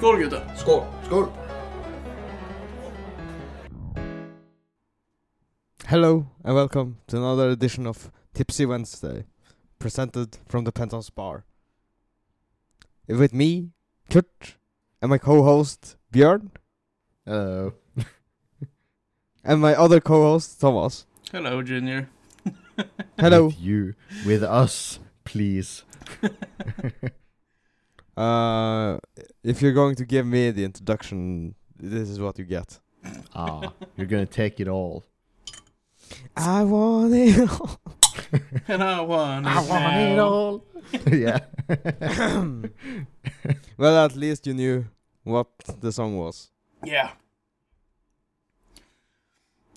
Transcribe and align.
Skål 0.00 0.18
gutta! 0.18 0.56
Skål! 0.56 0.84
Skål! 1.04 1.26
Hello 5.84 6.26
and 6.42 6.54
welcome 6.54 6.96
to 7.06 7.18
another 7.18 7.50
edition 7.50 7.86
of 7.86 8.10
Tipsy 8.32 8.64
Wednesday, 8.64 9.26
presented 9.78 10.38
from 10.48 10.64
the 10.64 10.72
Penthouse 10.72 11.10
Bar. 11.10 11.44
With 13.08 13.34
me, 13.34 13.72
Kurt, 14.08 14.56
and 15.02 15.10
my 15.10 15.18
co-host 15.18 15.96
Björn, 16.10 16.50
Hello. 17.26 17.74
and 19.44 19.60
my 19.60 19.74
other 19.74 20.00
co-host 20.00 20.58
Thomas. 20.58 21.04
Hello 21.30 21.60
Junior. 21.60 22.08
Hello. 23.18 23.48
With 23.48 23.60
you. 23.60 23.94
With 24.24 24.44
us, 24.44 24.98
please. 25.24 25.84
Uh, 28.20 28.98
if 29.42 29.62
you're 29.62 29.72
going 29.72 29.94
to 29.94 30.04
give 30.04 30.26
me 30.26 30.50
the 30.50 30.64
introduction, 30.64 31.54
this 31.78 32.08
is 32.10 32.20
what 32.20 32.38
you 32.38 32.44
get. 32.44 32.78
Ah, 33.34 33.72
you're 33.96 34.06
gonna 34.06 34.26
take 34.26 34.60
it 34.60 34.68
all. 34.68 35.04
I 36.36 36.64
want 36.64 37.14
it 37.14 37.48
all. 37.48 37.80
And 38.68 38.82
I 38.82 39.00
want 39.00 39.46
it 39.46 39.50
I 39.50 39.60
want 39.70 39.96
it 40.12 40.18
all. 40.18 40.64
yeah. 41.12 41.38
well, 43.78 44.04
at 44.04 44.14
least 44.16 44.46
you 44.46 44.54
knew 44.54 44.84
what 45.24 45.48
the 45.80 45.90
song 45.90 46.18
was. 46.18 46.50
Yeah. 46.84 47.12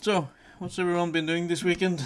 So, 0.01 0.27
what's 0.59 0.77
everyone 0.77 1.11
been 1.11 1.25
doing 1.25 1.47
this 1.47 1.63
weekend? 1.63 2.03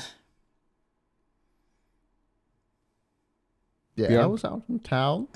Yeah, 3.95 4.11
Yeah. 4.11 4.23
I 4.23 4.26
was 4.28 4.45
out 4.45 4.61
in 4.70 4.80
town, 4.80 5.28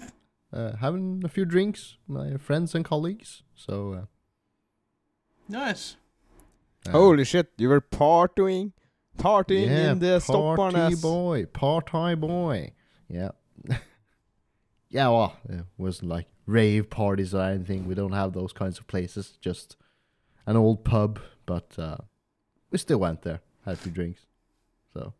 uh, 0.54 0.76
having 0.78 1.22
a 1.24 1.30
few 1.30 1.46
drinks, 1.46 1.98
my 2.08 2.38
friends 2.38 2.76
and 2.76 2.84
colleagues. 2.86 3.44
So, 3.56 3.94
uh, 3.94 4.06
Nice. 5.48 5.98
uh, 6.88 6.92
Holy 6.92 7.24
shit, 7.26 7.52
you 7.58 7.70
were 7.70 7.82
partying, 7.82 8.72
partying 9.18 9.68
yeah, 9.68 9.92
in 9.92 10.00
the 10.00 10.24
party 10.26 10.32
Stopparnas. 10.72 11.02
boy, 11.02 11.46
party 11.46 12.16
boy. 12.16 12.72
Yeah. 13.10 13.32
yeah, 14.90 15.08
well, 15.10 15.36
it 15.50 15.66
wasn't 15.78 16.10
like 16.10 16.28
rave 16.46 16.90
parties 16.90 17.34
or 17.34 17.42
anything. 17.44 17.88
We 17.88 17.96
don't 17.96 18.14
have 18.14 18.34
those 18.34 18.54
kinds 18.54 18.80
of 18.80 18.88
places. 18.88 19.38
Just 19.42 19.76
an 20.46 20.56
old 20.58 20.84
pub, 20.84 21.20
but 21.46 21.78
uh, 21.78 21.98
we 22.72 22.78
still 22.78 23.00
went 23.00 23.22
there, 23.24 23.42
had 23.66 23.74
a 23.74 23.78
few 23.78 23.92
drinks. 23.92 24.26
So 24.94 25.14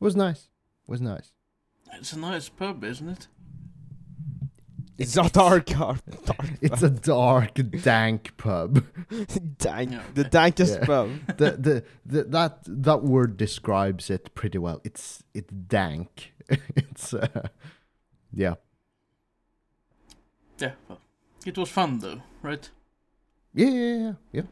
it 0.00 0.04
was 0.04 0.16
nice. 0.16 0.48
It 0.86 0.90
was 0.90 1.00
nice. 1.00 1.32
It's 1.92 2.12
a 2.12 2.18
nice 2.18 2.48
pub, 2.48 2.82
isn't 2.84 3.08
it? 3.08 3.28
It's 4.96 5.16
a 5.16 5.28
dark, 5.28 5.66
dark, 5.66 5.98
dark 6.24 6.50
It's 6.60 6.82
a 6.82 6.90
dark, 6.90 7.54
dank 7.82 8.36
pub. 8.36 8.84
dank, 9.58 9.90
Yeah, 9.92 10.02
the 10.14 10.20
okay. 10.26 10.30
dankest 10.30 10.78
Yeah. 10.80 10.86
pub. 10.86 11.10
the, 11.36 11.50
the, 11.52 11.84
the 12.06 12.24
that 12.24 12.58
that 12.66 13.02
word 13.02 13.36
describes 13.36 14.08
it 14.10 14.34
pretty 14.34 14.58
well. 14.58 14.80
It's 14.84 15.22
it's 15.34 15.52
dank. 15.52 16.32
it's 16.48 17.12
uh, 17.12 17.48
yeah. 18.32 18.54
Yeah. 20.58 20.72
Well, 20.88 21.00
it 21.44 21.58
was 21.58 21.70
fun 21.70 21.98
though, 21.98 22.22
right? 22.42 22.70
Yeah, 23.52 23.68
yeah, 23.68 24.12
yeah, 24.32 24.42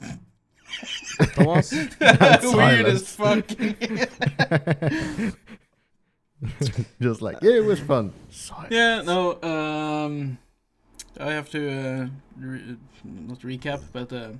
yeah. 0.00 0.14
Thomas? 1.34 1.72
Weird 1.72 2.86
as 2.86 3.08
fuck. 3.14 3.46
Just 7.00 7.22
like 7.22 7.38
yeah, 7.42 7.56
it 7.56 7.64
was 7.64 7.80
fun. 7.80 8.12
Silence. 8.30 8.72
yeah, 8.72 9.02
no, 9.02 9.40
um, 9.42 10.38
I 11.18 11.32
have 11.32 11.50
to, 11.50 11.70
uh, 11.70 12.08
re- 12.38 12.76
not 13.04 13.40
recap, 13.40 13.82
but, 13.92 14.12
uh, 14.12 14.32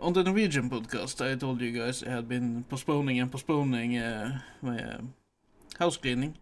on 0.00 0.12
the 0.12 0.24
Norwegian 0.24 0.68
podcast, 0.70 1.24
I 1.24 1.36
told 1.36 1.60
you 1.60 1.72
guys 1.72 2.02
I 2.02 2.10
had 2.10 2.28
been 2.28 2.64
postponing 2.68 3.20
and 3.20 3.30
postponing, 3.30 3.98
uh, 3.98 4.40
my, 4.62 4.82
uh, 4.82 5.00
house 5.78 5.96
cleaning. 5.96 6.36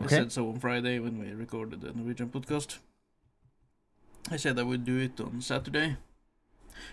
I 0.00 0.06
said 0.06 0.32
so 0.32 0.48
on 0.48 0.58
Friday 0.58 0.98
when 0.98 1.18
we 1.18 1.32
recorded 1.32 1.80
the 1.80 1.92
Norwegian 1.92 2.28
podcast. 2.28 2.78
I 4.30 4.36
said 4.36 4.58
I 4.58 4.62
would 4.62 4.84
do 4.84 4.98
it 4.98 5.20
on 5.20 5.40
Saturday. 5.40 5.96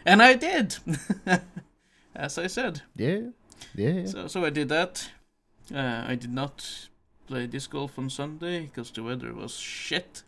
And 0.05 0.21
I 0.21 0.35
did! 0.35 0.77
As 2.15 2.37
I 2.37 2.47
said. 2.47 2.81
Yeah, 2.95 3.29
yeah. 3.73 3.89
yeah. 3.89 4.05
So, 4.05 4.27
so 4.27 4.45
I 4.45 4.49
did 4.49 4.69
that. 4.69 5.09
Uh, 5.73 6.03
I 6.07 6.15
did 6.15 6.33
not 6.33 6.87
play 7.27 7.47
disc 7.47 7.71
golf 7.71 7.99
on 7.99 8.09
Sunday 8.09 8.61
because 8.61 8.91
the 8.91 9.03
weather 9.03 9.33
was 9.33 9.57
shit. 9.57 10.23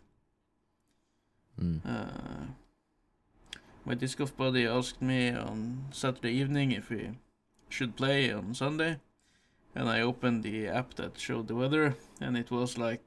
Mm. 1.60 1.80
Uh, 1.84 2.46
my 3.84 3.94
disc 3.94 4.18
golf 4.18 4.36
buddy 4.36 4.66
asked 4.66 5.02
me 5.02 5.30
on 5.30 5.86
Saturday 5.90 6.32
evening 6.32 6.70
if 6.70 6.90
we 6.90 7.10
should 7.68 7.96
play 7.96 8.32
on 8.32 8.54
Sunday, 8.54 9.00
and 9.74 9.88
I 9.88 10.00
opened 10.00 10.44
the 10.44 10.68
app 10.68 10.94
that 10.94 11.18
showed 11.18 11.48
the 11.48 11.54
weather, 11.54 11.96
and 12.20 12.36
it 12.36 12.50
was 12.50 12.78
like 12.78 13.00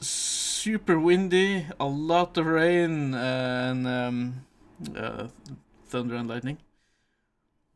super 0.00 1.00
windy, 1.00 1.66
a 1.80 1.86
lot 1.86 2.38
of 2.38 2.46
rain, 2.46 3.14
and 3.14 3.86
um, 3.86 4.46
uh, 4.96 5.28
thunder 5.86 6.14
and 6.14 6.28
lightning. 6.28 6.58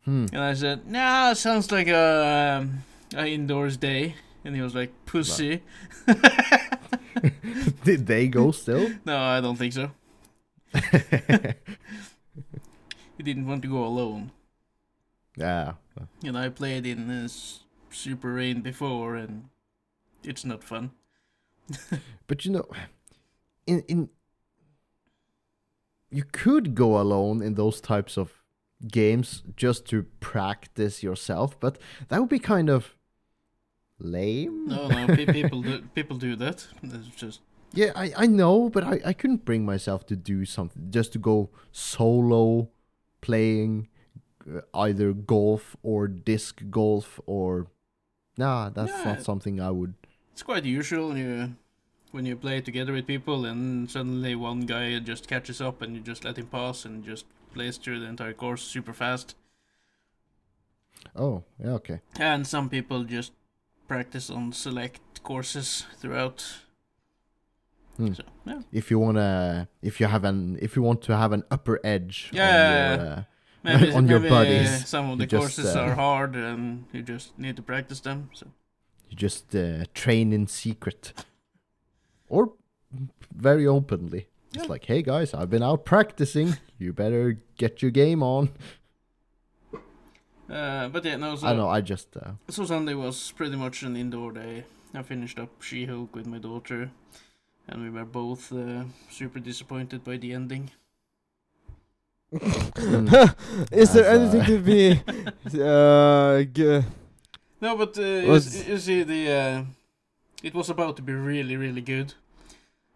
Hmm. 0.05 0.27
And 0.33 0.41
I 0.43 0.55
said, 0.55 0.87
"Nah, 0.87 1.33
sounds 1.33 1.73
like 1.73 1.89
a, 1.89 2.61
um, 2.61 2.85
a 3.15 3.27
indoors 3.27 3.77
day." 3.77 4.15
And 4.45 4.55
he 4.57 4.63
was 4.63 4.75
like, 4.75 4.93
"Pussy." 5.07 5.63
Did 7.85 8.07
they 8.07 8.29
go 8.29 8.51
still? 8.53 8.91
no, 9.05 9.17
I 9.19 9.41
don't 9.41 9.57
think 9.57 9.73
so. 9.73 9.91
He 13.19 13.23
didn't 13.23 13.47
want 13.47 13.63
to 13.63 13.69
go 13.69 13.85
alone. 13.85 14.33
yeah. 15.37 15.75
And 16.25 16.37
I 16.37 16.49
played 16.49 16.87
in 16.87 17.11
uh, 17.11 17.25
s- 17.25 17.61
super 17.91 18.33
rain 18.33 18.63
before, 18.63 19.15
and 19.17 19.49
it's 20.25 20.45
not 20.45 20.65
fun. 20.65 20.91
But 22.27 22.45
you 22.45 22.53
know, 22.53 22.65
in 23.67 23.81
in 23.89 24.09
you 26.11 26.25
could 26.33 26.75
go 26.75 26.99
alone 27.01 27.43
in 27.43 27.55
those 27.55 27.81
types 27.81 28.17
of 28.19 28.43
games 28.89 29.43
just 29.57 29.87
to 29.91 30.05
practice 30.21 31.03
yourself, 31.03 31.59
but 31.61 31.79
that 32.09 32.19
would 32.21 32.29
be 32.31 32.39
kind 32.39 32.69
of 32.71 32.97
lame. 34.03 34.67
No, 34.69 34.89
no, 34.89 35.07
people 35.17 35.63
do 35.63 35.83
people 35.95 36.17
do 36.19 36.37
that. 36.37 36.67
It's 36.83 37.09
just 37.17 37.41
Yeah, 37.75 37.93
I, 37.97 38.13
I 38.17 38.27
know, 38.27 38.69
but 38.69 38.85
I, 38.85 39.01
I 39.07 39.13
couldn't 39.15 39.45
bring 39.47 39.65
myself 39.65 40.05
to 40.07 40.17
do 40.17 40.45
something 40.45 40.91
just 40.91 41.13
to 41.13 41.19
go 41.19 41.49
solo 41.73 42.69
playing 43.21 43.89
uh, 44.47 44.61
either 44.75 45.13
golf 45.15 45.77
or 45.83 46.09
disc 46.09 46.63
golf 46.71 47.19
or 47.27 47.67
nah, 48.37 48.69
that's 48.71 48.93
Yeah. 48.93 49.05
not 49.15 49.23
something 49.23 49.61
I 49.61 49.71
would. 49.71 49.95
it's 50.33 50.43
quite 50.43 50.65
usual 50.65 51.17
you 51.17 51.55
when 52.11 52.27
you 52.27 52.37
play 52.37 52.61
together 52.61 52.93
with 52.93 53.07
people, 53.07 53.47
and 53.47 53.91
suddenly 53.91 54.35
one 54.35 54.67
guy 54.67 54.99
just 54.99 55.27
catches 55.29 55.61
up, 55.63 55.81
and 55.83 55.95
you 55.97 56.03
just 56.03 56.25
let 56.25 56.37
him 56.37 56.47
pass, 56.47 56.85
and 56.85 57.05
just 57.05 57.25
plays 57.55 57.79
through 57.79 58.01
the 58.01 58.07
entire 58.07 58.35
course 58.35 58.63
super 58.63 58.93
fast. 58.93 59.35
Oh, 61.17 61.43
yeah, 61.59 61.71
okay. 61.73 62.01
And 62.19 62.47
some 62.47 62.69
people 62.69 63.05
just 63.05 63.33
practice 63.89 64.31
on 64.31 64.53
select 64.53 65.23
courses 65.23 65.87
throughout. 65.99 66.45
Hmm. 67.97 68.13
So 68.15 68.23
yeah. 68.47 68.61
If 68.73 68.91
you 68.91 68.99
wanna, 68.99 69.69
if 69.83 70.01
you 70.01 70.07
have 70.07 70.25
an, 70.25 70.59
if 70.61 70.77
you 70.77 70.83
want 70.83 71.03
to 71.03 71.17
have 71.17 71.33
an 71.33 71.45
upper 71.51 71.79
edge 71.85 72.31
Yeah. 72.33 72.47
on 72.93 73.01
your, 73.01 73.09
uh, 73.11 73.23
Maybe, 73.65 73.93
on 73.99 74.09
your 74.09 74.19
maybe 74.19 74.31
buddies, 74.31 74.89
Some 74.89 75.11
of 75.11 75.19
the 75.19 75.25
you 75.25 75.29
just, 75.29 75.41
courses 75.41 75.77
uh, 75.77 75.81
are 75.83 75.95
hard, 75.95 76.35
and 76.35 76.85
you 76.93 77.03
just 77.03 77.39
need 77.39 77.55
to 77.57 77.63
practice 77.63 78.01
them. 78.01 78.31
So 78.33 78.47
you 79.09 79.17
just 79.17 79.55
uh, 79.55 79.85
train 79.95 80.33
in 80.33 80.47
secret, 80.49 81.13
or 82.29 82.55
very 83.35 83.67
openly. 83.67 84.27
It's 84.55 84.65
Yeah. 84.65 84.71
like, 84.71 84.85
hey 84.87 85.03
guys, 85.03 85.33
I've 85.33 85.49
been 85.51 85.63
out 85.63 85.85
practicing. 85.85 86.57
You 86.79 86.93
better 86.93 87.39
get 87.57 87.83
your 87.83 87.91
game 87.93 88.23
on. 88.23 88.51
Uh, 90.53 90.89
but 90.89 91.05
yeah, 91.05 91.17
no. 91.17 91.35
So, 91.37 91.47
I 91.47 91.55
know. 91.55 91.69
I 91.69 91.81
just 91.81 92.15
uh, 92.17 92.33
so 92.49 92.65
Sunday 92.67 92.95
was 92.95 93.33
pretty 93.33 93.57
much 93.57 93.83
an 93.83 93.97
indoor 93.97 94.33
day. 94.33 94.65
I 94.95 95.03
finished 95.03 95.39
up 95.39 95.49
She-Hulk 95.63 96.15
with 96.15 96.27
my 96.27 96.39
daughter, 96.39 96.91
and 97.69 97.83
we 97.83 97.89
were 97.89 98.05
both 98.05 98.53
uh, 98.53 98.85
super 99.11 99.41
disappointed 99.41 100.05
by 100.05 100.19
the 100.19 100.35
ending. 100.35 100.71
Is 103.73 103.93
there 103.93 104.09
uh, 104.09 104.19
anything 104.19 104.45
to 104.45 104.59
be 104.59 105.01
uh, 105.63 106.43
g- 106.45 106.85
No, 107.61 107.77
but 107.77 107.97
uh, 107.99 108.03
you, 108.03 108.29
Was- 108.31 108.69
you 108.69 108.79
see, 108.79 109.03
the 109.03 109.31
uh, 109.33 109.65
it 110.43 110.55
was 110.55 110.69
about 110.71 110.97
to 110.97 111.03
be 111.03 111.13
really, 111.13 111.57
really 111.57 111.81
good. 111.83 112.15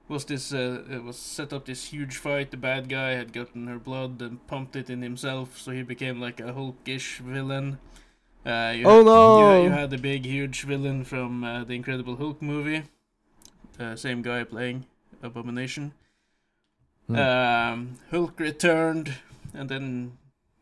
Was 0.09 0.25
this? 0.25 0.53
Uh, 0.53 0.85
it 0.89 1.03
was 1.03 1.17
set 1.17 1.53
up 1.53 1.65
this 1.67 1.87
huge 1.87 2.17
fight. 2.17 2.53
The 2.53 2.57
bad 2.57 2.89
guy 2.89 3.11
had 3.11 3.33
gotten 3.33 3.67
her 3.67 3.79
blood 3.79 4.23
and 4.23 4.47
pumped 4.47 4.77
it 4.77 4.89
in 4.89 5.03
himself, 5.03 5.59
so 5.59 5.73
he 5.73 5.83
became 5.83 6.21
like 6.21 6.39
a 6.39 6.53
Hulkish 6.53 7.19
villain. 7.19 7.79
Uh, 8.45 8.73
you 8.77 8.85
Oh, 8.87 9.03
no! 9.03 9.59
You, 9.59 9.65
you 9.65 9.71
had 9.71 9.91
the 9.91 9.99
big, 9.99 10.25
huge 10.25 10.63
villain 10.63 11.03
from 11.03 11.43
uh, 11.43 11.65
the 11.65 11.75
Incredible 11.75 12.17
Hulk 12.17 12.41
movie. 12.41 12.85
Uh, 13.81 13.97
same 13.97 14.23
guy 14.23 14.45
playing 14.45 14.87
Abomination. 15.23 15.93
Hmm. 17.09 17.17
Um, 17.17 17.99
Hulk 18.13 18.39
returned, 18.39 19.15
and 19.53 19.69
then 19.69 20.19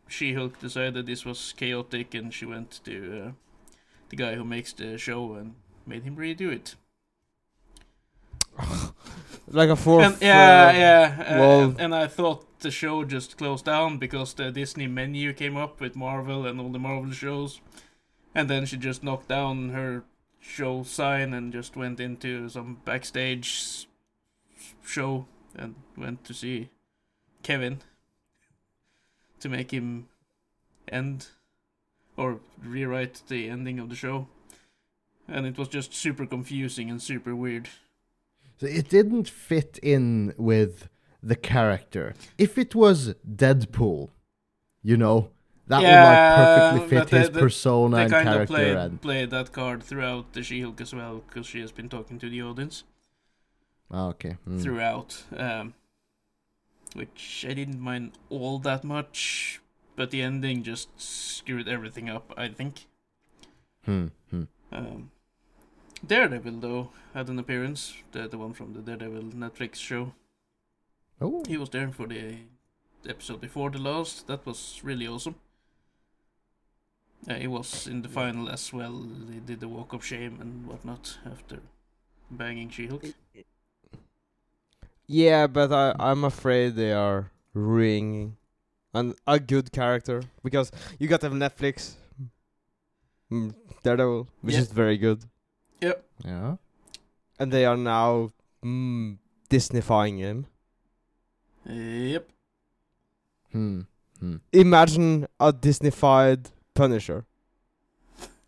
She-Hulk 0.08 0.58
decided 0.58 1.04
this 1.04 1.26
was 1.26 1.52
chaotic, 1.54 2.14
and 2.14 2.32
she 2.32 2.46
went 2.46 2.80
to 2.84 3.22
uh, 3.26 3.32
the 4.08 4.16
guy 4.16 4.34
who 4.36 4.44
makes 4.44 4.72
the 4.72 4.96
show 4.96 5.34
and 5.34 5.54
made 5.86 6.04
him 6.04 6.16
redo 6.16 6.50
it. 6.50 6.74
Like 9.48 9.68
a 9.68 9.76
fourth. 9.76 10.04
and, 10.04 10.22
yeah, 10.22 10.68
uh, 10.68 10.72
yeah. 10.78 11.24
Uh, 11.36 11.38
well- 11.38 11.62
and, 11.62 11.80
and 11.80 11.94
I 11.94 12.06
thought 12.06 12.46
the 12.60 12.70
show 12.70 13.04
just 13.04 13.36
closed 13.36 13.66
down 13.66 13.98
because 13.98 14.32
the 14.34 14.50
Disney 14.50 14.86
menu 14.86 15.32
came 15.34 15.56
up 15.56 15.80
with 15.80 15.94
Marvel 15.96 16.46
and 16.46 16.60
all 16.60 16.70
the 16.70 16.78
Marvel 16.78 17.12
shows, 17.12 17.60
and 18.34 18.48
then 18.48 18.64
she 18.66 18.76
just 18.78 19.02
knocked 19.04 19.28
down 19.28 19.70
her 19.70 20.04
show 20.40 20.82
sign 20.82 21.32
and 21.34 21.52
just 21.52 21.76
went 21.76 22.00
into 22.00 22.48
some 22.48 22.78
backstage 22.84 23.86
show 24.84 25.26
and 25.56 25.74
went 25.96 26.24
to 26.24 26.34
see 26.34 26.68
Kevin 27.42 27.80
to 29.40 29.48
make 29.48 29.70
him 29.70 30.08
end 30.88 31.28
or 32.16 32.40
rewrite 32.62 33.22
the 33.28 33.48
ending 33.48 33.78
of 33.78 33.88
the 33.88 33.94
show. 33.96 34.26
And 35.28 35.46
it 35.46 35.56
was 35.58 35.68
just 35.68 35.94
super 35.94 36.26
confusing 36.26 36.90
and 36.90 37.00
super 37.02 37.34
weird. 37.34 37.68
So 38.56 38.66
it 38.66 38.88
didn't 38.88 39.28
fit 39.28 39.78
in 39.82 40.32
with 40.36 40.88
the 41.22 41.36
character. 41.36 42.14
If 42.38 42.56
it 42.58 42.74
was 42.74 43.14
Deadpool, 43.26 44.10
you 44.82 44.96
know, 44.96 45.30
that 45.66 45.80
would 45.80 45.88
like 46.10 46.36
perfectly 46.36 46.88
fit 46.88 47.08
his 47.10 47.28
they- 47.28 47.34
they- 47.34 47.40
persona 47.40 47.96
they 47.96 48.02
and 48.02 48.12
kind 48.12 48.28
of 48.28 48.46
played, 48.48 48.76
and 48.76 49.00
played 49.00 49.30
that 49.30 49.52
card 49.52 49.82
throughout 49.82 50.32
the 50.34 50.42
She-Hulk 50.42 50.80
as 50.80 50.94
well, 50.94 51.22
because 51.26 51.46
she 51.46 51.60
has 51.60 51.72
been 51.72 51.88
talking 51.88 52.18
to 52.18 52.28
the 52.28 52.42
audience 52.42 52.84
Ah, 53.90 54.08
okay. 54.08 54.36
mm. 54.48 54.60
throughout, 54.62 55.24
um, 55.36 55.74
which 56.94 57.44
I 57.48 57.54
didn't 57.54 57.80
mind 57.80 58.12
all 58.28 58.58
that 58.60 58.84
much, 58.84 59.60
but 59.96 60.10
the 60.10 60.22
ending 60.22 60.62
just 60.62 60.88
screwed 61.00 61.66
everything 61.68 62.08
up. 62.10 62.32
I 62.36 62.48
think. 62.48 62.86
Hmm, 63.84 64.06
hmm. 64.30 64.44
Um, 64.72 65.10
Daredevil 66.06 66.60
though 66.60 66.90
had 67.14 67.28
an 67.28 67.38
appearance, 67.38 67.94
the 68.12 68.28
the 68.28 68.38
one 68.38 68.52
from 68.52 68.72
the 68.74 68.80
Daredevil 68.80 69.32
Netflix 69.32 69.76
show. 69.76 70.12
Oh, 71.20 71.42
He 71.46 71.56
was 71.56 71.70
there 71.70 71.90
for 71.92 72.06
the 72.06 72.36
episode 73.08 73.40
before 73.40 73.70
the 73.70 73.78
last. 73.78 74.26
That 74.26 74.44
was 74.46 74.80
really 74.84 75.06
awesome. 75.06 75.36
Yeah, 77.26 77.38
he 77.38 77.46
was 77.46 77.86
in 77.86 78.02
the 78.02 78.08
final 78.08 78.48
as 78.50 78.72
well. 78.72 79.06
He 79.32 79.40
did 79.40 79.60
the 79.60 79.68
walk 79.68 79.92
of 79.94 80.04
shame 80.04 80.38
and 80.40 80.66
whatnot 80.66 81.18
after 81.24 81.60
banging 82.30 82.68
She-Hulk. 82.70 83.04
Yeah, 85.06 85.46
but 85.46 85.72
I 85.72 85.94
I'm 85.98 86.24
afraid 86.24 86.74
they 86.76 86.92
are 86.92 87.30
ruining 87.54 88.36
an 88.94 89.14
a 89.26 89.38
good 89.38 89.72
character 89.72 90.22
because 90.42 90.70
you 90.98 91.08
got 91.08 91.20
the 91.20 91.28
Netflix 91.30 91.94
mm, 93.30 93.54
Daredevil, 93.82 94.28
which 94.42 94.54
Yeah. 94.54 94.60
is 94.62 94.70
very 94.72 94.96
good, 94.98 95.24
Yep. 95.80 96.04
yeah. 96.24 96.56
and 97.38 97.52
they 97.52 97.64
are 97.64 97.76
now 97.76 98.32
mm, 98.64 99.18
Disneyfying 99.50 100.18
him. 100.18 100.46
Yep. 101.66 102.28
Hmm. 103.52 103.80
Hmm. 104.20 104.36
Imagine 104.52 105.26
a 105.40 105.52
Disneyfied 105.52 106.46
Punisher. 106.74 107.24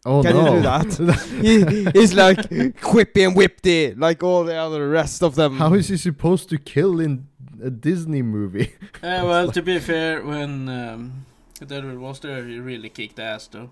Oh 0.05 0.23
Can 0.23 0.37
no. 0.37 0.45
you 0.45 0.57
do 0.57 0.63
that? 0.63 1.89
he, 1.93 1.99
he's 2.01 2.15
like 2.15 2.39
quippy 2.81 3.27
and 3.27 3.37
whippy, 3.37 3.99
like 3.99 4.23
all 4.23 4.45
the 4.45 4.55
other 4.55 4.89
rest 4.89 5.23
of 5.23 5.35
them. 5.35 5.57
How 5.59 5.75
is 5.75 5.89
he 5.89 5.97
supposed 5.97 6.49
to 6.51 6.59
kill 6.59 7.01
in 7.01 7.27
a 7.63 7.71
Disney 7.71 8.23
movie? 8.23 8.73
Uh, 9.03 9.23
well, 9.25 9.51
to 9.51 9.63
be 9.63 9.79
fair, 9.79 10.25
when 10.25 10.69
um, 10.69 11.27
Daredevil 11.65 11.99
was 11.99 12.21
there, 12.21 12.45
he 12.45 12.59
really 12.61 12.89
kicked 12.89 13.19
ass 13.19 13.47
though. 13.49 13.71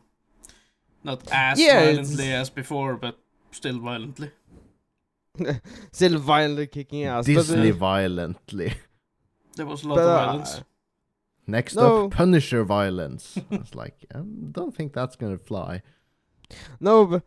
Not 1.05 1.23
as 1.31 1.61
Yeah, 1.61 1.81
violently 1.85 2.25
it's- 2.29 2.41
as 2.41 2.51
before, 2.51 2.97
but 2.97 3.19
still 3.55 3.79
violently. 3.79 4.31
Still 5.93 6.19
violently 6.19 6.67
kicking 6.69 7.05
ass. 7.05 7.25
Disney 7.27 7.71
But, 7.73 7.77
uh, 7.77 7.79
violently. 7.79 8.75
There 9.57 9.67
was 9.67 9.83
a 9.85 9.89
lot 9.89 9.95
but, 9.97 10.03
of 10.05 10.09
uh, 10.09 10.27
violence. 10.27 10.61
Next 11.47 11.75
No. 11.75 12.05
up, 12.07 12.13
Punisher 12.13 12.63
violence. 12.65 13.39
it's 13.51 13.75
like 13.83 13.97
I 14.15 14.19
don't 14.53 14.75
think 14.75 14.93
that's 14.93 15.17
gonna 15.17 15.39
fly. 15.39 15.83
No, 16.81 17.05
but 17.07 17.23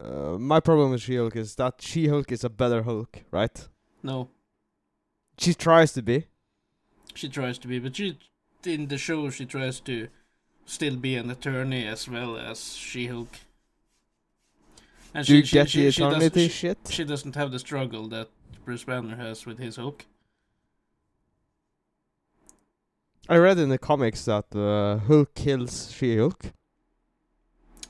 uh, 0.00 0.38
my 0.38 0.60
problem 0.60 0.92
with 0.92 1.02
She-Hulk 1.02 1.36
is 1.36 1.54
that 1.56 1.82
She-Hulk 1.82 2.32
is 2.32 2.42
a 2.44 2.48
better 2.50 2.82
Hulk, 2.82 3.24
right? 3.30 3.68
No, 4.02 4.28
She 5.38 5.52
tries 5.54 5.92
to 5.92 6.02
be. 6.02 6.26
she 7.14 7.28
tries 7.28 7.58
to 7.58 7.68
be, 7.68 7.78
but 7.78 7.96
she 7.96 8.18
in 8.64 8.88
the 8.88 8.98
show 8.98 9.28
she 9.30 9.44
tries 9.46 9.80
to 9.80 10.08
still 10.64 10.96
be 10.96 11.16
an 11.16 11.30
attorney 11.30 11.86
as 11.86 12.08
well 12.08 12.36
as 12.38 12.74
She-Hulk. 12.74 13.28
And 15.14 15.26
Do 15.26 15.36
you 15.36 15.42
get 15.42 15.68
the 15.68 15.86
doesn't- 15.86 16.04
eternity 16.04 16.42
she, 16.48 16.48
shit? 16.48 16.78
she 16.88 17.04
doesn't 17.04 17.34
have 17.34 17.50
the 17.50 17.58
struggle 17.58 18.06
that 18.08 18.28
Bruce 18.64 18.84
Banner 18.84 19.16
has 19.16 19.44
with 19.46 19.58
his 19.58 19.76
Hulk. 19.76 20.06
I 23.28 23.36
read 23.36 23.58
in 23.58 23.68
the 23.68 23.78
comics 23.78 24.24
that 24.24 24.46
uh, 24.54 24.98
Hulk 25.06 25.34
kills 25.34 25.92
She-Hulk. 25.92 26.52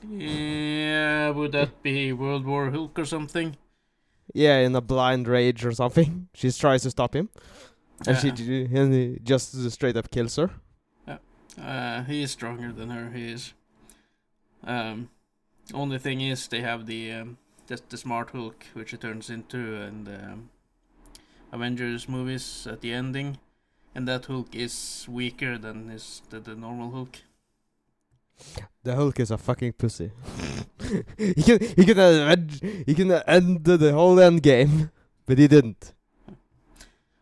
Yeah, 0.07 1.29
would 1.29 1.51
that 1.51 1.81
be 1.83 2.11
World 2.13 2.45
War 2.45 2.71
Hulk 2.71 2.97
or 2.97 3.05
something? 3.05 3.55
Yeah, 4.33 4.59
in 4.59 4.75
a 4.75 4.81
blind 4.81 5.27
rage 5.27 5.63
or 5.65 5.71
something. 5.73 6.27
She 6.33 6.51
tries 6.51 6.83
to 6.83 6.89
stop 6.91 7.15
him, 7.15 7.29
and 8.07 8.17
she 8.17 8.27
Yeah. 8.27 8.33
j- 8.33 8.65
and 8.79 8.93
he 8.93 9.19
just 9.23 9.71
straight 9.71 9.97
up 9.97 10.09
kills 10.09 10.35
her. 10.37 10.49
Uh, 11.61 12.03
he 12.05 12.23
is 12.23 12.31
stronger 12.31 12.71
than 12.71 12.89
her. 12.89 13.11
He 13.11 13.31
is. 13.31 13.53
Um, 14.63 15.09
only 15.73 15.97
thing 15.99 16.21
is 16.21 16.47
they 16.47 16.61
have 16.61 16.85
the 16.85 17.11
um, 17.11 17.37
the, 17.67 17.79
the 17.89 17.97
smart 17.97 18.31
Hulk, 18.31 18.65
which 18.73 18.93
it 18.93 19.01
turns 19.01 19.29
into 19.29 19.57
in 19.57 20.03
the 20.03 20.15
um, 20.15 20.49
Avengers 21.51 22.07
movies 22.09 22.67
at 22.69 22.81
the 22.81 22.93
ending, 22.93 23.37
and 23.95 24.07
that 24.07 24.25
Hulk 24.25 24.55
is 24.55 25.05
weaker 25.09 25.57
than 25.57 25.89
his 25.89 26.21
the, 26.29 26.39
the 26.39 26.55
normal 26.55 26.91
Hulk. 26.91 27.17
The 28.83 28.95
Hulk 28.95 29.19
is 29.19 29.31
a 29.31 29.37
fucking 29.37 29.73
pussy. 29.73 30.11
he 31.17 31.43
can 31.43 31.59
he 31.59 31.85
can 31.85 31.99
avenge, 31.99 32.59
he 32.85 32.93
can 32.95 33.11
end 33.11 33.63
the 33.65 33.91
whole 33.93 34.19
end 34.19 34.41
game, 34.41 34.89
but 35.25 35.37
he 35.37 35.47
didn't. 35.47 35.93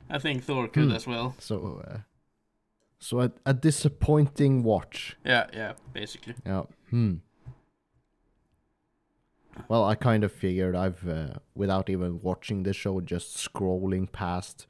I 0.10 0.18
think 0.18 0.44
Thor 0.44 0.68
could 0.68 0.90
Hmm. 0.90 0.96
as 0.96 1.06
well. 1.06 1.36
So, 1.38 1.84
uh, 1.86 1.98
so 3.00 3.22
a, 3.22 3.32
a 3.46 3.54
disappointing 3.54 4.64
watch. 4.64 5.18
Yeah, 5.24 5.46
yeah, 5.54 5.74
basically. 5.94 6.34
Yeah. 6.46 6.64
Hmm. 6.90 7.16
Well, 9.68 9.84
I 9.84 9.96
kind 9.96 10.24
of 10.24 10.32
figured 10.32 10.76
I've, 10.76 11.08
uh, 11.08 11.34
without 11.56 11.90
even 11.90 12.22
watching 12.22 12.64
the 12.64 12.74
show, 12.74 13.02
just 13.02 13.36
scrolling 13.38 14.12
past 14.12 14.68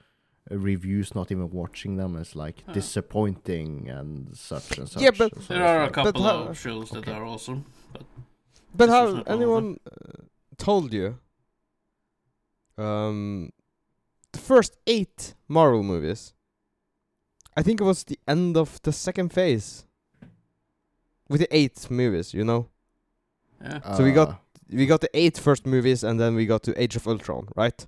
uh, 0.52 0.58
reviews, 0.58 1.14
not 1.14 1.32
even 1.32 1.50
watching 1.52 1.98
them, 1.98 2.16
as 2.16 2.36
like 2.36 2.64
Huh. 2.66 2.74
disappointing 2.74 3.88
and 3.90 4.36
such 4.36 4.78
and 4.80 4.90
such. 4.90 5.02
Yeah, 5.04 5.12
but- 5.12 5.36
So 5.44 5.54
There 5.54 5.62
it's 5.64 5.70
are 5.70 5.84
a 5.84 5.90
couple 5.92 6.24
how- 6.24 6.44
of 6.50 6.58
shows 6.58 6.90
that 6.90 7.08
are 7.08 7.24
awesome. 7.24 7.66
But 8.74 8.88
This 8.88 8.88
was 8.88 8.90
how 8.90 9.04
not 9.06 9.12
one 9.12 9.20
of 9.20 9.26
them. 9.26 9.36
anyone 9.36 9.80
uh, 9.92 10.22
told 10.58 10.94
you? 10.94 11.20
Um, 12.78 13.52
the 14.32 14.40
first 14.40 14.78
eight 14.88 15.36
Marvel 15.48 15.84
movies. 15.84 16.34
I 17.58 17.62
think 17.62 17.82
it 17.82 17.84
was 17.84 18.04
the 18.06 18.20
end 18.28 18.56
of 18.58 18.82
the 18.84 18.92
second 18.94 19.34
phase. 19.34 19.86
With 21.28 21.42
the 21.42 21.56
eight 21.56 21.92
movies, 21.92 22.34
you 22.34 22.44
know, 22.44 22.70
Yeah, 23.62 23.96
so 23.98 24.04
we 24.04 24.12
got- 24.14 24.30
Uh, 24.30 24.36
we 24.72 24.86
got 24.86 25.02
the 25.02 25.10
eight 25.14 25.38
first 25.38 25.66
movies, 25.66 26.04
and 26.04 26.20
then 26.20 26.36
we 26.36 26.46
got 26.46 26.64
to 26.64 26.82
Age 26.82 26.96
of 26.96 27.08
Ultron, 27.08 27.48
right? 27.56 27.88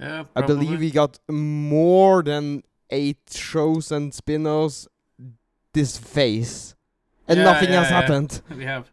yeah. 0.00 0.24
I 0.36 0.42
believe 0.42 0.80
we 0.80 0.90
got 0.90 1.18
more 1.28 2.22
than 2.22 2.62
eight 2.90 3.18
shows 3.30 3.92
and 3.92 4.14
spin-offs 4.14 4.88
this 5.72 5.98
phase, 5.98 6.74
and 7.26 7.38
Yeah, 7.38 7.44
nothing 7.44 7.70
yeah, 7.70 7.82
has 7.82 7.90
yeah. 7.90 8.00
happened. 8.00 8.42
we 8.56 8.64
have. 8.64 8.90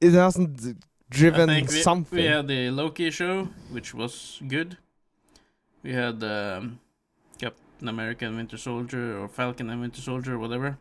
It 0.00 0.12
hasn't 0.12 0.84
driven 1.10 1.48
we, 1.48 1.66
something. 1.66 2.18
We 2.18 2.26
had 2.26 2.46
the 2.46 2.70
Loki 2.70 3.10
show, 3.10 3.48
which 3.70 3.94
was 3.94 4.40
good. 4.46 4.76
We 5.82 5.92
had 5.92 6.22
um, 6.22 6.80
Captain 7.38 7.88
America 7.88 8.26
and 8.26 8.36
Winter 8.36 8.56
Soldier, 8.58 9.18
or 9.18 9.28
Falcon 9.28 9.70
and 9.70 9.80
Winter 9.80 10.00
Soldier, 10.00 10.38
whatever, 10.38 10.78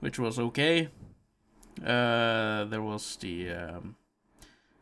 which 0.00 0.18
was 0.18 0.38
okay. 0.38 0.88
Uh, 1.84 2.64
there 2.66 2.82
was 2.82 3.16
the 3.16 3.50
um, 3.50 3.96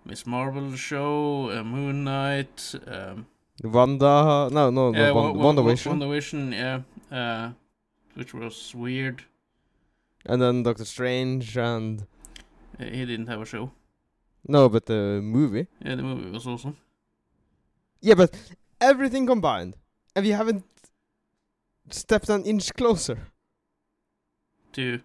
Miss 0.04 0.26
Marvel 0.26 0.74
show, 0.76 1.50
uh, 1.50 1.62
Moon 1.64 2.04
Knight, 2.04 2.74
um, 2.86 3.26
Wanda, 3.62 4.48
no, 4.52 4.70
no, 4.70 4.92
yeah, 4.92 5.08
no, 5.08 5.14
Wa- 5.14 5.32
Wanda, 5.32 5.62
Wa- 5.62 5.68
Wa- 5.68 5.74
WandaVision. 5.74 5.92
WandaVision, 5.92 6.52
yeah, 6.52 7.16
uh, 7.16 7.52
which 8.14 8.34
was 8.34 8.74
weird. 8.74 9.24
and 10.26 10.40
then 10.42 10.62
Doctor 10.62 10.84
Strange, 10.84 11.56
and 11.56 12.06
Uh, 12.78 12.84
he 12.84 13.04
didn't 13.06 13.28
have 13.28 13.40
a 13.40 13.46
show. 13.46 13.70
no, 14.48 14.68
but 14.68 14.84
the 14.86 15.20
movie. 15.22 15.66
Yeah, 15.84 15.96
the 15.96 16.02
movie 16.02 16.30
was 16.30 16.46
awesome. 16.46 16.76
Yeah, 18.02 18.14
but 18.16 18.34
everything 18.80 19.26
combined, 19.26 19.76
and 20.14 20.24
we 20.26 20.32
haven't 20.32 20.64
stepped 21.90 22.28
an 22.30 22.44
inch 22.44 22.72
closer 22.74 23.18
To 24.72 25.00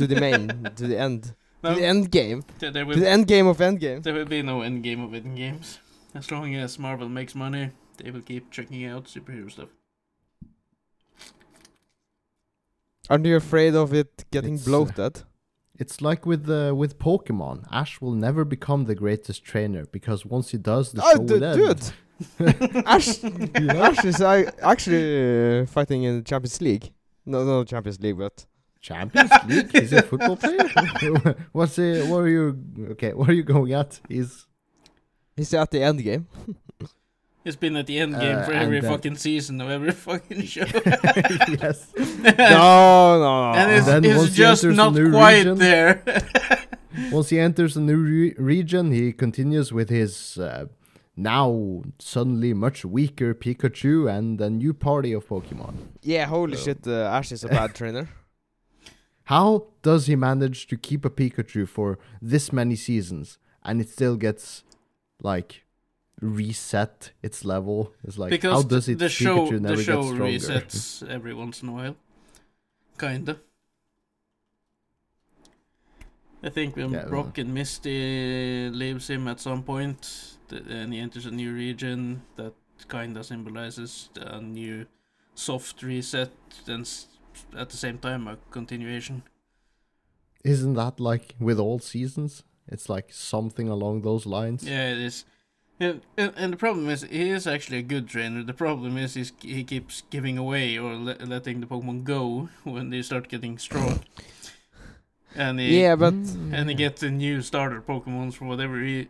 to 0.00 0.06
the 0.06 0.20
main, 0.20 0.48
to 0.76 0.86
the 0.86 0.98
end, 0.98 1.34
no, 1.62 1.74
to 1.74 1.80
the 1.80 1.86
end 1.86 2.10
game, 2.10 2.42
th- 2.58 2.72
there 2.72 2.84
to 2.84 3.00
the 3.00 3.08
end 3.08 3.26
game 3.26 3.46
of 3.46 3.60
end 3.60 3.80
game. 3.80 4.00
there 4.02 4.14
will 4.14 4.24
be 4.36 4.42
no 4.42 4.62
end 4.62 4.82
game 4.82 5.00
of 5.02 5.14
end 5.14 5.36
games. 5.36 5.78
As 6.14 6.30
long 6.30 6.54
as 6.56 6.78
Marvel 6.78 7.08
makes 7.08 7.34
money, 7.34 7.70
they 7.98 8.10
will 8.10 8.22
keep 8.22 8.50
checking 8.50 8.84
out 8.86 9.04
superhero 9.04 9.50
stuff. 9.50 9.68
Aren't 13.08 13.26
you 13.26 13.36
afraid 13.36 13.74
of 13.74 13.92
it 13.92 14.24
getting 14.30 14.54
It's, 14.54 14.66
uh, 14.66 14.70
bloated? 14.70 15.22
It's 15.78 16.00
like 16.00 16.26
with 16.26 16.48
uh, 16.48 16.74
with 16.74 16.98
Pokemon. 16.98 17.66
Ash 17.70 18.00
will 18.00 18.16
never 18.26 18.44
become 18.44 18.84
the 18.84 18.94
greatest 18.94 19.44
trainer 19.44 19.84
because 19.86 20.24
once 20.24 20.50
he 20.50 20.58
does, 20.58 20.92
the 20.92 21.02
oh, 21.04 21.10
show 21.12 21.24
du- 21.24 21.34
will 21.34 21.44
end. 21.44 21.58
dude! 21.58 21.84
Ash, 22.86 23.24
Ash 23.88 24.04
is 24.04 24.20
uh, 24.20 24.50
actually 24.62 25.60
uh, 25.60 25.66
fighting 25.66 26.02
in 26.04 26.16
the 26.18 26.22
Champions 26.22 26.60
League. 26.60 26.92
No, 27.24 27.44
no 27.44 27.64
Champions 27.64 27.98
League, 28.00 28.18
but 28.18 28.46
Champions 28.80 29.30
League? 29.46 29.70
He's 29.72 29.92
a 29.92 30.02
football 30.02 30.36
player. 30.36 30.68
What's 31.52 31.78
it? 31.78 32.06
What 32.08 32.18
are 32.18 32.28
you? 32.28 32.58
Okay, 32.92 33.12
what 33.12 33.28
are 33.28 33.32
you 33.34 33.42
going 33.42 33.72
at? 33.72 34.00
He's 34.08 34.46
he's 35.36 35.52
at 35.54 35.70
the 35.70 35.82
end 35.82 36.02
game. 36.02 36.26
He's 37.42 37.56
been 37.56 37.74
at 37.76 37.86
the 37.86 37.98
end 37.98 38.12
game 38.20 38.36
Uh, 38.38 38.44
for 38.44 38.52
every 38.52 38.80
then- 38.80 38.90
fucking 38.92 39.16
season 39.16 39.62
of 39.62 39.70
every 39.70 39.92
fucking 39.92 40.42
show. 40.54 40.66
yes. 40.74 41.90
no, 41.96 43.18
no, 43.18 43.52
no. 43.52 43.52
and 43.58 43.72
it's, 43.72 43.86
then 43.86 44.04
it's 44.04 44.34
just 44.34 44.62
not 44.64 44.92
quite 44.92 45.38
region- 45.38 45.56
there. 45.58 46.02
Once 47.10 47.30
he 47.30 47.38
enters 47.40 47.78
a 47.78 47.80
new 47.80 47.96
re- 47.96 48.34
region, 48.36 48.92
he 48.92 49.10
continues 49.14 49.72
with 49.72 49.88
his 49.88 50.36
uh, 50.36 50.66
now 51.16 51.82
suddenly 51.98 52.52
much 52.52 52.84
weaker 52.84 53.32
Pikachu 53.34 54.06
and 54.06 54.38
a 54.42 54.50
new 54.50 54.74
party 54.74 55.14
of 55.14 55.26
Pokemon. 55.26 55.74
yeah, 56.02 56.26
holy 56.26 56.58
So- 56.58 56.64
shit, 56.64 56.86
uh, 56.86 57.04
Ash 57.16 57.32
is 57.32 57.42
a 57.44 57.48
bad 57.48 57.74
trainer. 57.74 58.06
How 59.30 59.68
does 59.82 60.06
he 60.06 60.16
manage 60.16 60.66
to 60.66 60.76
keep 60.76 61.04
a 61.04 61.08
Pikachu 61.08 61.68
for 61.68 62.00
this 62.20 62.52
many 62.52 62.74
seasons 62.74 63.38
and 63.62 63.80
it 63.80 63.88
still 63.88 64.16
gets 64.16 64.64
like 65.22 65.64
reset 66.20 67.12
its 67.22 67.44
level? 67.44 67.94
It's 68.02 68.18
like 68.18 68.30
because 68.30 68.64
how 68.64 68.68
does 68.68 68.88
it 68.88 68.98
the 68.98 69.04
Pikachu 69.04 69.46
show 69.46 69.50
never 69.58 69.76
the 69.76 69.84
show 69.84 70.02
get 70.02 70.42
stronger? 70.42 70.66
resets 70.66 71.08
every 71.16 71.32
once 71.32 71.62
in 71.62 71.68
a 71.68 71.72
while. 71.72 71.96
Kinda. 72.98 73.38
I 76.42 76.48
think 76.48 76.74
when 76.74 76.90
Yeah, 76.92 77.04
Brock 77.04 77.38
and 77.38 77.54
Misty 77.54 78.68
leaves 78.70 79.08
him 79.08 79.28
at 79.28 79.38
some 79.38 79.62
point, 79.62 80.38
and 80.50 80.92
he 80.92 80.98
enters 80.98 81.26
a 81.26 81.30
new 81.30 81.54
region, 81.54 82.22
that 82.34 82.54
kinda 82.88 83.22
symbolizes 83.22 84.10
a 84.16 84.40
new 84.40 84.86
soft 85.36 85.84
reset, 85.84 86.32
and 86.66 86.84
at 87.56 87.70
the 87.70 87.76
same 87.76 87.98
time 87.98 88.26
a 88.28 88.36
continuation. 88.50 89.22
Isn't 90.44 90.74
that 90.74 90.98
like 91.00 91.34
with 91.38 91.58
all 91.58 91.78
seasons? 91.78 92.44
It's 92.66 92.88
like 92.88 93.12
something 93.12 93.68
along 93.68 94.02
those 94.02 94.26
lines. 94.26 94.64
Yeah, 94.64 94.92
it 94.92 94.98
is. 94.98 95.24
Yeah, 95.78 95.94
and, 96.16 96.32
and 96.36 96.52
the 96.52 96.56
problem 96.58 96.88
is, 96.88 97.02
he 97.02 97.30
is 97.30 97.46
actually 97.46 97.78
a 97.78 97.82
good 97.82 98.06
trainer. 98.08 98.42
The 98.42 98.52
problem 98.54 98.96
is, 98.98 99.14
he's, 99.14 99.32
he 99.40 99.64
keeps 99.64 100.02
giving 100.10 100.36
away 100.38 100.78
or 100.78 100.94
le- 100.94 101.16
letting 101.24 101.60
the 101.60 101.66
Pokemon 101.66 102.04
go 102.04 102.48
when 102.64 102.90
they 102.90 103.02
start 103.02 103.28
getting 103.28 103.58
strong. 103.58 104.00
And 105.34 105.58
he, 105.60 105.80
yeah, 105.82 105.96
but 105.96 106.14
Mm. 106.14 106.52
and 106.52 106.68
he 106.68 106.74
gets 106.74 107.00
the 107.00 107.10
new 107.10 107.40
starter 107.40 107.80
Pokemons 107.80 108.34
for 108.34 108.44
whatever 108.44 108.80
he, 108.82 109.08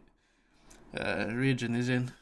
uh, 0.97 1.27
region 1.33 1.75
he's 1.75 1.89
in. 1.89 2.13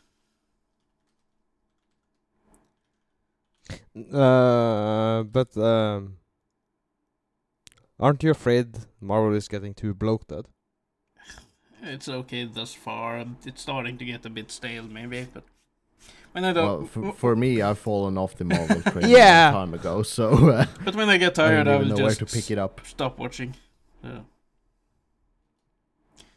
Uh, 4.12 5.22
but 5.25 5.56
um, 5.56 6.16
aren't 7.98 8.22
you 8.22 8.30
afraid 8.30 8.78
Marvel 9.00 9.34
is 9.34 9.48
getting 9.48 9.75
too 9.75 9.94
bloated? 9.94 10.46
It's 11.82 12.08
okay 12.08 12.44
thus 12.44 12.75
far. 12.75 13.25
It's 13.44 13.62
starting 13.62 13.98
to 13.98 14.04
get 14.04 14.26
a 14.26 14.30
bit 14.30 14.50
stale, 14.50 14.84
maybe, 14.84 15.26
but 15.32 15.44
when 16.32 16.44
I 16.44 16.52
don't, 16.52 16.66
Well, 16.66 16.87
for, 16.87 17.12
for 17.12 17.37
me, 17.37 17.62
I've 17.62 17.78
fallen 17.78 18.18
off 18.18 18.34
the 18.37 18.44
Marvel 18.44 18.82
train 18.92 19.08
Yeah. 19.08 19.50
a 19.50 19.52
long 19.52 19.66
time 19.68 19.75
ago, 19.75 20.02
so 20.02 20.30
uh, 20.50 20.66
but 20.84 20.96
when 20.96 21.08
I 21.08 21.16
get 21.18 21.34
tired, 21.37 21.64
don't 21.64 21.68
I, 21.68 21.76
even 21.76 21.88
will 21.88 21.96
know 21.96 22.02
where 22.04 22.14
just 22.14 22.32
to 22.32 22.37
pick 22.40 22.50
it 22.50 22.58
up. 22.58 22.80
stop 22.84 23.18
watching. 23.18 23.54
So. 24.02 24.25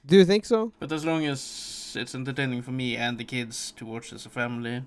Do 0.06 0.16
you 0.18 0.26
think 0.26 0.46
so? 0.46 0.74
But 0.80 0.92
as 0.92 1.06
long 1.06 1.26
as 1.26 1.94
it's 1.98 2.16
entertaining 2.16 2.62
for 2.62 2.72
me 2.72 2.96
and 2.96 3.18
the 3.18 3.24
kids 3.24 3.72
to 3.78 3.86
watch 3.86 4.14
as 4.14 4.26
a 4.26 4.30
family, 4.30 4.84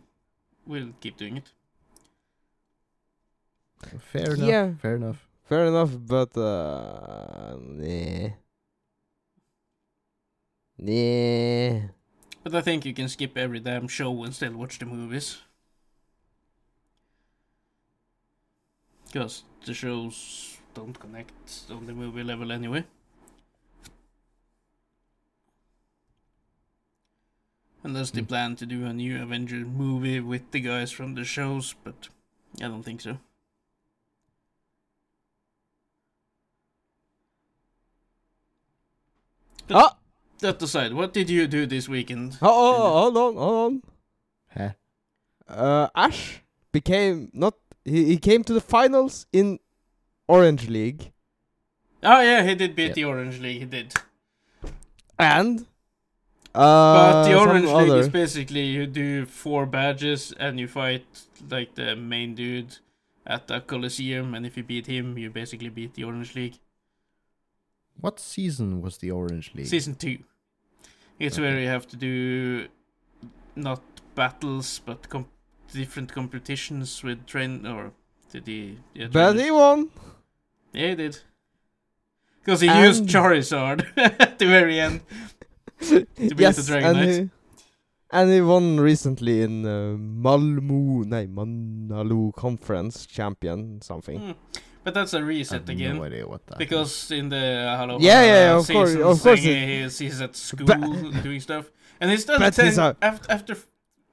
we'll 0.66 0.92
keep 1.00 1.16
doing 1.16 1.36
it. 1.36 1.52
Fair 3.98 4.34
enough. 4.34 4.48
Yeah. 4.48 4.74
Fair 4.80 4.96
enough. 4.96 5.26
Fair 5.44 5.66
enough, 5.66 5.90
but 6.06 6.36
uh, 6.36 7.56
nah, 7.60 8.28
nah. 10.78 11.88
But 12.42 12.54
I 12.54 12.60
think 12.62 12.84
you 12.84 12.94
can 12.94 13.08
skip 13.08 13.36
every 13.36 13.60
damn 13.60 13.88
show 13.88 14.22
and 14.24 14.34
still 14.34 14.52
watch 14.54 14.78
the 14.78 14.86
movies. 14.86 15.38
Because 19.06 19.44
the 19.64 19.72
shows 19.74 20.58
don't 20.74 20.98
connect 20.98 21.32
on 21.70 21.86
the 21.86 21.94
movie 21.94 22.22
level 22.22 22.52
anyway. 22.52 22.84
Unless 27.84 28.10
they 28.10 28.20
Hmm. 28.20 28.26
plan 28.26 28.56
to 28.56 28.66
do 28.66 28.84
a 28.84 28.92
new 28.92 29.22
Avenger 29.22 29.64
movie 29.64 30.18
with 30.18 30.50
the 30.50 30.60
guys 30.60 30.90
from 30.90 31.14
the 31.14 31.24
shows, 31.24 31.74
but 31.84 32.08
I 32.60 32.68
don't 32.68 32.82
think 32.82 33.00
so. 33.00 33.18
Oh, 39.70 39.90
That 40.40 40.60
aside, 40.62 40.92
what 40.92 41.12
did 41.12 41.30
you 41.30 41.46
do 41.46 41.66
this 41.66 41.88
weekend? 41.88 42.38
oh, 42.42 42.48
oh, 42.48 42.92
hold 43.00 43.16
on, 43.16 43.34
hold 43.36 43.72
on. 43.72 43.82
Huh? 44.56 44.70
Uh, 45.48 45.88
Ash 45.94 46.40
became 46.72 47.30
not. 47.32 47.54
He, 47.84 48.04
he 48.06 48.16
came 48.18 48.42
to 48.44 48.52
the 48.52 48.60
finals 48.60 49.26
in 49.32 49.58
Orange 50.28 50.68
League, 50.68 51.12
Oh 52.02 52.20
yeah, 52.20 52.42
he 52.42 52.54
did 52.54 52.74
beat 52.76 52.88
Yeah. 52.88 52.92
the 52.94 53.04
Orange 53.04 53.40
League. 53.40 53.60
He 53.60 53.64
did. 53.66 53.94
and 55.18 55.60
uh, 56.54 57.12
But 57.12 57.24
the 57.28 57.38
Orange 57.38 57.64
League 57.66 57.90
other- 57.90 58.00
is 58.00 58.08
basically 58.08 58.62
you 58.64 58.86
do 58.86 59.24
four 59.26 59.64
badges 59.66 60.32
and 60.38 60.58
you 60.60 60.68
fight 60.68 61.04
like 61.50 61.74
the 61.74 61.96
main 61.96 62.34
dude 62.34 62.78
at 63.26 63.46
the 63.48 63.60
Coliseum, 63.60 64.34
and 64.34 64.44
if 64.44 64.56
you 64.56 64.62
beat 64.62 64.86
him, 64.86 65.16
you 65.16 65.30
basically 65.30 65.70
beat 65.70 65.94
the 65.94 66.04
Orange 66.04 66.34
League. 66.34 66.58
What 68.00 68.20
season 68.20 68.80
was 68.82 68.98
the 68.98 69.10
Orange 69.10 69.52
League? 69.54 69.66
Season 69.66 69.94
two. 69.94 70.18
It's 71.18 71.38
Okay. 71.38 71.42
where 71.48 71.60
you 71.60 71.68
have 71.68 71.86
to 71.88 71.96
do 71.96 72.68
not 73.56 73.80
battles 74.14 74.80
but 74.84 75.08
com- 75.08 75.28
different 75.72 76.12
competitions 76.12 77.02
with 77.02 77.24
train 77.26 77.66
or 77.66 77.92
to 78.32 78.40
the 78.40 78.76
yeah, 78.94 79.08
But 79.12 79.38
he 79.38 79.50
won. 79.50 79.90
yeah 80.72 80.88
he 80.90 80.94
did. 80.96 81.18
Because 82.40 82.60
he 82.60 82.66
used 82.86 83.00
And- 83.02 83.08
Charizard 83.10 83.86
at 83.96 84.38
the 84.38 84.46
very 84.46 84.78
end. 84.80 85.00
to 85.80 86.06
beat 86.18 86.38
yes, 86.40 86.56
the 86.56 86.62
Dragon 86.62 86.88
and 86.90 86.98
Knights. 86.98 87.16
he, 87.18 87.30
and 88.10 88.30
he 88.32 88.40
won 88.40 88.78
recently 88.80 89.42
in 89.42 89.64
uh, 89.66 89.96
Malmo, 89.98 91.02
no, 91.04 91.26
Manalo 91.26 92.32
Conference 92.34 93.06
Champion 93.06 93.80
something. 93.82 94.18
Hmm. 94.20 94.32
But 94.84 94.92
that's 94.94 95.14
a 95.14 95.22
reset 95.24 95.60
have 95.62 95.68
again. 95.70 95.96
no 95.96 96.04
idea 96.04 96.26
what 96.28 96.46
that. 96.46 96.58
Because 96.58 97.10
in 97.10 97.30
the 97.30 97.36
uh, 97.68 97.76
Hello 97.78 97.98
Yeah, 97.98 98.22
yeah, 98.22 98.26
yeah, 98.46 98.54
uh, 98.54 98.58
of 98.60 98.68
course, 98.68 98.94
of 98.94 99.22
course 99.22 99.40
he's, 99.40 99.98
he's 99.98 100.20
at 100.20 100.36
school 100.36 100.66
But- 100.66 101.22
doing 101.22 101.40
stuff, 101.40 101.70
and 102.00 102.10
he's 102.10 102.22
still 102.22 102.38
ten, 102.38 102.66
he's 102.66 102.78
after 102.78 103.32
after 103.32 103.56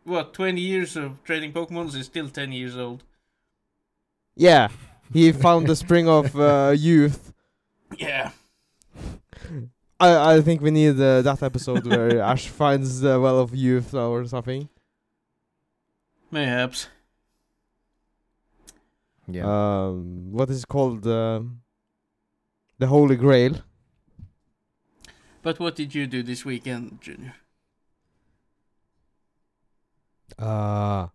what 0.05 0.33
twenty 0.33 0.61
years 0.61 0.95
of 0.95 1.21
training 1.25 1.51
Pokemon. 1.53 1.93
He's 1.93 2.05
still 2.05 2.29
ten 2.29 2.51
years 2.53 2.75
old. 2.77 3.03
Yeah, 4.35 4.69
he 5.11 5.31
found 5.33 5.67
the 5.67 5.75
spring 5.75 6.07
of 6.07 6.39
uh, 6.39 6.73
youth. 6.89 7.33
Yeah, 7.97 8.31
I 9.99 10.35
I 10.35 10.41
think 10.41 10.61
we 10.61 10.71
need 10.71 10.95
uh, 10.99 11.21
that 11.21 11.43
episode 11.43 11.85
where 11.85 12.21
Ash 12.31 12.47
finds 12.47 13.01
the 13.01 13.19
well 13.19 13.39
of 13.39 13.53
youth 13.53 13.93
or 13.93 14.25
something. 14.25 14.69
mayhaps. 16.31 16.87
Yeah. 19.33 19.49
Um, 19.49 20.31
what 20.31 20.49
is 20.49 20.65
called? 20.65 21.05
Um 21.07 21.61
the 22.79 22.87
Holy 22.87 23.15
Grail. 23.15 23.55
But 25.43 25.59
what 25.59 25.75
did 25.75 25.93
you 25.95 26.07
do 26.07 26.23
this 26.23 26.45
weekend, 26.45 26.99
Junior? 27.01 27.35
Uh 30.37 31.07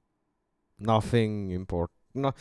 nothing 0.78 1.50
important. 1.50 1.90
No, 2.14 2.32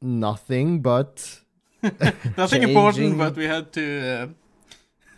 Nothing, 0.00 0.80
but 0.82 1.40
Nothing 2.36 2.62
important, 2.62 3.18
but 3.18 3.36
we 3.36 3.44
had 3.44 3.72
to 3.72 4.34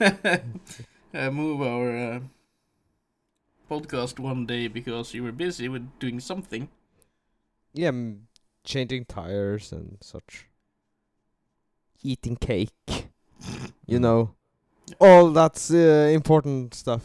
uh, 0.01 0.07
uh, 1.15 1.31
move 1.31 1.63
our 1.63 1.97
uh, 1.97 2.21
podcast 3.71 4.19
one 4.19 4.47
day 4.47 4.69
because 4.69 5.15
you 5.15 5.23
were 5.23 5.33
busy 5.33 5.69
with 5.69 5.99
doing 5.99 6.21
something. 6.21 6.69
Yeah, 7.75 7.89
m- 7.89 8.29
changing 8.65 9.05
tires 9.07 9.73
and 9.73 9.99
such. 10.01 10.47
Eating 12.03 12.37
cake. 12.37 13.09
you 13.87 13.99
know, 13.99 14.35
all 15.01 15.31
that's 15.31 15.71
uh, 15.71 16.11
important 16.13 16.75
stuff. 16.75 17.03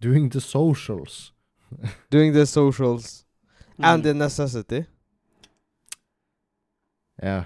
Doing 0.00 0.28
the 0.30 0.40
socials. 0.40 1.32
Doing 2.10 2.32
the 2.32 2.46
socials 2.46 3.24
and 3.78 4.02
Mm. 4.02 4.04
the 4.04 4.14
necessity. 4.14 4.86
Yeah. 7.22 7.44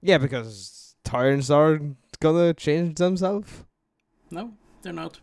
Yeah, 0.00 0.18
because 0.18 0.94
tires 1.04 1.50
are 1.50 1.80
gonna 2.20 2.54
change 2.54 2.96
themselves. 2.98 3.64
No, 4.30 4.52
they're 4.82 4.92
not. 4.92 5.20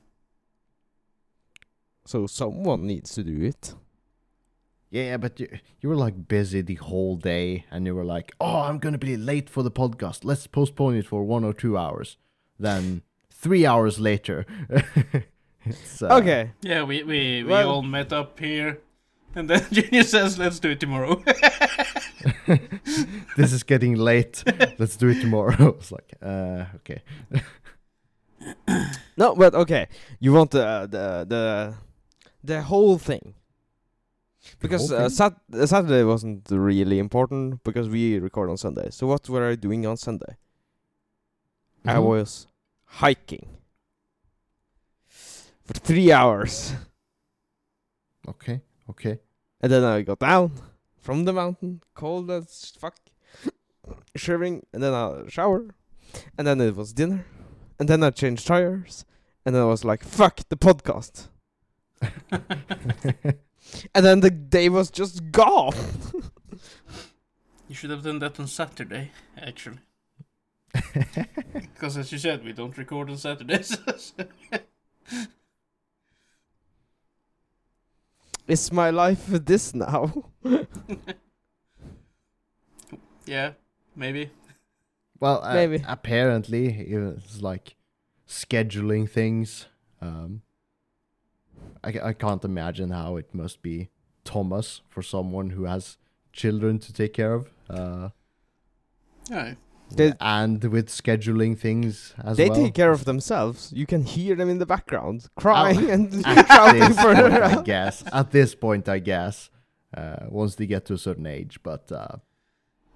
So 2.05 2.27
someone 2.27 2.85
needs 2.87 3.13
to 3.15 3.23
do 3.23 3.43
it. 3.43 3.73
Yeah, 4.95 5.17
but 5.17 5.37
you, 5.41 5.49
you 5.81 5.89
were 5.89 5.97
like 5.97 6.29
busy 6.29 6.61
the 6.61 6.75
whole 6.75 7.17
day 7.17 7.65
and 7.69 7.85
you 7.85 7.93
were 7.93 8.05
like, 8.05 8.33
oh, 8.39 8.61
I'm 8.61 8.79
going 8.79 8.93
to 8.93 8.97
be 8.97 9.17
late 9.17 9.49
for 9.49 9.61
the 9.61 9.69
podcast. 9.69 10.23
Let's 10.23 10.47
postpone 10.47 10.95
it 10.95 11.05
for 11.05 11.25
one 11.25 11.43
or 11.43 11.51
two 11.53 11.77
hours. 11.77 12.15
Then 12.57 13.01
three 13.29 13.65
hours 13.65 13.99
later. 13.99 14.45
it's, 15.65 16.01
uh, 16.01 16.15
okay. 16.19 16.51
Yeah, 16.61 16.83
we 16.83 17.03
we, 17.03 17.43
we 17.43 17.49
Well- 17.49 17.69
all 17.69 17.81
met 17.81 18.13
up 18.13 18.39
here, 18.39 18.79
and 19.35 19.49
then 19.49 19.65
Junior 19.71 20.03
says, 20.03 20.39
"Let's 20.39 20.59
do 20.59 20.69
it 20.69 20.79
tomorrow." 20.79 21.21
This 23.37 23.51
is 23.51 23.63
getting 23.63 23.95
late. 23.95 24.43
Let's 24.79 24.95
do 24.95 25.09
it 25.09 25.19
tomorrow. 25.19 25.75
It's 25.77 25.91
like, 25.91 26.13
uh, 26.21 26.65
okay. 26.77 27.01
No, 29.17 29.35
but 29.35 29.53
okay. 29.53 29.87
You 30.19 30.31
want 30.33 30.51
the 30.51 30.87
the 30.89 31.25
the 31.27 31.73
the 32.43 32.61
whole 32.61 32.97
thing. 32.97 33.33
Because 34.59 34.91
uh, 34.91 35.09
sat- 35.09 35.41
uh, 35.53 35.65
Saturday 35.65 36.03
wasn't 36.03 36.47
really 36.51 36.99
important 36.99 37.63
because 37.63 37.89
we 37.89 38.19
record 38.19 38.49
on 38.49 38.57
Sunday. 38.57 38.89
So 38.91 39.07
what 39.07 39.27
were 39.29 39.49
I 39.49 39.55
doing 39.55 39.85
on 39.85 39.97
Sunday? 39.97 40.37
I 41.85 41.95
Mhm. 41.95 42.03
was 42.03 42.47
hiking 42.85 43.47
for 45.63 45.73
three 45.73 46.11
hours, 46.11 46.73
Okay, 48.27 48.61
okay. 48.89 49.19
and 49.61 49.71
then 49.71 49.83
I 49.83 50.01
got 50.01 50.19
down 50.19 50.51
from 50.97 51.25
the 51.25 51.33
mountain, 51.33 51.81
cold 51.93 52.29
as 52.31 52.71
fuck, 52.79 52.95
shivering, 54.15 54.65
and 54.73 54.81
then 54.83 54.93
I 54.93 55.27
shower, 55.27 55.75
and 56.37 56.47
then 56.47 56.59
it 56.61 56.75
was 56.75 56.93
dinner, 56.93 57.25
and 57.79 57.87
then 57.89 58.01
I 58.03 58.09
changed 58.11 58.47
tires, 58.47 59.05
and 59.45 59.53
then 59.55 59.61
I 59.61 59.65
was 59.65 59.83
like, 59.85 60.03
"Fuck 60.03 60.41
the 60.49 60.57
podcast," 60.57 61.27
and 63.93 64.05
then 64.05 64.19
the 64.21 64.29
day 64.29 64.69
was 64.69 64.89
just 64.91 65.31
gone. 65.31 65.73
you 67.67 67.75
should 67.75 67.89
have 67.89 68.03
done 68.03 68.19
that 68.19 68.39
on 68.39 68.47
Saturday, 68.47 69.11
actually, 69.37 69.79
because 71.53 71.97
as 71.97 72.11
you 72.11 72.17
said, 72.17 72.43
we 72.43 72.53
don't 72.53 72.77
record 72.77 73.09
on 73.09 73.17
Saturdays. 73.17 73.77
Is 78.47 78.71
my 78.71 78.91
life 78.91 79.25
this 79.25 79.73
now? 79.73 80.31
yeah, 83.25 83.53
maybe. 83.95 84.29
well, 85.19 85.43
uh, 85.43 85.53
Maybe. 85.55 85.83
apparently 85.87 86.67
it's 86.67 87.41
like 87.41 87.75
scheduling 88.27 89.09
things. 89.09 89.65
Um, 89.99 90.43
I, 91.85 92.09
I 92.09 92.13
can't 92.13 92.43
imagine 92.43 92.89
how 92.91 93.15
it 93.17 93.33
must 93.33 93.61
be 93.61 93.89
Thomas 94.23 94.81
for 94.89 95.01
someone 95.03 95.51
who 95.51 95.65
has 95.65 95.97
children 96.33 96.79
to 96.79 96.91
take 96.93 97.13
care 97.13 97.33
of. 97.33 97.49
Uh, 97.69 98.09
Yeah, 99.29 99.53
They- 99.95 100.13
and 100.19 100.63
with 100.63 100.87
scheduling 100.89 101.57
things 101.57 102.13
as 102.23 102.37
they 102.37 102.49
well. 102.49 102.63
take 102.63 102.73
care 102.73 102.91
of 102.91 103.05
themselves. 103.05 103.71
You 103.73 103.85
can 103.85 104.03
hear 104.03 104.35
them 104.35 104.49
in 104.49 104.57
the 104.59 104.65
background 104.65 105.27
crying 105.35 105.89
and 105.95 106.25
At 106.25 106.47
shouting 106.55 106.93
for 106.93 107.13
point, 107.13 107.17
their 107.33 107.43
I 107.43 107.61
guess. 107.63 108.03
At 108.11 108.31
this 108.31 108.55
point, 108.55 108.89
I 108.89 108.99
guess. 108.99 109.49
Uh, 109.95 110.25
once 110.29 110.55
they 110.55 110.65
get 110.67 110.83
to 110.85 110.93
a 110.93 110.97
certain 110.97 111.25
age, 111.25 111.59
but 111.63 111.89
uh, 111.91 112.17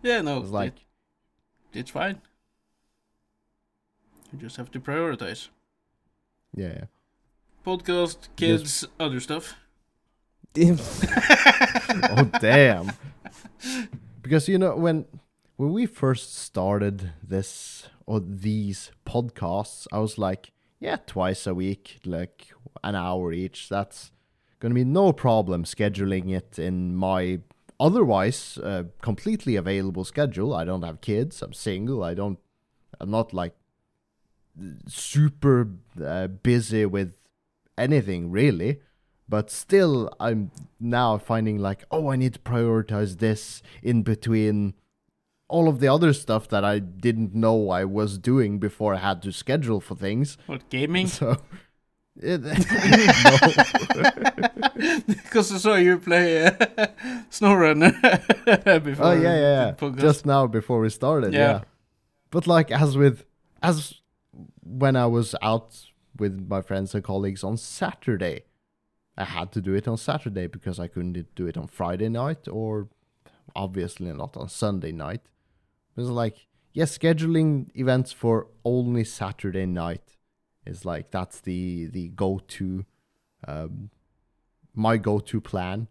yeah, 0.04 0.20
no, 0.22 0.40
it's 0.42 0.50
like 0.52 0.76
it, 1.74 1.80
it's 1.80 1.92
fine. 1.92 2.22
You 4.34 4.40
just 4.40 4.58
have 4.58 4.70
to 4.72 4.80
prioritize 4.80 5.48
yeah. 6.56 6.86
Podcast, 7.66 8.30
kids, 8.36 8.86
other 9.00 9.20
stuff. 9.20 9.56
oh 10.58 12.30
damn. 12.40 12.92
Because 14.22 14.48
you 14.48 14.58
know 14.58 14.76
when 14.76 15.06
when 15.58 15.72
we 15.72 15.86
first 15.86 16.38
started 16.38 17.12
this 17.24 17.88
or 18.06 18.20
these 18.20 18.92
podcasts 19.06 19.86
i 19.92 20.00
was 20.00 20.18
like 20.18 20.52
yeah 20.80 20.98
twice 21.06 21.46
a 21.46 21.54
week 21.54 22.00
like 22.06 22.48
an 22.84 22.96
hour 22.96 23.32
each. 23.32 23.70
That's 23.70 24.12
gonna 24.60 24.76
be 24.76 24.86
no 24.86 25.14
problem 25.14 25.64
scheduling 25.64 26.32
it 26.32 26.58
in 26.60 26.96
my 26.96 27.40
otherwise 27.80 28.58
uh, 28.64 28.84
completely 29.02 29.56
available 29.56 30.04
schedule. 30.04 30.54
I 30.54 30.66
don't 30.66 30.84
have 30.84 31.02
kids 31.02 31.42
i'm 31.42 31.54
single 31.54 32.04
i 32.04 32.14
don't 32.14 32.40
i'm 33.00 33.12
not 33.12 33.34
like 33.34 33.56
super 34.88 35.70
uh, 36.04 36.28
busy 36.28 36.86
with 36.86 37.14
anything 37.80 38.30
really 38.32 38.80
but 39.28 39.50
still 39.52 40.10
i'm 40.20 40.52
now 40.80 41.18
finding 41.18 41.58
like 41.58 41.84
oh 41.92 42.10
i 42.12 42.16
need 42.16 42.34
to 42.34 42.40
prioritize 42.40 43.18
this 43.20 43.62
in 43.84 44.02
between 44.04 44.74
all 45.48 45.68
of 45.68 45.80
the 45.80 45.88
other 45.88 46.14
stuff 46.14 46.48
that 46.48 46.64
i 46.64 46.78
didn't 46.80 47.34
know 47.34 47.70
i 47.70 47.84
was 47.86 48.18
doing 48.18 48.60
before 48.60 48.94
i 48.96 48.98
had 48.98 49.22
to 49.22 49.32
schedule 49.32 49.80
for 49.82 49.96
things 49.96 50.38
What 50.48 50.70
gaming? 50.70 51.08
so. 51.20 51.38
Because 55.18 55.52
I 55.56 55.58
saw 55.58 55.76
you 55.76 55.98
play 56.00 56.46
uh, 56.46 56.52
SnowRunner 57.30 57.94
before. 58.84 59.06
oh 59.06 59.12
yeah 59.14 59.36
yeah, 59.36 59.74
yeah. 59.82 59.90
just 59.98 60.26
now 60.26 60.48
before 60.48 60.80
we 60.82 60.90
started 60.90 61.34
Yeah. 61.34 61.40
yeah. 61.40 61.62
but 62.32 62.48
like 62.48 62.72
as 62.72 62.98
with 62.98 63.24
as 63.62 63.94
when 64.64 64.96
i 64.96 65.06
was 65.06 65.36
out 65.42 65.76
with 66.20 66.48
my 66.48 66.62
friends 66.62 66.94
and 66.94 67.04
colleagues 67.04 67.44
on 67.44 67.58
saturday. 67.58 68.44
I 69.18 69.26
had 69.26 69.52
to 69.54 69.62
do 69.62 69.74
it 69.74 69.88
on 69.88 69.98
saturday 69.98 70.48
because 70.48 70.80
i 70.80 70.88
couldn't 70.88 71.36
do 71.36 71.48
it 71.48 71.58
on 71.58 71.68
friday 71.68 72.10
night 72.10 72.48
or 72.48 72.88
obviously 73.56 74.12
not 74.14 74.38
on 74.38 74.50
sunday 74.50 74.92
night. 74.92 75.22
It 75.96 76.02
was 76.02 76.10
like 76.10 76.48
yeah 76.74 76.86
scheduling 76.86 77.68
events 77.76 78.12
for 78.12 78.48
only 78.64 79.04
saturday 79.04 79.66
night 79.66 80.18
is 80.66 80.86
like 80.86 81.12
that's 81.12 81.40
the 81.42 81.88
the 81.88 82.10
go-to 82.10 82.86
um 83.48 83.90
my 84.80 84.98
go-to 84.98 85.42
plan. 85.42 85.88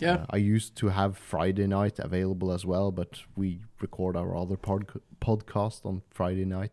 Yeah. 0.00 0.14
uh, 0.14 0.26
I 0.30 0.36
used 0.38 0.74
to 0.76 0.88
have 0.88 1.16
Friday 1.16 1.66
night 1.66 1.98
available 1.98 2.50
as 2.50 2.66
well, 2.66 2.90
but 2.90 3.20
we 3.36 3.60
record 3.80 4.16
our 4.16 4.36
other 4.36 4.56
pod- 4.56 5.00
podcast 5.20 5.86
on 5.86 6.02
Friday 6.10 6.44
night, 6.44 6.72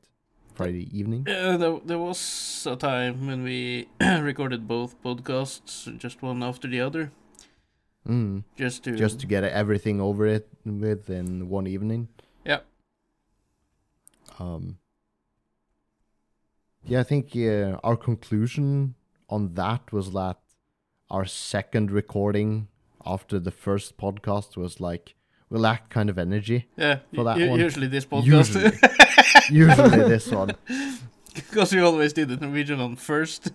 Friday 0.53 0.87
evening. 0.97 1.27
Uh, 1.27 1.57
there, 1.57 1.79
there 1.85 1.99
was 1.99 2.67
a 2.69 2.75
time 2.75 3.27
when 3.27 3.43
we 3.43 3.87
recorded 4.01 4.67
both 4.67 5.01
podcasts, 5.03 5.95
just 5.97 6.21
one 6.21 6.43
after 6.43 6.67
the 6.67 6.81
other, 6.81 7.11
Mm. 8.07 8.43
just 8.57 8.83
to 8.83 8.95
Just 8.95 9.19
to 9.19 9.27
get 9.27 9.43
everything 9.43 10.01
over 10.01 10.25
it 10.25 10.47
with 10.65 11.09
in 11.09 11.49
one 11.49 11.67
evening. 11.67 12.07
Yeah. 12.45 12.59
Um. 14.39 14.77
Yeah, 16.83 17.01
I 17.01 17.03
think 17.03 17.35
uh, 17.35 17.77
our 17.83 17.95
conclusion 17.95 18.95
on 19.29 19.53
that 19.53 19.91
was 19.93 20.13
that 20.13 20.37
our 21.11 21.25
second 21.25 21.91
recording 21.91 22.67
after 23.05 23.39
the 23.39 23.51
first 23.51 23.97
podcast 23.97 24.57
was 24.57 24.79
like 24.79 25.13
we 25.49 25.59
lacked 25.59 25.89
kind 25.91 26.09
of 26.09 26.17
energy. 26.17 26.67
yeah. 26.77 26.99
for 27.13 27.23
that 27.23 27.37
u- 27.37 27.49
one. 27.49 27.59
Usually 27.59 27.87
this 27.87 28.05
podcast, 28.05 28.25
Usually 28.25 28.71
this 29.51 30.29
one, 30.31 30.55
because 31.35 31.73
we 31.73 31.81
always 31.81 32.13
did 32.13 32.29
the 32.29 32.37
Norwegian 32.37 32.79
on 32.79 32.95
first. 32.95 33.51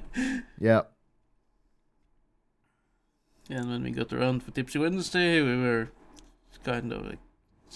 yeah. 0.60 0.82
and 3.48 3.68
when 3.70 3.82
we 3.84 3.90
got 3.90 4.12
around 4.12 4.42
for 4.42 4.50
Tipsy 4.50 4.78
Wednesday, 4.78 5.40
we 5.42 5.56
were 5.56 5.88
kind 6.64 6.92
of 6.92 7.06
like 7.06 7.18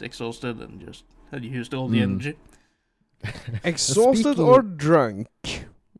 exhausted 0.01 0.61
and 0.61 0.81
just 0.81 1.05
had 1.31 1.45
used 1.45 1.75
all 1.75 1.89
the 1.89 1.99
Mm. 1.99 2.03
energy. 2.03 2.35
Exhausted 3.65 4.23
Speaking- 4.35 4.45
or 4.45 4.63
drunk? 4.63 5.29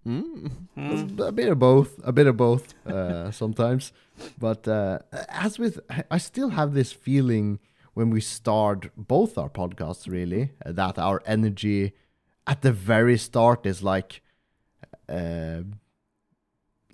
Mm. 0.07 0.51
Mm. 0.77 1.21
A 1.21 1.31
bit 1.33 1.51
of 1.51 1.59
both, 1.59 2.01
a 2.03 2.11
bit 2.13 2.27
of 2.27 2.37
both 2.37 2.75
uh, 2.87 3.31
sometimes. 3.31 3.93
But 4.39 4.67
uh, 4.67 5.01
as 5.29 5.59
with, 5.59 5.79
I 6.11 6.17
still 6.19 6.49
have 6.51 6.73
this 6.73 6.91
feeling 6.93 7.59
when 7.95 8.11
we 8.11 8.21
start 8.21 8.91
both 8.97 9.37
our 9.39 9.49
podcasts, 9.51 10.09
really, 10.09 10.53
uh, 10.65 10.73
that 10.73 10.99
our 10.99 11.23
energy 11.27 11.93
at 12.47 12.63
the 12.63 12.73
very 12.73 13.19
start 13.19 13.67
is 13.67 13.83
like 13.83 14.23
uh, 15.09 15.63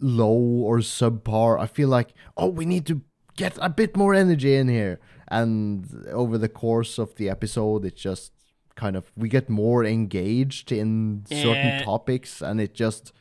low 0.00 0.34
or 0.64 0.78
subpar. 0.78 1.58
I 1.58 1.66
feel 1.66 1.88
like, 1.88 2.10
oh, 2.36 2.48
we 2.48 2.64
need 2.66 2.86
to 2.86 3.02
get 3.36 3.58
a 3.60 3.68
bit 3.68 3.96
more 3.96 4.14
energy 4.14 4.54
in 4.56 4.68
here. 4.68 5.00
And 5.28 6.06
over 6.12 6.38
the 6.38 6.48
course 6.48 6.98
of 6.98 7.14
the 7.16 7.28
episode, 7.28 7.84
it 7.84 7.96
just 7.96 8.32
kind 8.74 8.94
of 8.96 9.10
we 9.16 9.28
get 9.28 9.48
more 9.48 9.84
engaged 9.84 10.70
in 10.70 11.24
certain 11.26 11.70
Yeah. 11.70 11.82
topics, 11.84 12.42
and 12.42 12.60
it 12.60 12.74
just 12.74 13.12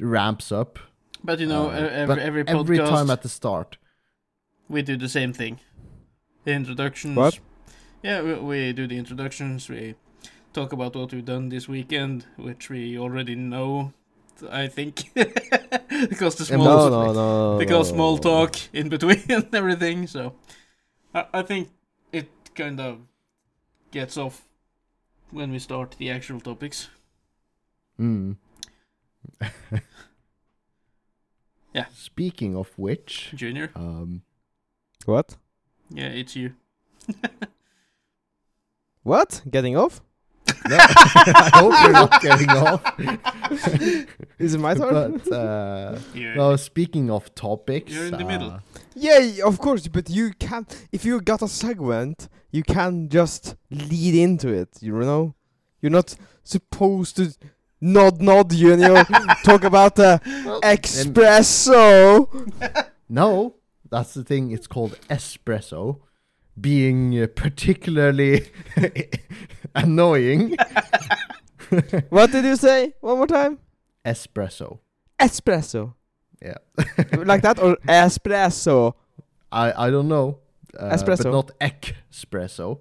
ramps 0.00 0.52
up. 0.52 0.78
But 1.24 1.38
you 1.40 1.46
know, 1.46 1.68
Uh, 1.70 1.74
every, 1.74 2.06
but 2.06 2.18
every 2.18 2.44
podcast 2.44 2.60
every 2.60 2.78
time 2.78 3.10
at 3.10 3.22
the 3.22 3.28
start. 3.28 3.78
we 4.68 4.82
do 4.82 4.96
the 4.96 5.08
same 5.08 5.32
thing. 5.32 5.58
The 6.44 6.52
introductions. 6.52 7.16
What? 7.16 7.38
Yeah, 8.02 8.22
we, 8.22 8.34
we 8.34 8.72
do 8.72 8.86
the 8.86 8.98
introductions. 8.98 9.68
We 9.68 9.94
talk 10.52 10.72
about 10.72 10.94
what 10.96 11.12
we've 11.12 11.24
done 11.24 11.48
this 11.48 11.68
weekend, 11.68 12.26
which 12.36 12.68
we 12.70 12.98
already 12.98 13.34
know. 13.36 13.92
I 14.50 14.66
think 14.66 15.10
because 15.14 16.34
the 16.34 16.44
small 16.44 16.64
No, 16.64 16.88
no, 16.88 17.12
no. 17.12 17.58
because 17.58 17.90
small 17.90 18.18
talk 18.18 18.56
in 18.72 18.88
between 18.88 19.22
and 19.28 19.54
everything. 19.54 20.06
So 20.08 20.34
I, 21.14 21.26
I 21.32 21.42
think 21.42 21.68
it 22.12 22.28
kind 22.56 22.80
of 22.80 22.98
gets 23.92 24.16
off 24.16 24.42
when 25.30 25.52
we 25.52 25.58
start 25.60 25.94
the 25.98 26.10
actual 26.10 26.40
topics. 26.40 26.88
Mm. 28.00 28.36
Yeah. 31.74 31.86
Speaking 31.94 32.54
of 32.54 32.68
which, 32.78 33.32
Junior, 33.34 33.70
um, 33.74 34.22
What? 35.06 35.36
Yeah, 35.92 36.06
it's 36.06 36.36
you. 36.36 36.54
What? 39.02 39.42
Getting 39.50 39.76
off? 39.76 40.00
no, 40.68 40.76
I 40.78 41.50
hope 41.54 41.74
you're 41.82 41.92
not 41.92 42.22
getting 42.22 42.50
off. 42.50 42.82
Is 44.38 44.54
it 44.54 44.58
my 44.58 44.74
turn? 44.74 45.18
but 45.24 45.32
uh, 45.32 45.98
You're, 46.14 46.34
no, 46.34 46.56
speaking 46.56 47.10
of 47.10 47.34
topics, 47.34 47.92
You're 47.92 48.06
in 48.06 48.12
the 48.12 48.24
uh, 48.24 48.28
middle. 48.28 48.60
Yeah, 48.94 49.44
of 49.44 49.58
course, 49.58 49.88
but 49.88 50.10
you 50.10 50.32
can't. 50.38 50.86
if 50.92 51.04
you 51.04 51.20
got 51.20 51.42
a 51.42 51.48
segment, 51.48 52.28
you 52.50 52.62
can 52.62 53.08
just 53.08 53.56
lead 53.70 54.14
into 54.14 54.48
it, 54.48 54.68
you 54.80 54.92
know? 54.92 55.34
You're 55.80 55.90
not 55.90 56.14
supposed 56.44 57.16
to 57.16 57.34
nod 57.80 58.20
nod 58.20 58.52
you 58.52 58.76
know 58.76 59.02
talk 59.42 59.64
about 59.64 59.96
the 59.96 60.20
well, 60.44 60.60
espresso. 60.60 62.28
No, 63.08 63.54
that's 63.92 64.14
the 64.14 64.24
thing. 64.24 64.50
It's 64.50 64.66
called 64.66 64.98
espresso, 65.08 66.00
being 66.60 67.22
uh, 67.22 67.26
particularly 67.36 68.50
annoying. 69.74 70.56
what 72.10 72.32
did 72.32 72.44
you 72.44 72.56
say? 72.56 72.94
One 73.00 73.18
more 73.18 73.26
time? 73.28 73.58
espresso. 74.04 74.80
Espresso. 75.20 75.94
Yeah, 76.42 76.58
like 77.24 77.42
that 77.42 77.60
or 77.62 77.76
espresso? 77.86 78.94
I 79.52 79.86
I 79.86 79.90
don't 79.90 80.08
know. 80.08 80.38
Uh, 80.76 80.90
Espresso. 80.96 81.24
but 81.24 81.32
not 81.32 81.50
espresso. 81.60 82.80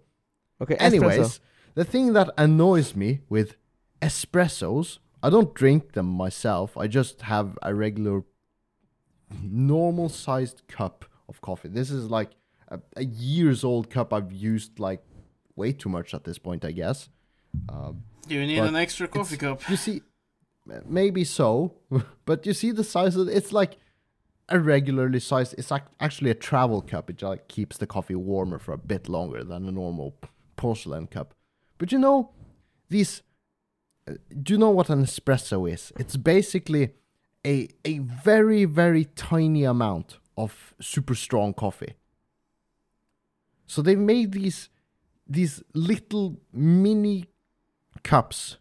Okay, 0.61 0.75
Anyways, 0.79 1.19
espresso. 1.19 1.39
the 1.75 1.83
thing 1.83 2.13
that 2.13 2.29
annoys 2.37 2.95
me 2.95 3.19
with 3.29 3.55
espressos, 4.01 4.99
I 5.21 5.29
don't 5.29 5.53
drink 5.53 5.91
them 5.93 6.05
myself. 6.07 6.75
I 6.77 6.87
just 6.87 7.21
have 7.23 7.57
a 7.61 7.75
regular, 7.75 8.23
normal 9.43 10.09
sized 10.09 10.61
cup 10.67 11.05
of 11.29 11.41
coffee. 11.41 11.69
This 11.69 11.91
is 11.91 12.09
like 12.09 12.31
a, 12.67 12.79
a 12.95 13.03
years 13.03 13.63
old 13.63 13.89
cup 13.89 14.13
I've 14.13 14.31
used 14.31 14.79
like 14.79 15.01
way 15.55 15.71
too 15.73 15.89
much 15.89 16.13
at 16.13 16.23
this 16.23 16.37
point, 16.37 16.65
I 16.65 16.71
guess. 16.71 17.09
Um, 17.69 18.03
you 18.27 18.45
need 18.45 18.59
an 18.59 18.75
extra 18.75 19.07
coffee 19.07 19.37
cup. 19.37 19.67
you 19.69 19.75
see, 19.75 20.01
maybe 20.85 21.23
so, 21.23 21.73
but 22.25 22.45
you 22.45 22.53
see 22.53 22.71
the 22.71 22.83
size 22.83 23.15
of 23.15 23.27
it's 23.27 23.51
like 23.51 23.77
a 24.49 24.59
regularly 24.59 25.19
sized. 25.19 25.55
It's 25.57 25.71
ac- 25.71 25.83
actually 25.99 26.29
a 26.29 26.35
travel 26.35 26.81
cup. 26.81 27.09
It 27.09 27.21
like 27.21 27.47
keeps 27.47 27.77
the 27.77 27.87
coffee 27.87 28.15
warmer 28.15 28.59
for 28.59 28.73
a 28.73 28.77
bit 28.77 29.09
longer 29.09 29.43
than 29.43 29.67
a 29.67 29.71
normal 29.71 30.15
porcelain 30.55 31.07
cup. 31.07 31.33
But 31.77 31.91
you 31.91 31.99
know, 31.99 32.31
these. 32.89 33.21
uh, 34.07 34.13
Do 34.41 34.53
you 34.53 34.59
know 34.59 34.69
what 34.69 34.89
an 34.89 35.03
espresso 35.03 35.69
is? 35.71 35.91
It's 35.97 36.15
basically 36.17 36.93
a 37.45 37.67
a 37.85 37.99
very 37.99 38.65
very 38.65 39.05
tiny 39.15 39.63
amount 39.63 40.17
of 40.37 40.73
super 40.79 41.15
strong 41.15 41.53
coffee. 41.53 41.95
So 43.65 43.81
they've 43.81 43.97
made 43.97 44.31
these 44.33 44.69
these 45.27 45.63
little 45.73 46.37
mini 46.53 47.25
cups, 48.03 48.57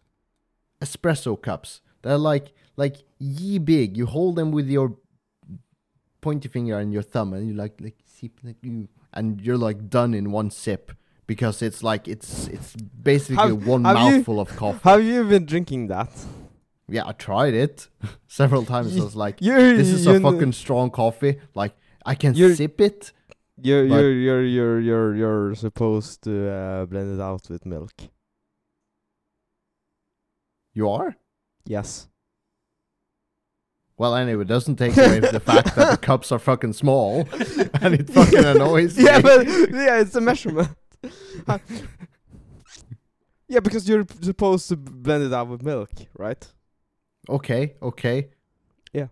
espresso 0.81 1.39
cups. 1.41 1.81
They're 2.01 2.17
like 2.17 2.53
like 2.77 2.97
ye 3.19 3.59
big. 3.59 3.97
You 3.97 4.05
hold 4.05 4.35
them 4.35 4.51
with 4.51 4.67
your 4.69 4.95
pointy 6.21 6.47
finger 6.47 6.79
and 6.79 6.93
your 6.93 7.01
thumb, 7.03 7.33
and 7.33 7.47
you 7.47 7.53
like 7.53 7.79
like 7.81 7.95
sip 8.05 8.31
like 8.43 8.57
you, 8.61 8.87
and 9.13 9.41
you're 9.41 9.57
like 9.57 9.89
done 9.89 10.13
in 10.13 10.31
one 10.31 10.49
sip 10.49 10.91
because 11.27 11.61
it's 11.61 11.83
like 11.83 12.07
it's 12.07 12.47
it's 12.47 12.75
basically 12.75 13.35
Have- 13.49 13.67
one 13.67 13.83
have 13.85 13.97
you- 13.97 14.03
mouthful 14.17 14.39
of 14.39 14.55
coffee. 14.55 14.79
Have 14.89 15.03
you 15.03 15.23
been 15.25 15.45
drinking 15.45 15.87
that? 15.87 16.09
Yeah, 16.91 17.07
I 17.07 17.13
tried 17.13 17.53
it 17.53 17.87
several 18.27 18.65
times. 18.65 18.97
I 18.99 19.03
was 19.03 19.15
like, 19.15 19.39
this 19.39 19.87
is 19.89 20.05
a 20.07 20.19
fucking 20.19 20.51
strong 20.51 20.91
coffee. 20.91 21.39
Like 21.55 21.75
I 22.05 22.15
can 22.15 22.35
sip 22.35 22.81
it. 22.81 23.13
You're 23.63 23.85
you're 23.85 24.11
you're 24.11 24.43
you're 24.43 24.79
you're 24.79 25.15
you're 25.15 25.55
supposed 25.55 26.23
to 26.23 26.49
uh, 26.49 26.85
blend 26.85 27.19
it 27.19 27.21
out 27.21 27.49
with 27.49 27.65
milk. 27.65 27.93
You 30.73 30.89
are. 30.89 31.15
Yes. 31.65 32.07
Well, 33.97 34.15
anyway, 34.15 34.41
it 34.41 34.47
doesn't 34.47 34.77
take 34.77 34.97
away 34.97 35.19
the 35.19 35.39
fact 35.45 35.75
that 35.75 35.91
the 35.91 35.97
cups 35.97 36.31
are 36.31 36.39
fucking 36.39 36.73
small, 36.73 37.27
and 37.81 37.93
it 37.93 38.09
fucking 38.09 38.43
annoys 38.43 38.97
me. 38.97 39.03
yeah, 39.03 39.21
but 39.21 39.45
yeah, 39.47 39.99
it's 39.99 40.15
a 40.15 40.21
measurement. 40.21 40.69
Yeah, 43.47 43.59
because 43.59 43.87
you're 43.87 44.05
supposed 44.21 44.69
to 44.69 44.77
blend 44.77 45.25
it 45.25 45.33
out 45.33 45.49
with 45.49 45.61
milk, 45.61 45.91
right? 46.17 46.47
Okay, 47.29 47.75
okay, 47.81 48.29
Yeah. 48.93 49.07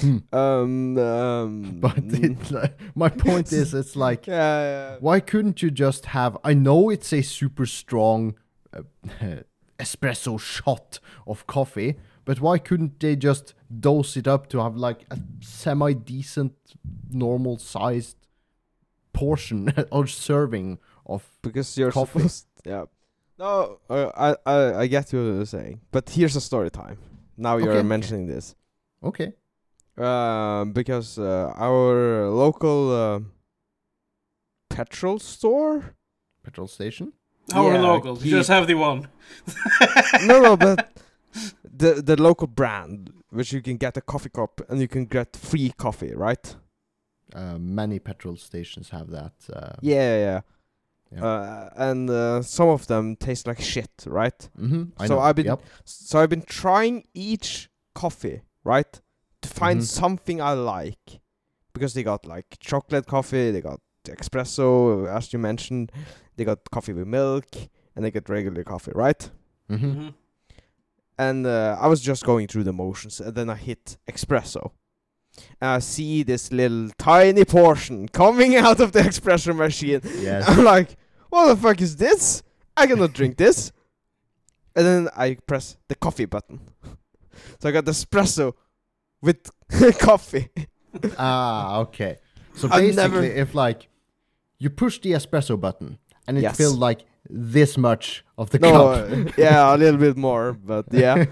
Hmm. 0.00 0.18
Um. 0.32 0.98
um 0.98 1.78
But 1.80 1.98
it, 1.98 2.50
like, 2.50 2.78
my 2.96 3.08
point 3.08 3.52
is, 3.52 3.72
it's 3.74 3.94
like, 4.06 4.26
yeah, 4.26 4.62
yeah. 4.62 4.96
why 5.00 5.20
couldn't 5.20 5.62
you 5.62 5.70
just 5.70 6.06
have? 6.06 6.36
I 6.44 6.54
know 6.54 6.90
it's 6.90 7.12
a 7.12 7.22
super 7.22 7.66
strong 7.66 8.34
uh, 8.72 8.82
espresso 9.78 10.38
shot 10.40 10.98
of 11.26 11.46
coffee, 11.46 11.96
but 12.24 12.40
why 12.40 12.58
couldn't 12.58 12.98
they 13.00 13.14
just 13.16 13.54
dose 13.80 14.16
it 14.16 14.26
up 14.26 14.48
to 14.48 14.58
have 14.60 14.76
like 14.76 15.06
a 15.10 15.18
semi 15.40 15.92
decent, 15.92 16.54
normal 17.10 17.58
sized 17.58 18.16
portion 19.12 19.72
or 19.92 20.06
serving 20.06 20.78
of? 21.06 21.22
because 21.42 21.78
you're 21.78 21.92
Coffee. 21.92 22.18
supposed. 22.18 22.46
Yeah. 22.64 22.86
No, 23.38 23.78
uh, 23.90 24.10
I 24.16 24.36
I 24.46 24.74
I 24.82 24.86
get 24.86 25.04
what 25.12 25.20
you're 25.20 25.44
saying, 25.46 25.80
but 25.90 26.08
here's 26.10 26.36
a 26.36 26.40
story 26.40 26.70
time. 26.70 26.98
Now 27.36 27.58
you're 27.58 27.68
Okay, 27.68 27.78
okay. 27.78 27.88
mentioning 27.88 28.26
this. 28.26 28.54
Okay, 29.02 29.32
Um, 29.98 30.72
because 30.72 31.18
uh, 31.18 31.52
our 31.56 32.28
local 32.30 32.90
uh, 32.92 33.20
petrol 34.70 35.18
store. 35.18 35.94
petrol 36.42 36.68
station. 36.68 37.12
Our 37.52 37.72
Yeah, 37.72 37.82
locals, 37.82 38.22
he- 38.22 38.30
just 38.30 38.48
have 38.48 38.66
the 38.66 38.74
one. 38.74 39.08
no, 40.18 40.40
no, 40.40 40.56
but 40.66 40.80
the 41.78 42.02
the 42.02 42.16
local 42.20 42.46
brand, 42.48 43.10
which 43.30 43.52
you 43.52 43.62
can 43.62 43.76
get 43.76 43.96
a 43.96 44.00
coffee 44.00 44.30
cup 44.30 44.60
and 44.68 44.80
you 44.80 44.88
can 44.88 45.06
get 45.06 45.36
free 45.36 45.70
coffee, 45.76 46.14
right? 46.14 46.56
Uh, 47.34 47.58
many 47.58 47.98
petrol 47.98 48.36
stations 48.36 48.90
have 48.90 49.10
that. 49.10 49.32
Uh, 49.52 49.74
Yeah, 49.82 50.16
yeah. 50.18 50.40
Yeah. 51.12 51.24
Uh, 51.24 51.70
and 51.76 52.10
uh, 52.10 52.42
some 52.42 52.68
of 52.68 52.86
them 52.88 53.16
taste 53.16 53.46
like 53.46 53.60
shit, 53.60 53.90
right? 54.06 54.48
Mm-hmm, 54.60 54.82
I 54.98 55.06
So 55.06 55.14
know. 55.14 55.20
I've 55.20 55.36
been- 55.36 55.46
Yep. 55.46 55.62
So 55.84 56.18
I've 56.20 56.28
been 56.30 56.42
trying 56.42 57.04
each 57.14 57.68
coffee, 57.94 58.42
right, 58.64 59.00
to 59.42 59.48
find 59.48 59.80
Mhm. 59.80 59.84
something 59.84 60.40
I 60.42 60.52
like, 60.54 61.20
because 61.72 61.94
they 61.94 62.02
got 62.02 62.26
like 62.26 62.56
chocolate 62.60 63.06
coffee, 63.06 63.50
they 63.52 63.60
got 63.60 63.80
espresso, 64.04 65.06
as 65.08 65.32
you 65.32 65.38
mentioned, 65.38 65.92
they 66.36 66.44
got 66.44 66.58
coffee 66.70 66.92
with 66.92 67.06
milk, 67.06 67.46
and 67.94 68.04
they 68.04 68.10
get 68.10 68.28
regular 68.28 68.64
coffee, 68.64 68.92
right? 68.94 69.30
Mm-hmm. 69.70 69.86
Mhm. 70.00 70.14
and 71.18 71.46
uh, 71.46 71.76
I 71.80 71.86
was 71.88 72.00
just 72.02 72.24
going 72.24 72.46
through 72.46 72.64
the 72.64 72.72
motions, 72.72 73.20
and 73.20 73.34
then 73.34 73.48
I 73.48 73.54
hit 73.56 73.96
espresso. 74.08 74.72
I 75.60 75.78
see 75.80 76.22
this 76.22 76.52
little 76.52 76.90
tiny 76.98 77.44
portion 77.44 78.08
coming 78.08 78.56
out 78.66 78.80
of 78.80 78.92
the 78.92 79.00
espresso 79.00 79.54
machine. 79.54 80.00
Yes. 80.18 80.44
I'm 80.48 80.64
like, 80.64 80.96
what 81.30 81.46
the 81.48 81.56
fuck 81.56 81.80
is 81.80 81.96
this? 81.96 82.42
I 82.76 82.86
cannot 82.86 83.12
drink 83.12 83.36
this. 83.36 83.72
And 84.74 84.84
then 84.86 85.08
I 85.16 85.36
press 85.46 85.76
the 85.88 85.94
coffee 85.94 86.26
button. 86.26 86.60
so 87.58 87.68
I 87.68 87.72
got 87.72 87.84
the 87.86 87.92
espresso 87.92 88.52
with 89.22 89.50
coffee. 89.98 90.48
ah, 91.18 91.78
okay. 91.80 92.18
So 92.54 92.68
basically, 92.68 92.96
never- 92.96 93.22
if 93.22 93.54
like 93.54 93.88
you 94.58 94.70
push 94.70 94.98
the 95.00 95.12
espresso 95.12 95.58
button, 95.60 95.98
and 96.26 96.38
it 96.38 96.42
Yes. 96.42 96.56
filled 96.56 96.78
like 96.78 97.04
this 97.28 97.76
much 97.76 98.24
of 98.38 98.50
the 98.50 98.58
No, 98.58 98.70
cup. 98.72 99.10
uh, 99.10 99.32
yeah, 99.36 99.74
a 99.74 99.76
little 99.76 99.98
bit 100.00 100.16
more, 100.16 100.52
but 100.52 100.86
yeah. 100.92 101.24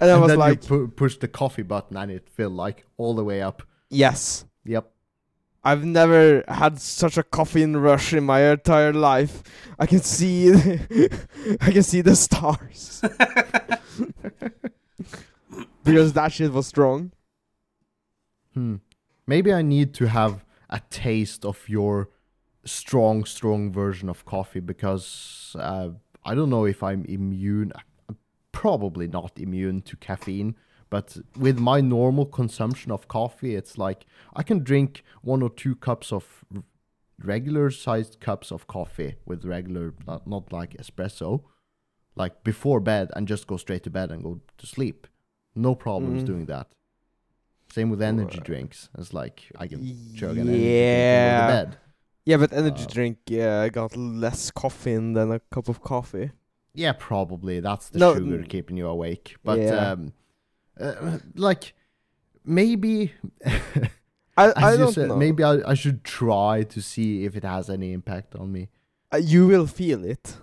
And 0.00 0.10
I 0.10 0.18
was 0.18 0.28
then 0.28 0.38
like, 0.38 0.62
you 0.62 0.68
pu- 0.68 0.88
push 0.88 1.16
the 1.16 1.28
coffee 1.28 1.62
button, 1.62 1.96
and 1.96 2.10
it 2.10 2.28
filled 2.28 2.54
like 2.54 2.86
all 2.96 3.14
the 3.14 3.24
way 3.24 3.42
up. 3.42 3.62
yes. 3.90 4.44
Yep. 4.64 4.90
I've 5.64 5.84
never 5.84 6.44
had 6.46 6.80
such 6.80 7.18
a 7.18 7.22
coffee 7.22 7.60
caffeine 7.60 7.76
rush 7.76 8.12
in 8.12 8.24
my 8.24 8.52
entire 8.52 8.92
life. 8.92 9.42
I 9.78 9.86
can 9.86 10.00
see, 10.00 10.50
I 11.60 11.72
can 11.72 11.82
see 11.82 12.00
the 12.00 12.14
stars 12.14 13.02
because 15.84 16.12
that 16.12 16.32
shit 16.32 16.52
was 16.52 16.68
strong. 16.68 17.12
Hmm. 18.54 18.76
Maybe 19.26 19.52
I 19.52 19.62
need 19.62 19.94
to 19.94 20.06
have 20.06 20.44
a 20.70 20.80
taste 20.90 21.44
of 21.44 21.68
your 21.68 22.08
strong, 22.64 23.24
strong 23.24 23.72
version 23.72 24.08
of 24.08 24.24
coffee 24.24 24.60
because 24.60 25.56
uh, 25.58 25.90
I 26.24 26.34
don't 26.34 26.50
know 26.50 26.66
if 26.66 26.82
I'm 26.82 27.04
immune. 27.06 27.72
I'm 27.74 27.82
probably 28.62 29.06
not 29.08 29.32
immune 29.38 29.80
to 29.82 29.94
caffeine, 30.08 30.50
but 30.90 31.06
with 31.46 31.58
my 31.58 31.80
normal 31.80 32.26
consumption 32.40 32.90
of 32.92 33.06
coffee, 33.08 33.54
it's 33.60 33.78
like 33.86 34.00
I 34.40 34.42
can 34.42 34.58
drink 34.70 34.90
one 35.22 35.42
or 35.46 35.50
two 35.62 35.74
cups 35.76 36.12
of 36.12 36.24
regular 37.32 37.70
sized 37.70 38.14
cups 38.20 38.50
of 38.52 38.66
coffee 38.66 39.12
with 39.28 39.44
regular, 39.44 39.94
not, 40.06 40.26
not 40.26 40.52
like 40.52 40.76
espresso, 40.82 41.30
like 42.16 42.34
before 42.44 42.80
bed 42.80 43.06
and 43.14 43.28
just 43.28 43.46
go 43.46 43.56
straight 43.56 43.84
to 43.84 43.90
bed 43.90 44.10
and 44.10 44.22
go 44.22 44.40
to 44.60 44.66
sleep. 44.66 45.06
No 45.54 45.74
problems 45.74 46.22
Mm. 46.22 46.26
doing 46.26 46.46
that. 46.46 46.66
Same 47.76 47.90
with 47.90 48.02
energy 48.02 48.38
Uh, 48.40 48.44
drinks. 48.50 48.88
It's 48.98 49.12
like 49.12 49.38
I 49.62 49.66
can 49.68 49.80
chug 50.14 50.36
an 50.38 50.48
energy 50.48 50.58
drink 50.58 50.64
and 50.64 51.12
go 51.12 51.28
Yeah. 51.28 51.46
to 51.46 51.52
bed. 51.66 51.78
Yeah, 52.30 52.38
but 52.42 52.52
energy 52.52 52.84
Uh, 52.84 52.94
drink 52.96 53.18
yeah 53.28 53.60
I 53.66 53.68
got 53.68 53.96
less 53.96 54.50
caffeine 54.50 55.12
than 55.16 55.30
a 55.32 55.40
cup 55.54 55.68
of 55.68 55.80
coffee. 55.92 56.30
Yeah, 56.74 56.92
probably 56.92 57.60
that's 57.60 57.88
the 57.88 57.98
No, 57.98 58.14
sugar 58.14 58.42
keeping 58.44 58.76
you 58.76 58.86
awake. 58.86 59.36
But 59.44 59.58
Yeah. 59.60 59.92
um, 59.92 60.12
uh, 60.80 61.18
like 61.34 61.74
maybe 62.44 63.12
I 64.36 64.52
I 64.56 64.76
don't 64.76 64.92
said, 64.92 65.08
know. 65.08 65.16
maybe 65.18 65.42
I, 65.42 65.58
I 65.66 65.74
should 65.74 66.04
try 66.04 66.62
to 66.64 66.80
see 66.80 67.24
if 67.24 67.36
it 67.36 67.44
has 67.44 67.68
any 67.68 67.92
impact 67.92 68.34
on 68.36 68.52
me. 68.52 68.68
Uh, 69.12 69.16
you 69.18 69.46
will 69.46 69.66
feel 69.66 70.04
it 70.04 70.36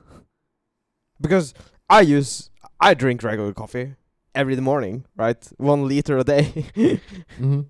because 1.22 1.54
I 1.90 2.02
use 2.02 2.50
I 2.80 2.94
drink 2.94 3.24
regular 3.24 3.54
coffee 3.54 3.96
every 4.34 4.56
morning, 4.58 5.06
right? 5.16 5.42
One 5.58 5.88
liter 5.88 6.18
a 6.18 6.24
day, 6.24 6.70
hmm 7.38 7.62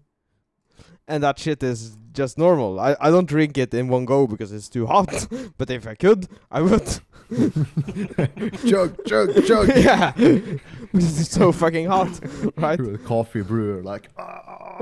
and 1.08 1.24
that 1.24 1.39
shit 1.39 1.63
is 1.63 1.98
just 2.13 2.38
normal. 2.38 2.80
I 2.80 2.96
I 3.00 3.10
don't 3.12 3.28
drink 3.28 3.58
it 3.58 3.74
in 3.74 3.88
one 3.88 4.06
go 4.06 4.28
because 4.28 4.52
it's 4.52 4.70
too 4.70 4.86
hot. 4.88 5.28
but 5.58 5.70
if 5.70 5.88
I 5.88 5.96
could, 5.96 6.28
I 6.52 6.62
would. 6.62 6.88
chug, 8.70 9.04
chug, 9.06 9.46
chug. 9.48 9.68
yeah, 9.76 10.12
because 10.12 11.20
it's 11.22 11.32
so 11.32 11.52
fucking 11.52 11.88
hot, 11.88 12.20
right? 12.58 12.78
You're 12.80 12.96
a 12.96 12.98
coffee 13.00 13.41
brewer, 13.41 13.82
like. 13.84 14.10
"Ah." 14.18 14.78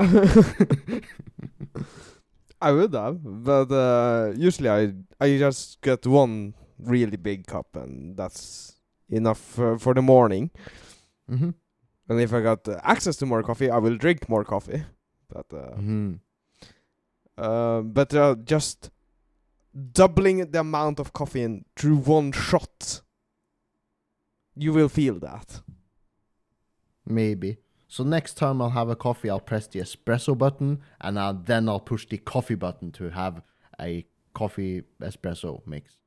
I 2.61 2.71
would 2.71 2.93
have, 2.93 3.19
but 3.23 3.69
uh, 3.71 4.31
usually 4.37 4.69
I 4.69 4.93
I 5.19 5.37
just 5.37 5.81
get 5.81 6.05
one 6.07 6.53
really 6.79 7.17
big 7.17 7.45
cup, 7.45 7.75
and 7.75 8.15
that's 8.15 8.75
enough 9.09 9.39
for, 9.39 9.77
for 9.77 9.93
the 9.93 10.01
morning. 10.01 10.49
Mm-hmm. 11.29 11.49
And 12.09 12.21
if 12.21 12.33
I 12.33 12.41
got 12.41 12.67
uh, 12.67 12.79
access 12.83 13.15
to 13.17 13.25
more 13.25 13.43
coffee, 13.43 13.69
I 13.69 13.77
will 13.77 13.97
drink 13.97 14.29
more 14.29 14.43
coffee. 14.43 14.83
But 15.33 15.47
uh, 15.53 15.75
hmm 15.75 16.13
uh, 17.37 17.81
but 17.81 18.13
uh, 18.13 18.35
just 18.43 18.91
doubling 19.73 20.51
the 20.51 20.59
amount 20.59 20.99
of 20.99 21.13
caffeine 21.13 21.65
through 21.75 21.97
one 21.97 22.31
shot, 22.31 23.01
you 24.55 24.71
will 24.71 24.89
feel 24.89 25.19
that. 25.19 25.61
Maybe. 27.05 27.57
So 27.87 28.03
next 28.03 28.35
time 28.35 28.61
I'll 28.61 28.69
have 28.69 28.89
a 28.89 28.95
coffee, 28.95 29.29
I'll 29.29 29.39
press 29.39 29.67
the 29.67 29.79
espresso 29.79 30.37
button, 30.37 30.81
and 31.01 31.19
I'll, 31.19 31.33
then 31.33 31.67
I'll 31.67 31.79
push 31.79 32.07
the 32.07 32.17
coffee 32.17 32.55
button 32.55 32.91
to 32.93 33.09
have 33.09 33.41
a 33.79 34.05
coffee 34.33 34.83
espresso 35.01 35.61
mix. 35.65 35.97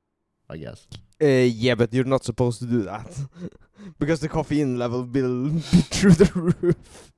I 0.48 0.58
guess. 0.58 0.86
Uh, 1.20 1.26
yeah, 1.26 1.74
but 1.74 1.92
you're 1.92 2.04
not 2.04 2.22
supposed 2.22 2.60
to 2.60 2.66
do 2.66 2.82
that 2.82 3.18
because 3.98 4.20
the 4.20 4.28
caffeine 4.28 4.78
level 4.78 5.02
will 5.02 5.48
be 5.48 5.60
through 5.60 6.12
the 6.12 6.30
roof. 6.60 7.12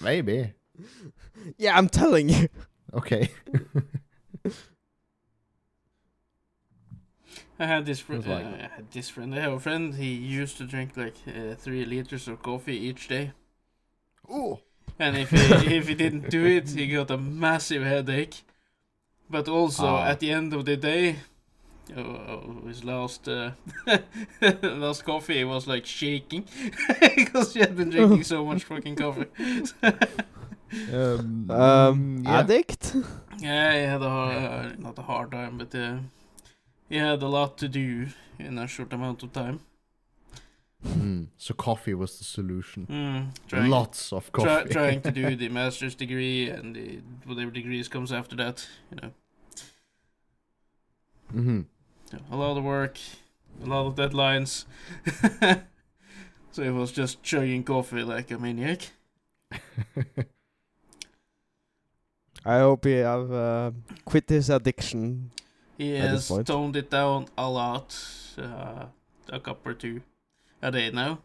Maybe. 0.00 0.52
Yeah, 1.58 1.76
I'm 1.76 1.88
telling 1.88 2.28
you. 2.28 2.48
Okay. 2.94 3.28
I 7.58 7.66
had 7.66 7.86
this 7.86 8.00
friend. 8.00 8.22
Feels 8.24 8.36
like 8.36 8.44
uh. 8.46 8.64
I 8.64 8.68
had 8.76 8.90
this 8.90 9.08
friend. 9.08 9.34
I 9.34 9.40
have 9.40 9.52
a 9.52 9.60
friend. 9.60 9.94
He 9.94 10.12
used 10.14 10.56
to 10.58 10.64
drink 10.64 10.96
like 10.96 11.16
uh, 11.26 11.54
three 11.54 11.84
liters 11.84 12.28
of 12.28 12.42
coffee 12.42 12.76
each 12.76 13.08
day, 13.08 13.32
oh. 14.28 14.60
and 14.98 15.16
if 15.16 15.30
he 15.30 15.38
if 15.76 15.88
he 15.88 15.94
didn't 15.94 16.30
do 16.30 16.44
it, 16.44 16.68
he 16.70 16.86
got 16.88 17.10
a 17.10 17.16
massive 17.16 17.82
headache. 17.82 18.42
But 19.30 19.48
also 19.48 19.86
Ah. 19.86 20.06
at 20.10 20.20
the 20.20 20.30
end 20.30 20.52
of 20.54 20.64
the 20.66 20.76
day, 20.76 21.16
oh, 21.96 22.62
his 22.68 22.84
last 22.84 23.28
uh, 23.28 23.52
last 24.62 25.04
coffee 25.04 25.44
was 25.44 25.66
like 25.66 25.86
shaking 25.86 26.44
because 27.16 27.54
he 27.54 27.60
had 27.60 27.76
been 27.76 27.90
drinking 27.90 28.24
so 28.24 28.44
much 28.44 28.64
fucking 28.64 28.96
coffee. 28.96 29.26
Um, 30.96 31.50
Um, 31.50 32.22
yeah. 32.24 32.48
addict. 32.48 32.94
Yeah, 33.40 33.72
he 33.74 33.80
had 33.84 34.02
a 34.02 34.10
hard, 34.10 34.36
uh, 34.36 34.76
not 34.78 34.98
a 34.98 35.02
hard 35.02 35.32
time, 35.32 35.58
but 35.58 35.74
uh, 35.74 35.98
he 36.88 36.96
had 36.96 37.22
a 37.22 37.28
lot 37.28 37.58
to 37.58 37.68
do 37.68 38.08
in 38.38 38.58
a 38.58 38.66
short 38.68 38.92
amount 38.92 39.22
of 39.24 39.32
time. 39.32 39.60
Mm, 40.84 41.28
So 41.36 41.54
coffee 41.54 41.94
was 41.94 42.18
the 42.18 42.24
solution. 42.24 42.88
Mm, 42.88 43.32
trying, 43.48 43.70
Lots 43.70 44.12
of 44.12 44.32
try, 44.38 44.62
coffee. 44.62 44.70
trying 44.72 45.00
to 45.02 45.10
do 45.10 45.34
the 45.36 45.48
master's 45.48 45.94
degree 45.94 46.48
and 46.48 46.74
the, 46.76 46.98
whatever 47.24 47.50
degrees 47.50 47.88
comes 47.88 48.12
after 48.12 48.36
that. 48.36 48.66
You 48.90 48.96
know, 49.02 49.10
hmm 51.32 51.60
a 52.30 52.36
lot 52.36 52.56
of 52.56 52.64
work, 52.64 52.98
a 53.62 53.66
lot 53.66 53.86
of 53.86 53.94
deadlines. 53.96 54.64
so 56.52 56.62
he 56.62 56.70
was 56.70 56.92
just 56.92 57.22
chugging 57.22 57.64
coffee 57.64 58.02
like 58.02 58.30
a 58.30 58.38
maniac. 58.38 58.90
I 62.46 62.58
hope 62.60 62.84
he 62.84 62.92
have 63.02 63.32
uh, 63.32 63.70
quit 64.04 64.28
his 64.28 64.50
addiction. 64.50 65.30
He 65.76 65.90
has 65.98 66.30
toned 66.44 66.76
it 66.76 66.90
down 66.90 67.26
a 67.36 67.50
lot, 67.50 67.90
uh, 68.38 68.86
a 69.28 69.40
cup 69.40 69.66
or 69.66 69.74
two 69.74 70.00
a 70.62 70.70
day 70.70 70.90
now. 70.90 71.18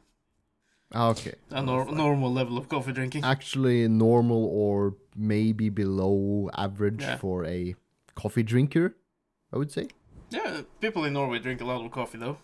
Ah, 0.93 1.09
Okay. 1.11 1.35
A 1.51 1.61
nor- 1.61 1.89
normal 1.91 2.33
level 2.33 2.57
of 2.57 2.67
coffee 2.67 2.91
drinking. 2.91 3.23
Actually, 3.23 3.87
normal 3.87 4.43
or 4.51 4.95
maybe 5.15 5.69
below 5.69 6.49
average 6.57 7.01
Yeah. 7.01 7.17
for 7.17 7.45
a 7.45 7.75
coffee 8.15 8.43
drinker, 8.43 8.95
I 9.53 9.57
would 9.57 9.71
say. 9.71 9.87
Yeah, 10.31 10.63
people 10.81 11.05
in 11.05 11.13
Norway 11.13 11.39
drink 11.39 11.61
a 11.61 11.65
lot 11.65 11.85
of 11.85 11.91
coffee 11.91 12.17
though, 12.17 12.37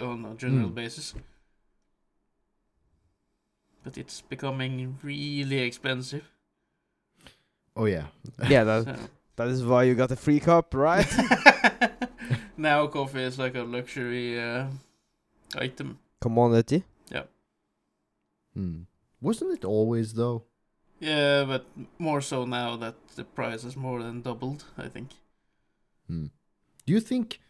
on 0.00 0.24
a 0.24 0.34
general 0.34 0.70
Mm. 0.70 0.74
basis. 0.74 1.14
But 3.84 3.98
it's 3.98 4.20
becoming 4.22 4.98
really 5.02 5.58
expensive. 5.58 6.31
Oh 7.76 7.86
yeah. 7.86 8.06
yeah, 8.48 8.64
that 8.64 8.84
So. 8.84 8.96
that 9.36 9.48
is 9.48 9.64
why 9.64 9.84
you 9.84 9.94
got 9.94 10.10
a 10.10 10.16
free 10.16 10.40
cup, 10.40 10.74
right? 10.74 11.10
now 12.56 12.86
coffee 12.86 13.22
is 13.22 13.38
like 13.38 13.54
a 13.54 13.62
luxury 13.62 14.40
uh, 14.40 14.66
item. 15.56 15.98
Commodity. 16.20 16.84
Yeah. 17.10 17.24
Hmm. 18.54 18.82
Wasn't 19.20 19.52
it 19.52 19.64
always 19.64 20.14
though? 20.14 20.44
Yeah, 21.00 21.44
but 21.44 21.66
more 21.98 22.20
so 22.20 22.44
now 22.44 22.76
that 22.76 22.94
the 23.16 23.24
price 23.24 23.62
has 23.64 23.76
more 23.76 24.02
than 24.02 24.22
doubled. 24.22 24.64
I 24.78 24.88
think. 24.88 25.10
Hmm. 26.06 26.26
Do 26.86 26.92
you 26.92 27.00
think 27.00 27.40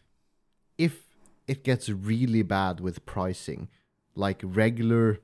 if 0.77 1.03
it 1.47 1.63
gets 1.63 1.89
really 1.89 2.41
bad 2.41 2.79
with 2.79 3.05
pricing, 3.05 3.69
like 4.15 4.41
regular, 4.43 5.19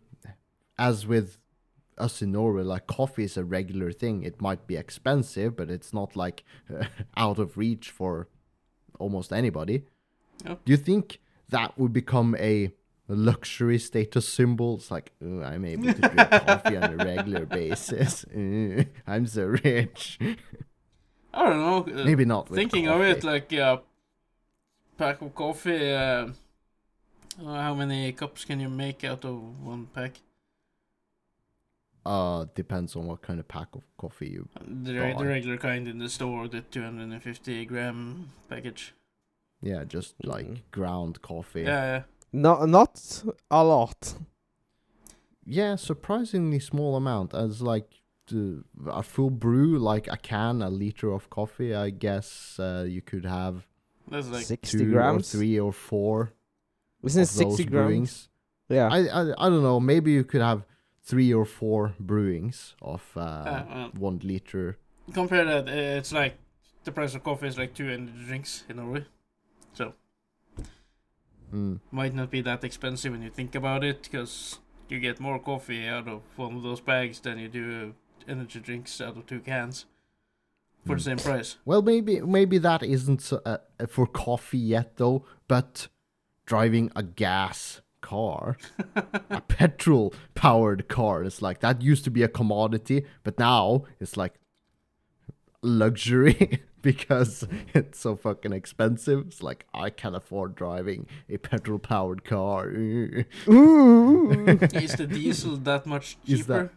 as 0.77 1.07
with 1.07 1.37
us 1.99 2.21
in 2.21 2.31
Norway, 2.31 2.63
like 2.63 2.87
coffee 2.87 3.23
is 3.23 3.37
a 3.37 3.43
regular 3.43 3.91
thing. 3.91 4.23
It 4.23 4.41
might 4.41 4.67
be 4.67 4.75
expensive, 4.77 5.55
but 5.55 5.69
it's 5.69 5.93
not 5.93 6.15
like 6.15 6.43
out 7.17 7.39
of 7.39 7.57
reach 7.57 7.89
for 7.91 8.27
almost 8.99 9.31
anybody. 9.33 9.83
Yeah. 10.45 10.55
Do 10.65 10.71
you 10.71 10.77
think 10.77 11.19
that 11.49 11.77
would 11.77 11.93
become 11.93 12.35
a 12.39 12.71
luxury 13.07 13.79
status 13.79 14.27
symbol? 14.27 14.75
It's 14.75 14.91
like 14.91 15.11
"Oh, 15.21 15.41
I'm 15.41 15.65
able 15.65 15.85
to 15.93 15.93
drink 15.93 16.29
coffee 16.47 16.77
on 16.77 16.93
a 16.99 17.05
regular 17.05 17.45
basis. 17.45 18.23
Uh, 18.25 18.83
I'm 19.07 19.27
so 19.27 19.45
rich. 19.63 20.19
I 21.33 21.45
don't 21.45 21.59
know. 21.59 22.01
uh, 22.01 22.05
Maybe 22.05 22.25
not. 22.25 22.49
Thinking 22.49 22.87
of 22.87 23.01
it 23.01 23.23
like 23.23 23.51
a 23.53 23.81
pack 24.97 25.21
of 25.21 25.33
coffee. 25.35 25.93
Uh, 25.93 26.27
how 27.43 27.73
many 27.73 28.11
cups 28.11 28.43
can 28.45 28.59
you 28.59 28.69
make 28.69 29.03
out 29.03 29.23
of 29.25 29.35
one 29.63 29.87
pack? 29.93 30.19
Uh, 32.05 32.45
depends 32.55 32.95
on 32.95 33.05
what 33.05 33.21
kind 33.21 33.39
of 33.39 33.47
pack 33.47 33.67
of 33.73 33.83
coffee 33.97 34.29
you. 34.29 34.47
The, 34.65 34.93
re- 34.93 35.15
the 35.17 35.25
regular 35.25 35.57
kind 35.57 35.87
in 35.87 35.99
the 35.99 36.09
store, 36.09 36.47
the 36.47 36.61
250 36.61 37.65
gram 37.65 38.29
package. 38.49 38.93
Yeah, 39.61 39.83
just 39.83 40.15
like 40.23 40.47
Mhm. 40.47 40.61
ground 40.71 41.21
coffee. 41.21 41.63
Yeah, 41.63 41.83
yeah. 41.97 42.03
No, 42.31 42.65
not 42.65 43.23
a 43.51 43.63
lot. 43.63 44.15
Yeah, 45.45 45.75
surprisingly 45.75 46.59
small 46.59 46.95
amount. 46.95 47.33
As 47.33 47.61
like 47.61 48.01
the, 48.27 48.63
a 48.87 49.03
full 49.03 49.29
brew, 49.31 49.77
like 49.79 50.07
a 50.07 50.17
can, 50.17 50.61
a 50.61 50.69
liter 50.69 51.11
of 51.11 51.29
coffee. 51.29 51.73
I 51.75 51.89
guess 51.89 52.57
uh, 52.59 52.85
you 52.87 53.01
could 53.01 53.25
have 53.25 53.67
That's 54.07 54.27
like 54.29 54.45
60 54.45 54.77
two 54.77 54.91
grams. 54.91 55.33
or 55.33 55.37
three 55.37 55.59
or 55.59 55.73
four 55.73 56.33
Isn't 57.03 57.23
it 57.23 57.25
60 57.27 57.65
grams? 57.65 57.91
brewings. 57.91 58.27
Yeah. 58.69 58.87
I, 58.91 58.99
I 59.07 59.21
I 59.45 59.49
don't 59.49 59.63
know. 59.63 59.79
Maybe 59.79 60.11
you 60.11 60.23
could 60.23 60.41
have 60.41 60.63
three 61.09 61.33
or 61.33 61.45
four 61.45 61.93
brewings 61.99 62.73
of 62.81 63.03
uh, 63.15 63.19
Uh, 63.19 63.65
well. 63.69 63.91
one 64.09 64.19
liter. 64.23 64.77
compare 65.13 65.45
that. 65.45 65.67
Uh, 65.67 65.97
it's 65.99 66.11
like 66.13 66.33
the 66.83 66.91
price 66.91 67.15
of 67.15 67.23
coffee 67.23 67.47
is 67.47 67.57
like 67.57 67.73
two 67.73 67.89
energy 67.89 68.25
drinks 68.27 68.63
in 68.69 68.75
Norway. 68.77 69.05
Mm. 71.53 71.79
Might 71.91 72.13
not 72.13 72.29
be 72.29 72.41
that 72.41 72.63
expensive 72.63 73.11
when 73.11 73.23
you 73.23 73.31
think 73.31 73.55
about 73.55 73.83
it, 73.83 74.03
because 74.03 74.59
you 74.87 74.99
get 74.99 75.19
more 75.19 75.39
coffee 75.39 75.87
out 75.87 76.07
of 76.07 76.21
one 76.35 76.55
of 76.55 76.63
those 76.63 76.79
bags 76.81 77.19
than 77.19 77.39
you 77.39 77.47
do 77.47 77.95
energy 78.27 78.59
drinks 78.59 79.01
out 79.01 79.17
of 79.17 79.25
two 79.25 79.39
cans 79.39 79.85
for 80.85 80.95
the 80.95 81.01
Mm. 81.01 81.05
same 81.05 81.17
price. 81.17 81.57
Well, 81.65 81.81
maybe 81.81 82.21
maybe 82.21 82.59
that 82.59 82.83
isn't 82.83 83.21
so, 83.21 83.41
uh, 83.45 83.57
uh, 83.79 83.87
for 83.87 84.05
coffee 84.05 84.59
yet 84.75 84.97
though. 84.97 85.25
But 85.47 85.87
driving 86.45 86.91
a 86.95 87.01
gas 87.03 87.81
car, 88.01 88.57
a 89.29 89.41
petrol 89.41 90.13
powered 90.35 90.87
car, 90.87 91.23
it's 91.23 91.41
like 91.41 91.59
that 91.59 91.81
used 91.81 92.03
to 92.05 92.11
be 92.11 92.23
a 92.23 92.27
commodity, 92.27 93.05
but 93.23 93.37
now 93.39 93.83
it's 93.99 94.15
like 94.17 94.33
luxury 95.61 96.61
because 96.81 97.45
it's 97.73 97.99
so 97.99 98.15
fucking 98.15 98.53
expensive. 98.53 99.25
It's 99.27 99.43
like 99.43 99.65
I 99.73 99.89
can't 99.89 100.15
afford 100.15 100.55
driving 100.55 101.07
a 101.29 101.37
petrol 101.37 101.79
powered 101.79 102.23
car. 102.23 102.67
Ooh. 103.49 104.57
is 104.73 104.93
the 104.95 105.07
diesel 105.07 105.57
that 105.57 105.85
much 105.85 106.17
Is 106.25 106.39
cheaper? 106.39 106.63
that- 106.63 106.69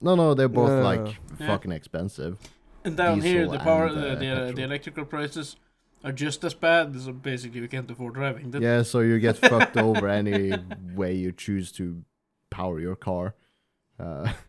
no, 0.00 0.14
no, 0.16 0.34
they're 0.34 0.48
both 0.48 0.70
Yeah. 0.70 0.82
like 0.82 1.16
Yeah. 1.38 1.46
fucking 1.46 1.72
expensive. 1.72 2.38
And 2.84 2.96
down 2.96 3.22
here, 3.22 3.48
the 3.48 3.58
power, 3.58 3.86
and, 3.86 3.96
the, 3.96 4.10
uh, 4.12 4.14
the, 4.16 4.28
uh, 4.48 4.52
the 4.52 4.62
electrical 4.62 5.06
prices 5.06 5.56
are 6.04 6.12
just 6.12 6.44
as 6.44 6.54
bad. 6.54 6.94
So 7.00 7.12
basically, 7.12 7.60
we 7.60 7.68
can't 7.68 7.90
afford 7.90 8.14
driving. 8.14 8.50
That, 8.52 8.62
Yeah, 8.62 8.82
so 8.82 9.00
you 9.00 9.18
get 9.18 9.38
fucked 9.38 9.76
over 9.88 10.08
any 10.08 10.56
way 10.94 11.14
you 11.14 11.32
choose 11.32 11.72
to 11.72 12.04
power 12.50 12.78
your 12.78 12.96
car. 12.96 13.34
Uh, 13.98 14.32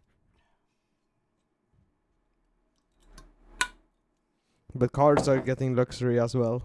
but 4.75 4.91
cars 4.91 5.27
are 5.27 5.39
getting 5.39 5.75
luxury 5.75 6.19
as 6.19 6.35
well. 6.35 6.61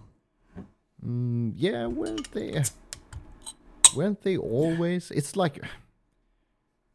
mm, 1.05 1.53
yeah, 1.57 1.87
weren't 1.87 2.31
they? 2.33 2.63
Weren't 3.95 4.23
they 4.23 4.37
always? 4.37 5.11
It's 5.11 5.37
like 5.37 5.61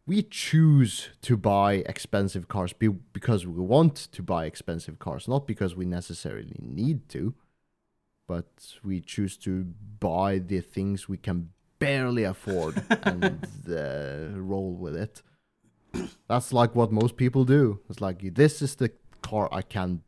we 0.08 0.21
choose 0.21 1.10
to 1.23 1.36
buy 1.36 1.84
expensive 1.88 2.47
cars 2.47 2.73
be- 2.73 2.88
because 2.89 3.47
we 3.47 3.60
want 3.62 3.95
to 3.95 4.21
buy 4.21 4.45
expensive 4.45 4.99
cars, 4.99 5.27
not 5.27 5.47
because 5.47 5.75
we 5.75 5.86
necessarily 5.86 6.55
need 6.60 7.10
to, 7.10 7.34
but 8.27 8.45
we 8.83 9.01
choose 9.01 9.38
to 9.38 9.65
buy 9.99 10.39
the 10.39 10.61
things 10.61 11.07
we 11.07 11.17
can 11.17 11.49
barely 11.79 12.23
afford 12.23 12.81
and 13.03 13.47
uh, 13.69 14.39
roll 14.39 14.73
with 14.73 14.95
it. 14.95 15.21
That's 16.27 16.51
like 16.51 16.75
what 16.75 16.91
most 16.91 17.15
people 17.17 17.45
do. 17.45 17.79
It's 17.89 18.01
like 18.01 18.35
this 18.35 18.61
is 18.61 18.75
the 18.75 18.91
car 19.21 19.49
I 19.51 19.61
can 19.61 20.01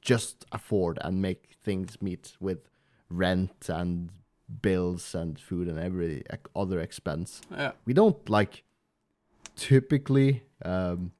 just 0.00 0.44
afford 0.52 0.98
and 1.00 1.22
make 1.22 1.56
things 1.64 2.00
meet 2.02 2.36
with 2.40 2.58
rent 3.08 3.68
and 3.68 4.10
bills 4.60 5.14
and 5.14 5.38
food 5.38 5.68
and 5.68 5.78
every 5.78 6.22
other 6.54 6.80
expense. 6.80 7.40
yeah. 7.50 7.72
We 7.86 7.94
don't 7.94 8.28
like 8.28 8.64
typically 9.56 10.42
um, 10.64 11.12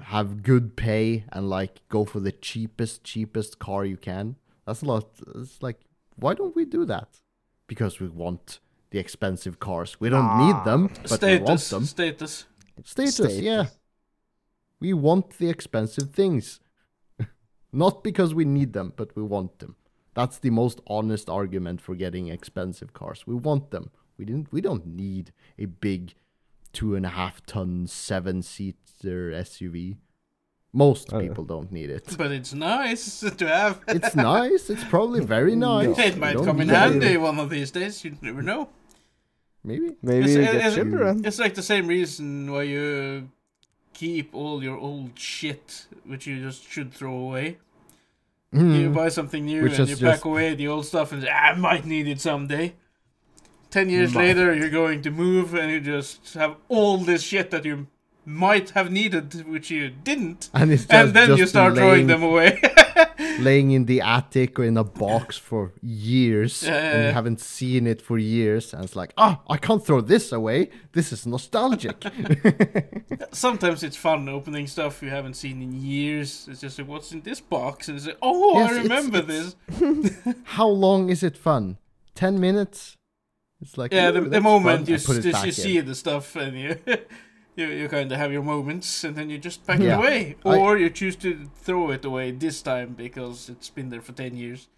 have 0.00 0.42
good 0.42 0.76
pay 0.76 1.24
and 1.30 1.48
like 1.48 1.80
go 1.88 2.04
for 2.04 2.20
the 2.20 2.32
cheapest 2.32 3.04
cheapest 3.04 3.58
car 3.58 3.84
you 3.84 3.96
can. 3.96 4.36
That's 4.66 4.82
a 4.82 4.86
lot. 4.86 5.08
It's 5.36 5.62
like 5.62 5.80
why 6.16 6.34
don't 6.34 6.54
we 6.54 6.64
do 6.64 6.84
that? 6.86 7.20
Because 7.66 8.00
we 8.00 8.08
want 8.08 8.60
the 8.90 8.98
expensive 8.98 9.58
cars. 9.58 9.98
We 10.00 10.10
don't 10.10 10.38
need 10.38 10.54
ah. 10.54 10.64
them, 10.64 10.90
but 11.08 11.22
we 11.22 11.38
want 11.38 11.60
them. 11.60 11.84
status. 11.84 12.46
Status, 12.84 13.14
Status. 13.14 13.38
yeah. 13.38 13.66
We 14.80 14.92
want 14.92 15.38
the 15.38 15.48
expensive 15.48 16.10
things. 16.10 16.60
Not 17.72 18.02
because 18.02 18.34
we 18.34 18.44
need 18.44 18.72
them, 18.72 18.92
but 18.96 19.14
we 19.16 19.22
want 19.22 19.58
them. 19.60 19.76
That's 20.14 20.38
the 20.38 20.50
most 20.50 20.80
honest 20.86 21.30
argument 21.30 21.80
for 21.80 21.94
getting 21.94 22.28
expensive 22.28 22.92
cars. 22.92 23.26
We 23.26 23.34
want 23.34 23.70
them. 23.70 23.90
We 24.18 24.24
didn't 24.26 24.52
we 24.52 24.60
don't 24.60 24.86
need 24.86 25.32
a 25.58 25.64
big 25.64 26.14
two 26.72 26.94
and 26.94 27.06
a 27.06 27.10
half 27.10 27.44
ton 27.46 27.86
seven 27.86 28.42
seater 28.42 29.30
SUV. 29.32 29.96
Most 30.72 31.12
Uh. 31.12 31.18
people 31.20 31.44
don't 31.44 31.70
need 31.70 31.90
it. 31.90 32.14
But 32.16 32.32
it's 32.32 32.54
nice 32.54 33.20
to 33.38 33.46
have. 33.46 33.80
It's 33.88 34.14
nice. 34.16 34.70
It's 34.70 34.84
probably 34.84 35.20
very 35.20 35.54
nice. 35.56 35.98
it 35.98 36.16
might 36.16 36.36
come 36.36 36.60
in 36.60 36.68
need 36.68 36.72
it. 36.74 36.76
handy 36.76 37.16
one 37.16 37.38
of 37.38 37.50
these 37.50 37.70
days. 37.70 38.04
You 38.04 38.16
never 38.22 38.42
know. 38.42 38.68
Maybe. 39.64 39.90
Maybe 40.02 40.24
It's- 40.24 40.34
you 40.36 40.42
it- 40.42 40.54
it's- 40.56 40.74
children. 40.74 41.24
It's 41.24 41.38
like 41.38 41.54
the 41.54 41.62
same 41.62 41.86
reason 41.86 42.50
why 42.50 42.62
you 42.62 43.28
keep 43.92 44.34
all 44.34 44.62
your 44.64 44.78
old 44.78 45.18
shit, 45.18 45.86
which 46.06 46.26
you 46.26 46.40
just 46.40 46.68
should 46.70 46.92
throw 46.92 47.14
away. 47.14 47.58
You 48.52 48.60
Mm. 48.90 48.94
buy 48.94 49.08
something 49.08 49.44
new 49.46 49.62
Which 49.62 49.78
and 49.78 49.88
you 49.88 49.96
pack 49.96 50.16
just- 50.16 50.24
away 50.24 50.54
the 50.54 50.68
old 50.68 50.84
stuff 50.86 51.12
and 51.12 51.22
say, 51.22 51.28
"Ah, 51.30 51.52
I 51.52 51.54
might 51.54 51.84
need 51.86 52.06
it 52.08 52.20
someday. 52.20 52.74
Ten 53.70 53.88
years 53.88 54.12
Might. 54.12 54.24
later, 54.36 54.54
you're 54.54 54.68
going 54.82 55.00
to 55.02 55.10
move 55.10 55.54
and 55.54 55.70
you 55.70 55.80
just 55.80 56.34
have 56.34 56.56
all 56.68 56.98
this 56.98 57.22
shit 57.22 57.50
that 57.50 57.64
you 57.64 57.86
might 58.24 58.70
have 58.70 58.90
needed, 58.90 59.46
which 59.48 59.70
you 59.70 59.90
didn't. 59.90 60.48
And 60.54 60.70
it's 60.72 60.82
just, 60.84 60.92
And 60.92 61.14
then 61.14 61.36
you 61.36 61.46
start 61.46 61.74
throwing 61.74 62.06
them 62.06 62.22
away. 62.22 62.60
laying 63.38 63.70
in 63.70 63.86
the 63.86 64.00
attic 64.00 64.58
or 64.58 64.64
in 64.64 64.76
a 64.76 64.84
box 64.84 65.36
for 65.38 65.72
years 65.82 66.62
Yeah, 66.62 66.74
and 66.74 67.04
you 67.06 67.12
haven't 67.12 67.40
seen 67.40 67.86
it 67.86 68.02
for 68.02 68.18
years 68.18 68.74
and 68.74 68.84
it's 68.84 68.96
like 68.96 69.12
ah 69.16 69.40
i 69.48 69.56
can't 69.56 69.84
throw 69.86 70.00
this 70.00 70.32
away 70.32 70.68
this 70.92 71.12
is 71.12 71.26
nostalgic 71.26 71.96
Sometimes 73.32 73.82
it's 73.82 73.96
fun 73.96 74.28
opening 74.28 74.66
stuff 74.66 75.02
you 75.02 75.08
haven't 75.10 75.34
seen 75.34 75.62
in 75.62 75.72
years. 75.72 76.46
It's 76.50 76.60
just 76.60 76.78
like, 76.78 76.88
what's 76.88 77.12
in 77.12 77.22
this 77.22 77.40
box? 77.40 77.88
And 77.88 77.96
it's 77.96 78.06
like, 78.06 78.18
oh, 78.20 78.58
Yes, 78.58 78.70
I 78.72 78.82
remember 78.82 79.18
it's- 79.18 79.56
this. 79.68 80.34
how 80.44 80.68
long 80.68 81.08
is 81.08 81.22
it 81.22 81.36
fun 81.36 81.78
10 82.14 82.38
minutes 82.40 82.96
it's 83.60 83.78
like 83.78 83.92
Yeah, 83.92 84.10
the, 84.10 84.20
the 84.22 84.40
moment 84.40 84.80
fun," 84.80 84.86
you, 84.86 84.94
s- 84.96 85.44
you 85.46 85.52
see 85.52 85.80
the 85.80 85.94
stuff 85.94 86.36
and 86.36 86.58
you 86.58 86.76
you, 87.56 87.66
you 87.66 87.88
kind 87.88 88.10
of 88.12 88.18
have 88.18 88.32
your 88.32 88.42
moments 88.42 89.04
and 89.04 89.14
then 89.16 89.28
you 89.30 89.38
just 89.38 89.66
pack 89.66 89.80
it 89.80 89.84
Yeah. 89.86 89.98
away, 89.98 90.36
I- 90.44 90.56
or 90.58 90.78
you 90.78 90.88
choose 90.90 91.16
to 91.16 91.46
throw 91.54 91.90
it 91.90 92.04
away 92.04 92.30
this 92.30 92.62
time 92.62 92.94
because 92.94 93.48
it's 93.48 93.70
been 93.70 93.88
there 93.90 94.00
for 94.00 94.12
ten 94.12 94.36
years 94.36 94.68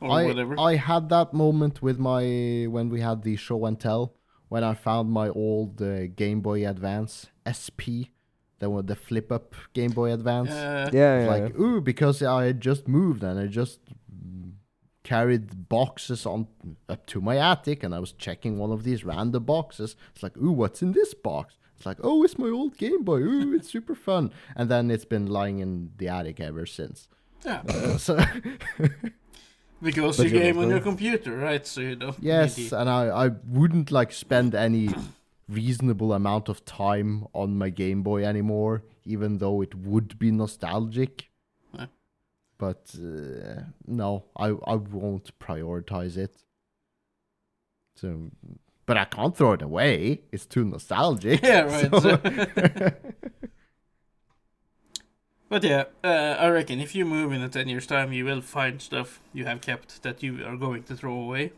or 0.00 0.10
I, 0.10 0.24
whatever. 0.26 0.58
I 0.58 0.76
had 0.76 1.08
that 1.10 1.32
moment 1.32 1.82
with 1.82 1.98
my 1.98 2.66
when 2.68 2.88
we 2.90 3.00
had 3.00 3.22
the 3.22 3.36
show 3.36 3.64
and 3.66 3.78
tell 3.78 4.14
when 4.48 4.62
I 4.64 4.74
found 4.74 5.10
my 5.10 5.28
old 5.28 5.80
uh, 5.80 6.06
Game 6.08 6.40
Boy 6.40 6.68
Advance 6.68 7.26
SP, 7.58 8.10
the 8.58 8.68
one 8.70 8.86
the 8.86 8.96
flip 8.96 9.30
up 9.32 9.54
Game 9.72 9.90
Boy 9.92 10.12
Advance. 10.12 10.50
uh, 10.50 10.90
Yeah, 10.92 11.20
yeah. 11.22 11.26
like 11.28 11.58
ooh 11.58 11.80
because 11.80 12.22
I 12.22 12.44
had 12.46 12.60
just 12.60 12.88
moved 12.88 13.22
and 13.22 13.38
I 13.38 13.46
just 13.46 13.80
carried 15.02 15.68
boxes 15.68 16.24
on 16.24 16.46
up 16.88 17.04
to 17.06 17.20
my 17.20 17.36
attic 17.36 17.82
and 17.82 17.94
I 17.94 17.98
was 17.98 18.12
checking 18.12 18.58
one 18.58 18.72
of 18.72 18.84
these 18.84 19.04
random 19.04 19.44
boxes. 19.44 19.96
It's 20.14 20.22
like 20.22 20.36
ooh 20.38 20.52
what's 20.52 20.82
in 20.82 20.92
this 20.92 21.12
box? 21.14 21.56
It's 21.84 21.86
like 21.86 21.98
oh 22.02 22.24
it's 22.24 22.38
my 22.38 22.48
old 22.48 22.78
Game 22.78 23.02
Boy. 23.04 23.18
Ooh 23.18 23.54
it's 23.54 23.68
super 23.68 23.94
fun. 23.94 24.32
And 24.56 24.70
then 24.70 24.90
it's 24.90 25.04
been 25.04 25.26
lying 25.26 25.58
in 25.58 25.90
the 25.98 26.08
attic 26.08 26.40
ever 26.40 26.64
since. 26.64 27.08
yeah, 27.44 27.60
Uh, 27.68 27.98
so 28.06 28.18
because 29.82 30.16
But 30.16 30.30
you 30.30 30.30
game 30.40 30.56
on 30.58 30.70
your 30.70 30.80
computer, 30.80 31.36
right? 31.36 31.66
So 31.66 31.82
you 31.82 31.96
don't. 31.96 32.16
yes, 32.20 32.56
need 32.56 32.72
and 32.72 32.88
I 32.88 33.26
I 33.26 33.28
wouldn't 33.46 33.90
like 33.90 34.12
spend 34.12 34.54
any 34.54 34.88
reasonable 35.46 36.14
amount 36.14 36.48
of 36.48 36.64
time 36.64 37.26
on 37.34 37.58
my 37.58 37.68
Game 37.68 38.02
Boy 38.02 38.24
anymore, 38.24 38.82
even 39.04 39.38
though 39.38 39.60
it 39.60 39.74
would 39.74 40.18
be 40.18 40.30
nostalgic. 40.30 41.28
Yeah. 41.74 41.86
But 42.56 42.94
uh, 42.96 43.64
no, 43.86 44.24
I 44.36 44.48
I 44.72 44.76
won't 44.76 45.38
prioritize 45.38 46.16
it. 46.16 46.44
So, 47.96 48.30
but 48.86 48.96
I 48.96 49.04
can't 49.04 49.36
throw 49.36 49.52
it 49.52 49.62
away. 49.62 50.20
It's 50.32 50.46
too 50.46 50.64
nostalgic. 50.64 51.40
Yeah, 51.44 51.62
right. 51.62 51.90
so- 52.02 52.90
But 55.48 55.62
yeah, 55.62 55.84
uh, 56.02 56.36
I 56.40 56.48
reckon 56.48 56.80
if 56.80 56.94
you 56.94 57.04
move 57.04 57.32
in 57.32 57.40
a 57.42 57.48
10 57.48 57.68
years 57.68 57.86
time, 57.86 58.12
you 58.12 58.24
will 58.24 58.40
find 58.40 58.80
stuff 58.82 59.20
you 59.32 59.44
have 59.44 59.60
kept 59.60 60.02
that 60.02 60.22
you 60.22 60.44
are 60.44 60.56
going 60.56 60.82
to 60.84 60.96
throw 60.96 61.14
away. 61.14 61.52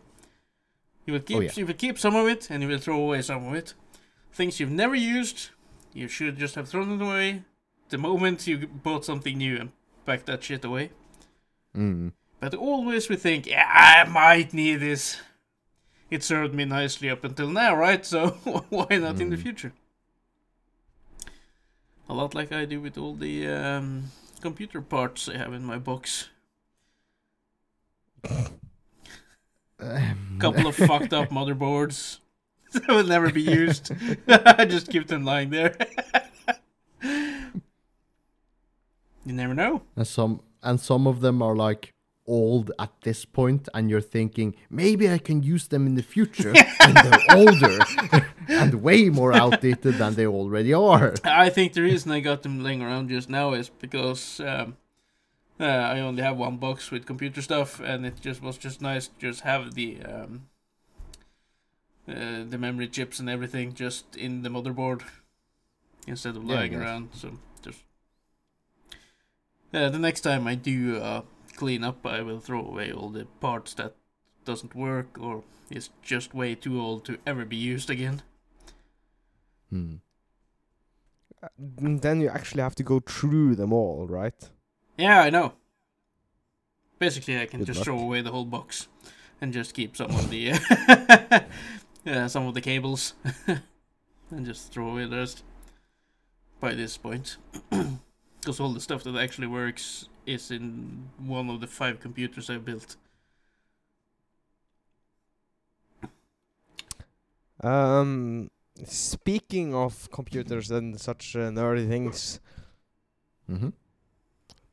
You 1.06 1.14
will 1.14 1.20
keep 1.20 1.36
Oh, 1.36 1.40
yeah. 1.40 1.50
you 1.54 1.64
will 1.66 1.74
keep 1.74 1.98
some 1.98 2.14
of 2.16 2.26
it 2.26 2.50
and 2.50 2.62
you 2.62 2.68
will 2.68 2.78
throw 2.80 3.00
away 3.00 3.22
some 3.22 3.46
of 3.46 3.54
it. 3.54 3.74
Things 4.32 4.60
you've 4.60 4.70
never 4.72 4.94
used, 4.94 5.50
you 5.94 6.08
should 6.08 6.36
just 6.36 6.56
have 6.56 6.68
thrown 6.68 6.92
it 6.92 7.02
away 7.02 7.42
the 7.88 7.96
moment 7.96 8.46
you 8.46 8.66
bought 8.66 9.04
something 9.04 9.38
new 9.38 9.56
and 9.56 9.70
packed 10.04 10.26
that 10.26 10.42
shit 10.42 10.64
away. 10.64 10.90
Mm. 11.74 12.12
But 12.40 12.54
always 12.54 13.08
we 13.08 13.16
think, 13.16 13.46
yeah, 13.46 13.64
I 13.72 14.04
might 14.08 14.52
need 14.52 14.76
this. 14.80 15.16
It 16.10 16.22
served 16.22 16.54
me 16.54 16.64
nicely 16.64 17.10
up 17.10 17.24
until 17.24 17.48
now, 17.50 17.74
right? 17.76 18.04
So 18.06 18.30
why 18.70 18.96
not 18.98 19.20
in 19.20 19.30
the 19.30 19.36
Mm. 19.36 19.42
future? 19.42 19.72
A 22.08 22.14
lot 22.14 22.34
like 22.34 22.52
I 22.52 22.64
do 22.64 22.80
with 22.80 22.96
all 22.96 23.14
the 23.14 23.48
um, 23.48 24.04
computer 24.40 24.80
parts 24.80 25.28
I 25.28 25.36
have 25.36 25.52
in 25.52 25.64
my 25.64 25.78
box. 25.78 26.28
Um, 29.78 30.36
Couple 30.38 30.66
of 30.68 30.76
fucked 30.76 31.12
up 31.12 31.28
motherboards 31.30 32.18
that 32.72 32.86
will 32.88 33.04
never 33.04 33.30
be 33.32 33.42
used. 33.42 33.90
I 34.28 34.64
just 34.64 34.88
keep 34.90 35.08
them 35.08 35.24
lying 35.24 35.50
there. 35.50 35.76
you 37.02 37.50
never 39.32 39.54
know. 39.54 39.82
and 39.96 40.06
some 40.06 40.40
and 40.62 40.80
some 40.80 41.06
of 41.06 41.20
them 41.20 41.42
are 41.42 41.54
like 41.56 41.92
old 42.26 42.72
at 42.78 42.90
this 43.02 43.24
point 43.24 43.68
and 43.74 43.88
you're 43.90 44.00
thinking 44.00 44.54
maybe 44.70 45.10
I 45.10 45.18
can 45.18 45.42
use 45.42 45.68
them 45.68 45.86
in 45.86 45.94
the 45.94 46.02
future 46.02 46.52
and 46.80 46.94
they're 46.96 47.22
older 47.36 47.78
and 48.48 48.82
way 48.82 49.08
more 49.08 49.32
outdated 49.32 49.94
than 49.98 50.14
they 50.14 50.26
already 50.26 50.72
are. 50.72 51.14
I 51.24 51.50
think 51.50 51.72
the 51.72 51.82
reason 51.82 52.10
I 52.12 52.20
got 52.20 52.42
them 52.42 52.62
laying 52.62 52.82
around 52.82 53.08
just 53.08 53.28
now 53.30 53.52
is 53.52 53.68
because 53.68 54.40
um, 54.40 54.76
uh, 55.60 55.64
I 55.64 56.00
only 56.00 56.22
have 56.22 56.36
one 56.36 56.56
box 56.58 56.90
with 56.90 57.06
computer 57.06 57.40
stuff, 57.40 57.80
and 57.80 58.04
it 58.04 58.20
just 58.20 58.42
was 58.42 58.58
just 58.58 58.82
nice 58.82 59.08
to 59.08 59.14
just 59.18 59.40
have 59.40 59.74
the 59.74 60.02
um, 60.02 60.48
uh, 62.08 62.44
the 62.48 62.58
memory 62.58 62.88
chips 62.88 63.18
and 63.18 63.28
everything 63.30 63.72
just 63.74 64.16
in 64.16 64.42
the 64.42 64.48
motherboard 64.48 65.02
instead 66.06 66.36
of 66.36 66.44
Yeah, 66.44 66.54
lying 66.56 66.72
guess. 66.72 66.80
around. 66.80 67.08
So 67.14 67.38
just 67.62 67.80
uh, 69.72 69.88
the 69.88 69.98
next 69.98 70.20
time 70.20 70.46
I 70.46 70.54
do 70.54 70.98
uh, 70.98 71.22
clean 71.56 71.84
up, 71.84 72.04
I 72.06 72.22
will 72.22 72.40
throw 72.40 72.64
away 72.64 72.92
all 72.92 73.08
the 73.10 73.24
parts 73.40 73.74
that 73.74 73.94
doesn't 74.44 74.74
work 74.74 75.18
or 75.20 75.42
is 75.70 75.90
just 76.02 76.34
way 76.34 76.54
too 76.54 76.80
old 76.80 77.04
to 77.06 77.18
ever 77.26 77.44
be 77.44 77.56
used 77.56 77.90
again. 77.90 78.22
Hmm. 79.70 79.96
Mm, 81.60 82.00
Then 82.00 82.20
you 82.20 82.28
actually 82.28 82.62
have 82.62 82.74
to 82.76 82.82
go 82.82 83.00
through 83.00 83.56
them 83.56 83.72
all, 83.72 84.06
right? 84.06 84.50
Yeah, 84.96 85.20
I 85.20 85.30
know. 85.30 85.52
Basically, 86.98 87.38
I 87.38 87.46
can 87.46 87.60
Good 87.60 87.66
just 87.66 87.78
luck. 87.80 87.84
throw 87.84 87.98
away 87.98 88.22
the 88.22 88.30
whole 88.30 88.44
box 88.46 88.88
and 89.40 89.52
just 89.52 89.74
keep 89.74 89.96
some 89.96 90.10
of 90.10 90.30
the 90.30 90.54
yeah, 92.04 92.26
some 92.28 92.46
of 92.46 92.54
the 92.54 92.60
cables 92.62 93.14
and 94.30 94.46
just 94.46 94.72
throw 94.72 94.88
away 94.90 95.06
the 95.06 95.16
rest. 95.16 95.42
By 96.58 96.72
this 96.74 96.96
point, 96.96 97.36
because 98.40 98.60
all 98.60 98.72
the 98.72 98.80
stuff 98.80 99.04
that 99.04 99.14
actually 99.14 99.46
works 99.46 100.08
is 100.26 100.50
in 100.50 101.08
one 101.18 101.48
of 101.48 101.60
the 101.60 101.66
five 101.66 102.00
computers 102.00 102.50
I 102.50 102.58
built. 102.58 102.96
Um, 107.62 108.50
speaking 108.84 109.74
of 109.74 110.10
computers 110.10 110.70
and 110.70 111.00
such 111.00 111.34
uh, 111.34 111.50
nerdy 111.50 111.88
things, 111.88 112.40
hmm 113.46 113.68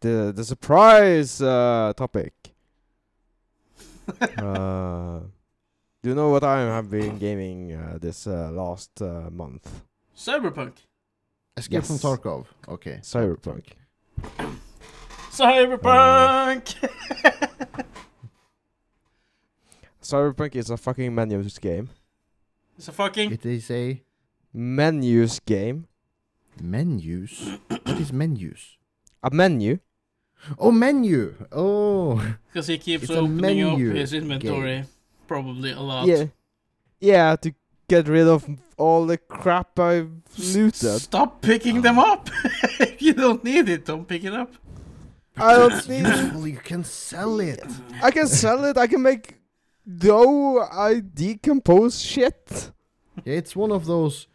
the 0.01 0.34
the 0.36 0.43
surprise 0.43 1.41
uh, 1.41 1.93
topic. 1.95 2.34
uh, 4.38 5.20
do 6.01 6.10
you 6.10 6.16
know 6.16 6.30
what 6.30 6.43
I 6.43 6.60
have 6.60 6.89
been 6.91 7.18
gaming 7.18 7.72
uh, 7.72 7.97
this 8.01 8.28
uh, 8.28 8.51
last 8.51 9.01
uh, 9.01 9.30
month? 9.32 9.84
Cyberpunk. 10.16 10.74
Escape 11.56 11.86
from 11.86 11.97
Tarkov. 11.97 12.47
Okay. 12.68 12.99
Cyberpunk. 13.01 13.64
Cyberpunk. 15.34 16.75
Cyberpunk 20.01 20.55
is 20.55 20.69
a 20.69 20.77
fucking 20.77 21.13
menus 21.15 21.57
game. 21.57 21.89
it's 22.77 22.88
a 22.88 22.91
fucking 22.91 23.31
It 23.31 23.45
is 23.45 23.71
a 23.71 24.01
Menus 24.53 25.39
game. 25.39 25.88
menus. 26.61 27.57
what 27.67 27.99
is 27.99 28.13
menus? 28.13 28.77
A 29.23 29.31
menu. 29.31 29.79
Oh, 30.59 30.71
menu. 30.71 31.34
Oh. 31.51 32.21
because 32.51 32.67
he 32.67 32.77
keeps 32.77 33.03
It's 33.05 33.13
a 33.13 33.19
opening 33.19 33.63
up 33.63 33.71
menu 33.77 33.93
his 33.95 34.13
inventory 34.13 34.75
game. 34.81 34.88
probably 35.25 35.71
a 35.71 35.79
lot. 35.79 36.05
Yeah. 36.05 36.25
Yeah, 36.99 37.36
to 37.38 37.55
get 37.88 38.07
rid 38.07 38.27
of 38.27 38.45
all 38.77 39.05
the 39.07 39.17
crap 39.17 39.79
I've 39.79 40.11
S- 40.38 40.55
looted. 40.55 41.01
Stop 41.01 41.41
picking 41.41 41.81
them 41.81 41.97
up. 41.97 42.29
if 42.79 43.01
you 43.01 43.13
don't 43.13 43.43
need 43.43 43.67
it, 43.69 43.86
don't 43.86 44.07
pick 44.07 44.23
it 44.25 44.34
up. 44.34 44.53
I 45.38 45.53
don't 45.55 45.89
need 45.89 46.05
useful. 46.05 46.47
You 46.47 46.57
can 46.57 46.84
sell 46.84 47.39
it. 47.39 47.63
I 48.01 48.11
can 48.11 48.27
sell 48.27 48.63
it. 48.65 48.77
I 48.77 48.88
can 48.88 49.01
make 49.01 49.39
dough. 49.97 50.59
I 50.71 50.99
decompose 51.01 51.99
shit. 52.01 52.71
Yeah, 53.25 53.36
it's 53.36 53.55
one 53.55 53.71
of 53.71 53.86
those. 53.86 54.27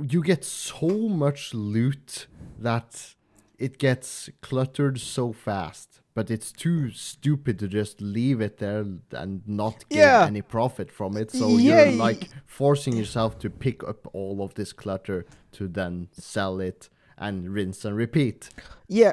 You 0.00 0.22
get 0.22 0.44
so 0.44 0.88
much 1.08 1.54
loot 1.54 2.26
that 2.58 3.14
it 3.58 3.78
gets 3.78 4.28
cluttered 4.40 4.98
so 4.98 5.32
fast, 5.32 6.00
but 6.14 6.30
it's 6.30 6.50
too 6.52 6.90
stupid 6.90 7.58
to 7.60 7.68
just 7.68 8.00
leave 8.00 8.40
it 8.40 8.58
there 8.58 8.84
and 9.12 9.42
not 9.46 9.88
get 9.88 9.98
Yeah. 9.98 10.26
any 10.26 10.42
profit 10.42 10.90
from 10.90 11.16
it. 11.16 11.30
So 11.30 11.56
Yeah, 11.56 11.84
you're 11.84 11.92
like 11.98 12.28
forcing 12.46 12.96
yourself 12.96 13.38
to 13.40 13.50
pick 13.50 13.84
up 13.84 14.08
all 14.12 14.42
of 14.42 14.54
this 14.54 14.72
clutter 14.72 15.24
to 15.52 15.68
then 15.68 16.08
sell 16.12 16.60
it 16.60 16.88
and 17.16 17.50
rinse 17.54 17.84
and 17.84 17.96
repeat. 17.96 18.48
Yeah. 18.88 19.12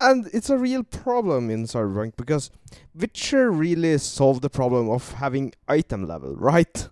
And 0.00 0.28
it's 0.32 0.48
a 0.48 0.56
real 0.56 0.84
problem 0.84 1.50
in 1.50 1.64
Cyberpunk 1.64 2.16
because 2.16 2.50
Witcher 2.94 3.50
really 3.50 3.98
solved 3.98 4.42
the 4.42 4.50
problem 4.50 4.88
of 4.88 5.12
having 5.14 5.52
item 5.66 6.06
level, 6.06 6.36
right? 6.36 6.88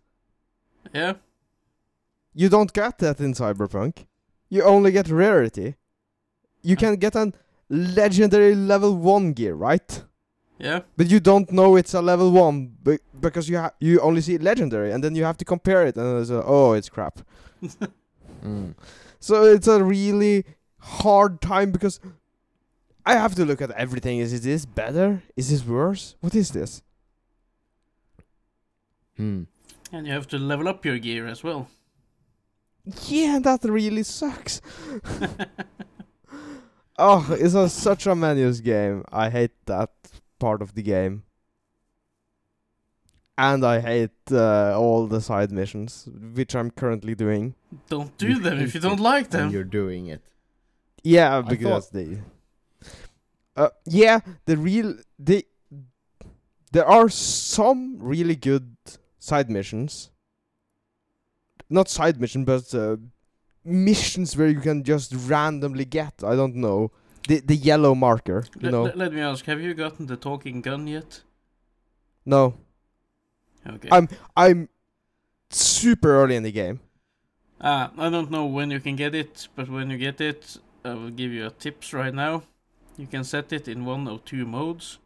Yeah. 0.92 1.14
You 2.34 2.48
don't 2.48 2.72
get 2.72 2.98
that 2.98 3.20
in 3.20 3.32
Cyberpunk. 3.32 4.06
You 4.48 4.62
only 4.62 4.90
get 4.90 5.08
rarity. 5.08 5.76
You 6.62 6.76
can 6.76 6.96
get 6.96 7.14
an 7.14 7.34
legendary 7.68 8.54
level 8.54 8.96
1 8.96 9.32
gear, 9.32 9.54
right? 9.54 10.02
Yeah. 10.58 10.80
But 10.96 11.08
you 11.08 11.20
don't 11.20 11.52
know 11.52 11.76
it's 11.76 11.94
a 11.94 12.02
level 12.02 12.30
1 12.32 12.76
be- 12.82 12.98
because 13.20 13.48
you 13.48 13.58
ha- 13.58 13.72
you 13.78 14.00
only 14.00 14.20
see 14.20 14.38
legendary 14.38 14.90
and 14.92 15.04
then 15.04 15.14
you 15.14 15.24
have 15.24 15.36
to 15.38 15.44
compare 15.44 15.86
it 15.86 15.96
and 15.96 16.20
it's 16.20 16.30
a, 16.30 16.42
oh, 16.44 16.72
it's 16.72 16.88
crap. 16.88 17.20
Mm. 18.44 18.74
So 19.18 19.44
it's 19.44 19.66
a 19.66 19.82
really 19.82 20.44
hard 20.78 21.40
time 21.40 21.72
because 21.72 21.98
I 23.06 23.14
have 23.14 23.36
to 23.36 23.44
look 23.44 23.62
at 23.62 23.70
everything. 23.70 24.18
Is 24.18 24.42
this 24.42 24.66
better? 24.66 25.22
Is 25.36 25.48
this 25.50 25.64
worse? 25.64 26.16
What 26.20 26.34
is 26.34 26.50
this? 26.50 26.82
Hmm. 29.16 29.44
And 29.92 30.06
you 30.06 30.12
have 30.12 30.26
to 30.28 30.38
level 30.38 30.66
up 30.68 30.84
your 30.84 30.98
gear 30.98 31.26
as 31.28 31.44
well. 31.44 31.68
Yeah, 33.06 33.38
that 33.38 33.62
really 33.64 34.02
sucks. 34.02 34.60
oh, 36.98 37.26
it's 37.30 37.54
a, 37.54 37.68
such 37.68 38.06
a 38.06 38.16
menus 38.16 38.60
game. 38.60 39.04
I 39.12 39.30
hate 39.30 39.54
that 39.66 39.90
part 40.40 40.60
of 40.60 40.74
the 40.74 40.82
game. 40.82 41.22
And 43.38 43.64
I 43.64 43.80
hate 43.80 44.32
uh, 44.32 44.76
all 44.78 45.06
the 45.06 45.20
side 45.20 45.52
missions, 45.52 46.08
which 46.34 46.56
I'm 46.56 46.70
currently 46.70 47.14
doing. 47.14 47.54
Don't 47.88 48.16
do 48.18 48.28
You 48.28 48.40
them 48.40 48.58
if 48.58 48.74
you 48.74 48.80
don't 48.80 48.98
like 49.00 49.30
them. 49.30 49.50
you're 49.50 49.62
doing 49.62 50.06
it. 50.06 50.22
Yeah, 51.04 51.38
I 51.38 51.42
because 51.42 51.90
they. 51.90 52.18
Uh, 53.56 53.70
yeah, 53.86 54.20
the 54.44 54.56
real 54.56 54.94
the 55.18 55.44
There 56.72 56.86
are 56.86 57.08
some 57.08 57.96
really 57.98 58.36
good 58.36 58.76
side 59.18 59.50
missions. 59.50 60.10
Not 61.68 61.88
side 61.88 62.20
mission, 62.20 62.44
but 62.44 62.74
uh, 62.74 62.96
missions 63.64 64.36
where 64.36 64.48
you 64.48 64.60
can 64.60 64.84
just 64.84 65.12
randomly 65.14 65.84
get. 65.84 66.22
I 66.22 66.36
don't 66.36 66.54
know 66.54 66.90
the 67.28 67.40
the 67.40 67.56
yellow 67.56 67.94
marker. 67.94 68.44
You 68.60 68.66
Le- 68.66 68.70
know, 68.70 68.82
le- 68.84 68.96
let 68.96 69.12
me 69.12 69.20
ask, 69.20 69.44
have 69.46 69.60
you 69.60 69.74
gotten 69.74 70.06
the 70.06 70.16
talking 70.16 70.60
gun 70.62 70.86
yet? 70.86 71.22
no, 72.24 72.54
Okay. 73.66 73.88
I'm- 73.90 74.08
I'm 74.36 74.68
super 75.50 76.08
early 76.22 76.36
in 76.36 76.42
the 76.44 76.52
game. 76.52 76.80
Ah, 77.60 77.90
I 77.98 78.10
don't 78.10 78.30
know 78.30 78.44
when 78.46 78.70
you 78.70 78.80
can 78.80 78.96
get 78.96 79.14
it, 79.14 79.48
but 79.56 79.68
when 79.68 79.90
you 79.90 79.98
get 79.98 80.20
it, 80.20 80.58
I 80.84 80.94
will 80.94 81.10
give 81.10 81.32
you 81.32 81.46
a 81.46 81.50
tips 81.50 81.92
right 81.92 82.14
now. 82.14 82.42
You 82.96 83.06
can 83.06 83.24
set 83.24 83.52
it 83.52 83.68
in 83.68 83.84
one 83.84 84.08
of 84.08 84.24
two 84.24 84.46
modes. 84.46 84.98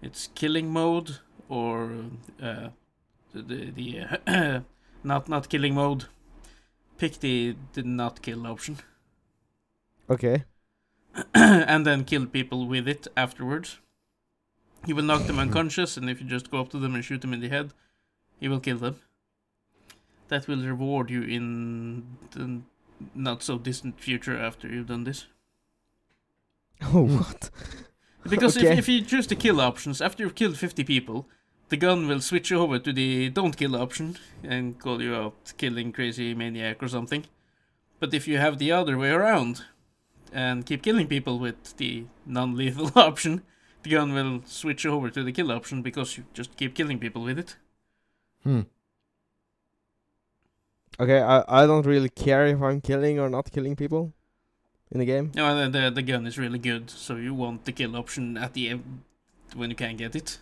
It's 0.00 0.28
killing 0.34 0.70
mode 0.70 1.18
or 1.48 1.90
uh, 2.40 2.68
the 3.32 3.70
the, 3.70 4.00
uh, 4.26 4.60
not 5.04 5.28
not 5.28 5.48
killing 5.48 5.74
mode. 5.74 6.06
Pick 6.98 7.20
the 7.20 7.56
the 7.74 7.82
not 7.82 8.22
kill 8.22 8.46
option, 8.46 8.78
Okay. 10.08 10.44
and 11.34 11.86
then 11.86 12.04
kill 12.04 12.26
people 12.26 12.66
with 12.66 12.86
it 12.86 13.08
afterwards. 13.16 13.78
You 14.86 14.94
will 14.94 15.02
knock 15.02 15.26
them 15.26 15.38
unconscious, 15.38 15.96
and 15.96 16.08
if 16.08 16.20
you 16.20 16.26
just 16.26 16.50
go 16.50 16.60
up 16.60 16.68
to 16.70 16.78
them 16.78 16.94
and 16.94 17.04
shoot 17.04 17.20
them 17.20 17.32
in 17.32 17.40
the 17.40 17.48
head, 17.48 17.72
you 18.38 18.50
will 18.50 18.60
kill 18.60 18.78
them. 18.78 19.00
That 20.28 20.46
will 20.46 20.62
reward 20.62 21.10
you 21.10 21.22
in 21.22 22.04
the 22.32 22.62
not 23.14 23.42
so 23.42 23.58
distant 23.58 24.00
future 24.00 24.38
after 24.38 24.68
you've 24.68 24.88
done 24.88 25.04
this. 25.04 25.26
Oh, 26.96 27.02
what? 27.06 27.50
Because 28.28 28.56
Okay. 28.56 28.72
if, 28.72 28.78
if 28.78 28.88
you 28.88 29.02
choose 29.02 29.26
the 29.26 29.36
kill 29.36 29.60
options, 29.60 30.00
after 30.00 30.22
you've 30.22 30.34
killed 30.34 30.56
50 30.56 30.82
people, 30.84 31.28
the 31.68 31.76
gun 31.76 32.08
will 32.08 32.20
switch 32.20 32.50
over 32.52 32.78
to 32.78 32.92
the 32.92 33.28
don't 33.28 33.56
kill 33.56 33.76
option 33.76 34.16
and 34.42 34.78
call 34.78 35.02
you 35.02 35.14
out 35.14 35.52
killing 35.58 35.92
crazy 35.92 36.34
maniac 36.34 36.82
or 36.82 36.88
something. 36.88 37.26
But 38.00 38.14
if 38.14 38.26
you 38.26 38.38
have 38.38 38.58
the 38.58 38.72
other 38.72 38.96
way 38.96 39.10
around 39.10 39.64
and 40.32 40.64
keep 40.64 40.82
killing 40.82 41.06
people 41.06 41.38
with 41.38 41.76
the 41.76 42.06
non 42.24 42.56
lethal 42.56 42.90
option, 42.96 43.42
the 43.82 43.90
gun 43.90 44.14
will 44.14 44.42
switch 44.46 44.86
over 44.86 45.10
to 45.10 45.22
the 45.22 45.32
kill 45.32 45.52
option 45.52 45.82
because 45.82 46.16
you 46.16 46.24
just 46.32 46.56
keep 46.56 46.74
killing 46.74 46.98
people 46.98 47.22
with 47.22 47.38
it. 47.38 47.56
Hmm. 48.42 48.62
Okay, 50.98 51.20
I, 51.20 51.44
I 51.48 51.66
don't 51.66 51.84
really 51.86 52.08
care 52.08 52.46
if 52.46 52.62
I'm 52.62 52.80
killing 52.80 53.18
or 53.20 53.28
not 53.28 53.52
killing 53.52 53.76
people 53.76 54.14
in 54.92 54.98
the 55.00 55.04
game. 55.04 55.32
No, 55.34 55.46
and 55.58 55.74
the, 55.74 55.90
the 55.90 56.02
gun 56.02 56.26
is 56.26 56.38
really 56.38 56.58
good, 56.58 56.90
so 56.90 57.16
you 57.16 57.34
want 57.34 57.64
the 57.64 57.72
kill 57.72 57.96
option 57.96 58.36
at 58.36 58.54
the 58.54 58.68
end 58.70 59.02
when 59.54 59.70
you 59.70 59.76
can 59.76 59.96
get 59.96 60.14
it. 60.16 60.38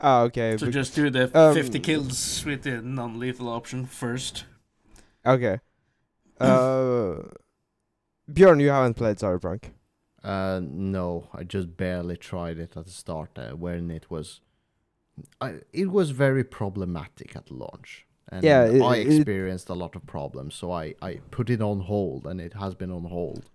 Ah, 0.00 0.22
okay. 0.22 0.56
So 0.56 0.66
bec- 0.66 0.74
just 0.74 0.94
do 0.94 1.10
the 1.10 1.24
um, 1.38 1.54
50 1.54 1.78
kills 1.80 2.44
with 2.44 2.62
the 2.62 2.82
non 2.82 3.18
lethal 3.18 3.48
option 3.48 3.86
first. 3.86 4.44
okay. 5.24 5.58
Uh, 6.40 7.16
Björn, 8.32 8.60
you 8.60 8.70
haven't 8.70 8.94
played 8.94 9.18
Cyberpunk. 9.18 9.70
Uh, 10.22 10.60
no, 10.62 11.28
I 11.34 11.44
just 11.44 11.76
barely 11.76 12.16
tried 12.16 12.58
it 12.58 12.76
at 12.76 12.86
the 12.86 12.90
start 12.90 13.38
uh, 13.38 13.50
when 13.50 13.90
it 13.90 14.10
was. 14.10 14.40
I, 15.40 15.56
it 15.72 15.90
was 15.92 16.10
very 16.10 16.42
problematic 16.42 17.36
at 17.36 17.50
launch. 17.50 18.06
And 18.30 18.42
Yeah, 18.42 18.64
it- 18.64 18.80
I 18.82 18.96
it- 18.96 19.06
experienced 19.14 19.68
a 19.68 19.74
lot 19.74 19.94
of 19.94 20.06
problems, 20.06 20.54
so 20.54 20.72
I, 20.72 20.94
I 21.02 21.20
put 21.30 21.50
it 21.50 21.60
on 21.60 21.80
hold, 21.80 22.26
and 22.26 22.40
it 22.40 22.54
has 22.54 22.74
been 22.74 22.90
on 22.90 23.04
hold 23.04 23.50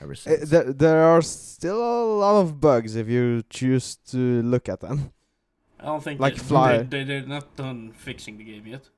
ever 0.00 0.12
Uh, 0.12 0.16
since. 0.16 0.50
there, 0.50 0.72
there 0.72 1.02
are 1.04 1.22
still 1.22 1.78
a 1.80 2.04
lot 2.18 2.40
of 2.42 2.60
bugs 2.60 2.96
if 2.96 3.08
you 3.08 3.42
choose 3.50 3.96
to 4.10 4.42
look 4.42 4.68
at 4.68 4.80
them. 4.80 5.12
I 5.78 5.86
don't 5.86 6.02
think 6.02 6.20
Like 6.20 6.34
they, 6.36 6.42
fly. 6.42 6.78
They, 6.78 6.84
they, 6.84 7.04
they're 7.04 7.26
not 7.26 7.56
done 7.56 7.92
fixing 7.96 8.36
the 8.38 8.44
game 8.44 8.66
yet. 8.66 8.88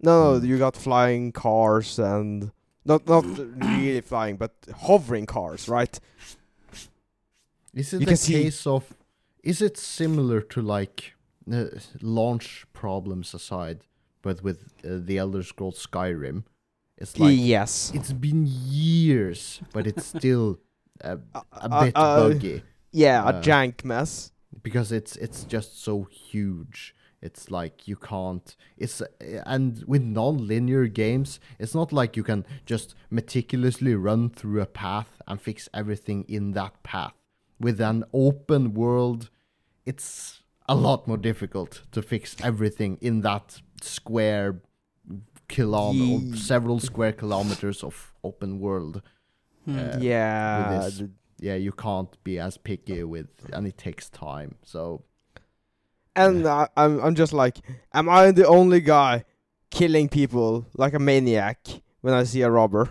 No, 0.00 0.38
no, 0.38 0.44
you 0.44 0.58
got 0.58 0.76
flying 0.76 1.32
cars 1.32 1.98
and 1.98 2.50
not 2.84 3.06
not 3.08 3.24
really 3.58 4.00
flying, 4.02 4.36
but 4.36 4.52
hovering 4.86 5.26
cars, 5.26 5.68
right? 5.68 5.98
Is 7.74 7.92
it 7.92 8.00
You 8.00 8.04
a 8.06 8.08
can 8.08 8.16
see- 8.16 8.32
case 8.44 8.66
of? 8.66 8.92
Is 9.42 9.62
it 9.62 9.76
similar 9.78 10.40
to 10.40 10.60
like 10.62 11.14
uh, 11.52 11.66
launch 12.02 12.66
problems 12.72 13.32
aside, 13.34 13.80
but 14.22 14.42
with 14.42 14.58
uh, 14.84 14.98
the 15.06 15.18
Elder 15.18 15.42
Scrolls 15.42 15.86
Skyrim? 15.86 16.44
It's 16.98 17.18
like 17.18 17.36
yes. 17.36 17.92
it's 17.94 18.12
been 18.12 18.46
years, 18.46 19.60
but 19.72 19.86
it's 19.86 20.04
still 20.16 20.58
a, 21.00 21.18
a 21.34 21.68
Uh, 21.70 21.84
bit 21.84 21.92
uh, 21.94 22.16
buggy 22.28 22.62
Yeah, 22.92 23.22
a 23.24 23.32
uh, 23.32 23.42
jank 23.42 23.84
mess. 23.84 24.32
because 24.62 24.92
it's 24.92 25.16
it's 25.16 25.44
just 25.44 25.82
so 25.82 26.04
huge. 26.04 26.94
It's 27.22 27.50
like 27.50 27.88
you 27.88 27.96
can't. 27.96 28.56
It's 28.76 29.02
and 29.46 29.82
with 29.86 30.02
non-linear 30.02 30.86
games, 30.86 31.40
it's 31.58 31.74
not 31.74 31.92
like 31.92 32.16
you 32.16 32.22
can 32.22 32.44
just 32.66 32.94
meticulously 33.10 33.94
run 33.94 34.30
through 34.30 34.60
a 34.60 34.66
path 34.66 35.20
and 35.26 35.40
fix 35.40 35.68
everything 35.74 36.24
in 36.28 36.52
that 36.52 36.82
path. 36.82 37.14
With 37.58 37.80
an 37.80 38.04
open 38.12 38.74
world, 38.74 39.30
it's 39.84 40.42
a 40.68 40.74
lot 40.74 41.06
more 41.08 41.16
difficult 41.18 41.82
to 41.92 42.02
fix 42.02 42.36
everything 42.42 42.98
in 43.00 43.22
that 43.22 43.60
square 43.80 44.60
kilometer, 45.48 46.26
Ye- 46.26 46.36
several 46.36 46.80
square 46.80 47.12
kilometers 47.12 47.82
of 47.84 48.14
open 48.22 48.60
world. 48.60 49.02
Hmm. 49.64 49.78
Uh, 49.78 49.96
yeah. 50.00 50.90
Yeah, 51.38 51.54
you 51.56 51.72
can't 51.72 52.16
be 52.24 52.38
as 52.38 52.56
picky 52.56 53.04
with, 53.04 53.28
and 53.52 53.66
it 53.66 53.76
takes 53.76 54.08
time. 54.08 54.54
So 54.62 55.02
And 56.14 56.46
I, 56.46 56.68
I'm 56.76 56.98
I'm 57.00 57.14
just 57.14 57.32
like, 57.34 57.58
am 57.92 58.08
I 58.08 58.30
the 58.30 58.46
only 58.46 58.80
guy 58.80 59.24
killing 59.70 60.08
people 60.08 60.64
like 60.78 60.94
a 60.94 60.98
maniac 60.98 61.58
when 62.00 62.14
I 62.14 62.24
see 62.24 62.40
a 62.42 62.50
robber? 62.50 62.88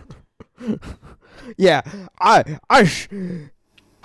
yeah, 1.56 1.82
I 2.20 2.58
I 2.70 2.84
sh- 2.84 3.08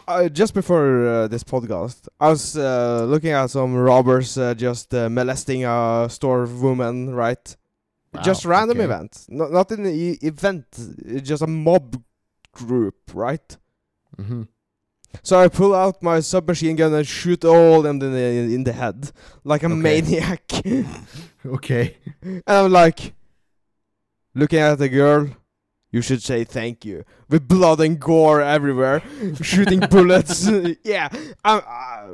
uh, 0.07 0.27
just 0.29 0.53
before 0.53 1.07
uh, 1.07 1.27
this 1.27 1.43
podcast, 1.43 2.07
I 2.19 2.29
was 2.29 2.57
uh, 2.57 3.05
looking 3.07 3.31
at 3.31 3.51
some 3.51 3.75
robbers 3.75 4.37
uh, 4.37 4.53
just 4.55 4.93
uh, 4.93 5.07
molesting 5.09 5.65
a 5.65 6.07
store 6.09 6.45
woman, 6.45 7.13
right? 7.13 7.55
Just 8.23 8.45
random 8.45 8.77
okay. 8.77 8.85
event, 8.85 9.25
not 9.29 9.51
not 9.51 9.71
in 9.71 9.83
the 9.83 9.91
e- 9.91 10.19
event, 10.21 10.65
it's 11.05 11.27
just 11.27 11.41
a 11.41 11.47
mob 11.47 12.01
group, 12.51 12.95
right? 13.13 13.57
Mhm. 14.19 14.47
So 15.23 15.37
I 15.39 15.47
pull 15.49 15.73
out 15.75 16.01
my 16.01 16.19
submachine 16.21 16.75
gun 16.77 16.93
and 16.93 17.05
shoot 17.07 17.43
all 17.45 17.81
them 17.81 18.01
in 18.01 18.13
the, 18.13 18.53
in 18.55 18.63
the 18.63 18.71
head 18.73 19.11
like 19.43 19.63
a 19.63 19.67
Okay. 19.67 19.75
maniac. 19.75 20.43
Okay. 21.45 21.97
And 22.21 22.43
I'm 22.47 22.71
like, 22.71 23.13
looking 24.35 24.59
at 24.59 24.75
the 24.77 24.89
girl, 24.89 25.27
you 25.91 26.01
should 26.01 26.21
say 26.21 26.43
thank 26.43 26.85
you. 26.85 27.03
With 27.29 27.47
blood 27.47 27.79
and 27.81 27.99
gore 27.99 28.41
everywhere, 28.41 29.01
shooting 29.41 29.79
bullets. 29.89 30.47
yeah, 30.83 31.09
I, 31.43 31.53
I, 31.59 32.09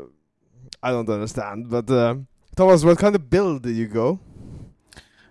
I 0.82 0.91
don't 0.91 1.10
understand. 1.10 1.70
But 1.70 1.89
uh, 1.91 2.16
Thomas, 2.56 2.84
what 2.84 2.98
kind 2.98 3.16
of 3.16 3.30
build 3.30 3.64
did 3.64 3.76
you 3.76 3.88
go? 3.88 4.20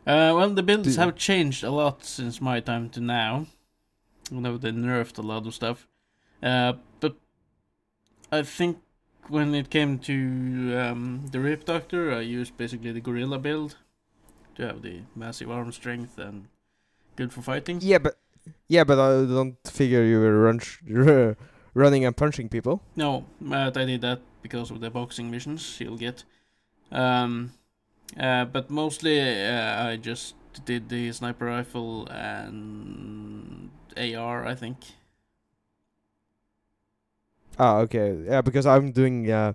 Uh, 0.07 0.33
well, 0.37 0.51
the 0.51 0.63
builds 0.63 0.95
have 0.97 1.17
changed 1.17 1.65
a 1.65 1.71
lot 1.71 2.05
since 2.05 2.41
my 2.41 2.61
time 2.61 2.89
to 2.91 3.01
now. 3.01 3.47
You 4.31 4.41
know, 4.41 4.57
they 4.57 4.71
nerfed 4.71 5.19
a 5.19 5.23
lot 5.23 5.47
of 5.47 5.55
stuff. 5.55 5.89
Uh, 6.43 6.75
but 7.01 7.17
I 8.31 8.43
think 8.43 8.79
when 9.29 9.55
it 9.55 9.69
came 9.69 9.99
to 9.99 10.79
um, 10.79 11.27
the 11.33 11.41
Rip 11.41 11.65
Doctor, 11.65 12.13
I 12.13 12.21
used 12.21 12.57
basically 12.57 12.93
the 12.93 13.01
Gorilla 13.01 13.39
build 13.39 13.77
to 14.55 14.67
have 14.67 14.83
the 14.83 15.01
massive 15.17 15.51
arm 15.51 15.73
strength 15.73 16.19
and 16.19 16.47
good 17.17 17.33
for 17.33 17.43
fighting. 17.43 17.81
Yeah, 17.81 17.99
but 17.99 18.17
yeah, 18.69 18.85
but 18.85 18.99
I 18.99 19.27
don't 19.27 19.57
figure 19.67 20.05
you 20.05 20.21
were 20.21 20.41
run 20.41 20.61
running 21.75 22.05
and 22.05 22.17
punching 22.17 22.49
people. 22.49 22.81
No, 22.95 23.27
but 23.41 23.77
I 23.77 23.85
did 23.85 24.03
that 24.03 24.21
because 24.43 24.71
of 24.71 24.81
the 24.81 24.91
boxing 24.91 25.31
missions 25.31 25.81
you'll 25.81 25.99
get. 25.99 26.23
Um, 26.93 27.53
uh, 28.19 28.45
but 28.47 28.71
mostly 28.71 29.21
uh, 29.21 29.89
I 29.89 29.97
just 29.97 30.35
did 30.65 30.89
the 30.89 31.13
sniper 31.13 31.47
rifle 31.47 32.07
and 32.09 33.71
AR, 33.97 34.47
I 34.47 34.55
think. 34.55 34.79
Ah, 37.59 37.79
okay. 37.79 38.17
Yeah, 38.27 38.43
because 38.43 38.67
I'm 38.67 38.93
doing 38.93 39.31
uh, 39.31 39.55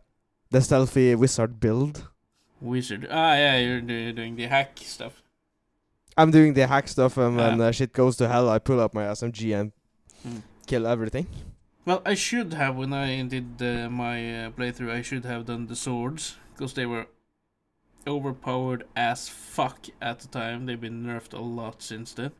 the 0.49 0.61
stealthy 0.61 1.15
wizard 1.15 1.59
build. 1.59 2.07
Wizard. 2.59 3.07
Ah, 3.09 3.33
yeah, 3.35 3.57
you're 3.59 3.81
do- 3.81 4.13
doing 4.13 4.35
the 4.35 4.45
hack 4.47 4.77
stuff. 4.81 5.21
I'm 6.17 6.31
doing 6.31 6.53
the 6.53 6.67
hack 6.67 6.87
stuff, 6.87 7.17
and 7.17 7.37
when 7.37 7.61
Ah. 7.61 7.65
uh, 7.65 7.71
shit 7.71 7.93
goes 7.93 8.17
to 8.17 8.27
hell, 8.27 8.49
I 8.49 8.59
pull 8.59 8.79
up 8.79 8.93
my 8.93 9.03
SMG 9.05 9.53
and 9.53 9.71
Hmm. 10.23 10.39
kill 10.67 10.85
everything. 10.85 11.25
Well, 11.85 12.01
I 12.05 12.13
should 12.15 12.53
have 12.53 12.75
when 12.75 12.93
I 12.93 13.23
did 13.23 13.61
uh, 13.61 13.89
my 13.89 14.45
uh, 14.45 14.49
playthrough. 14.51 14.91
I 14.91 15.01
should 15.01 15.25
have 15.25 15.45
done 15.45 15.65
the 15.67 15.75
swords 15.75 16.37
because 16.53 16.73
they 16.73 16.85
were 16.85 17.07
overpowered 18.07 18.85
as 18.95 19.29
fuck 19.29 19.87
at 20.01 20.19
the 20.19 20.27
time. 20.27 20.65
They've 20.65 20.79
been 20.79 21.03
nerfed 21.03 21.33
a 21.33 21.41
lot 21.41 21.81
since 21.81 22.13
then. 22.13 22.31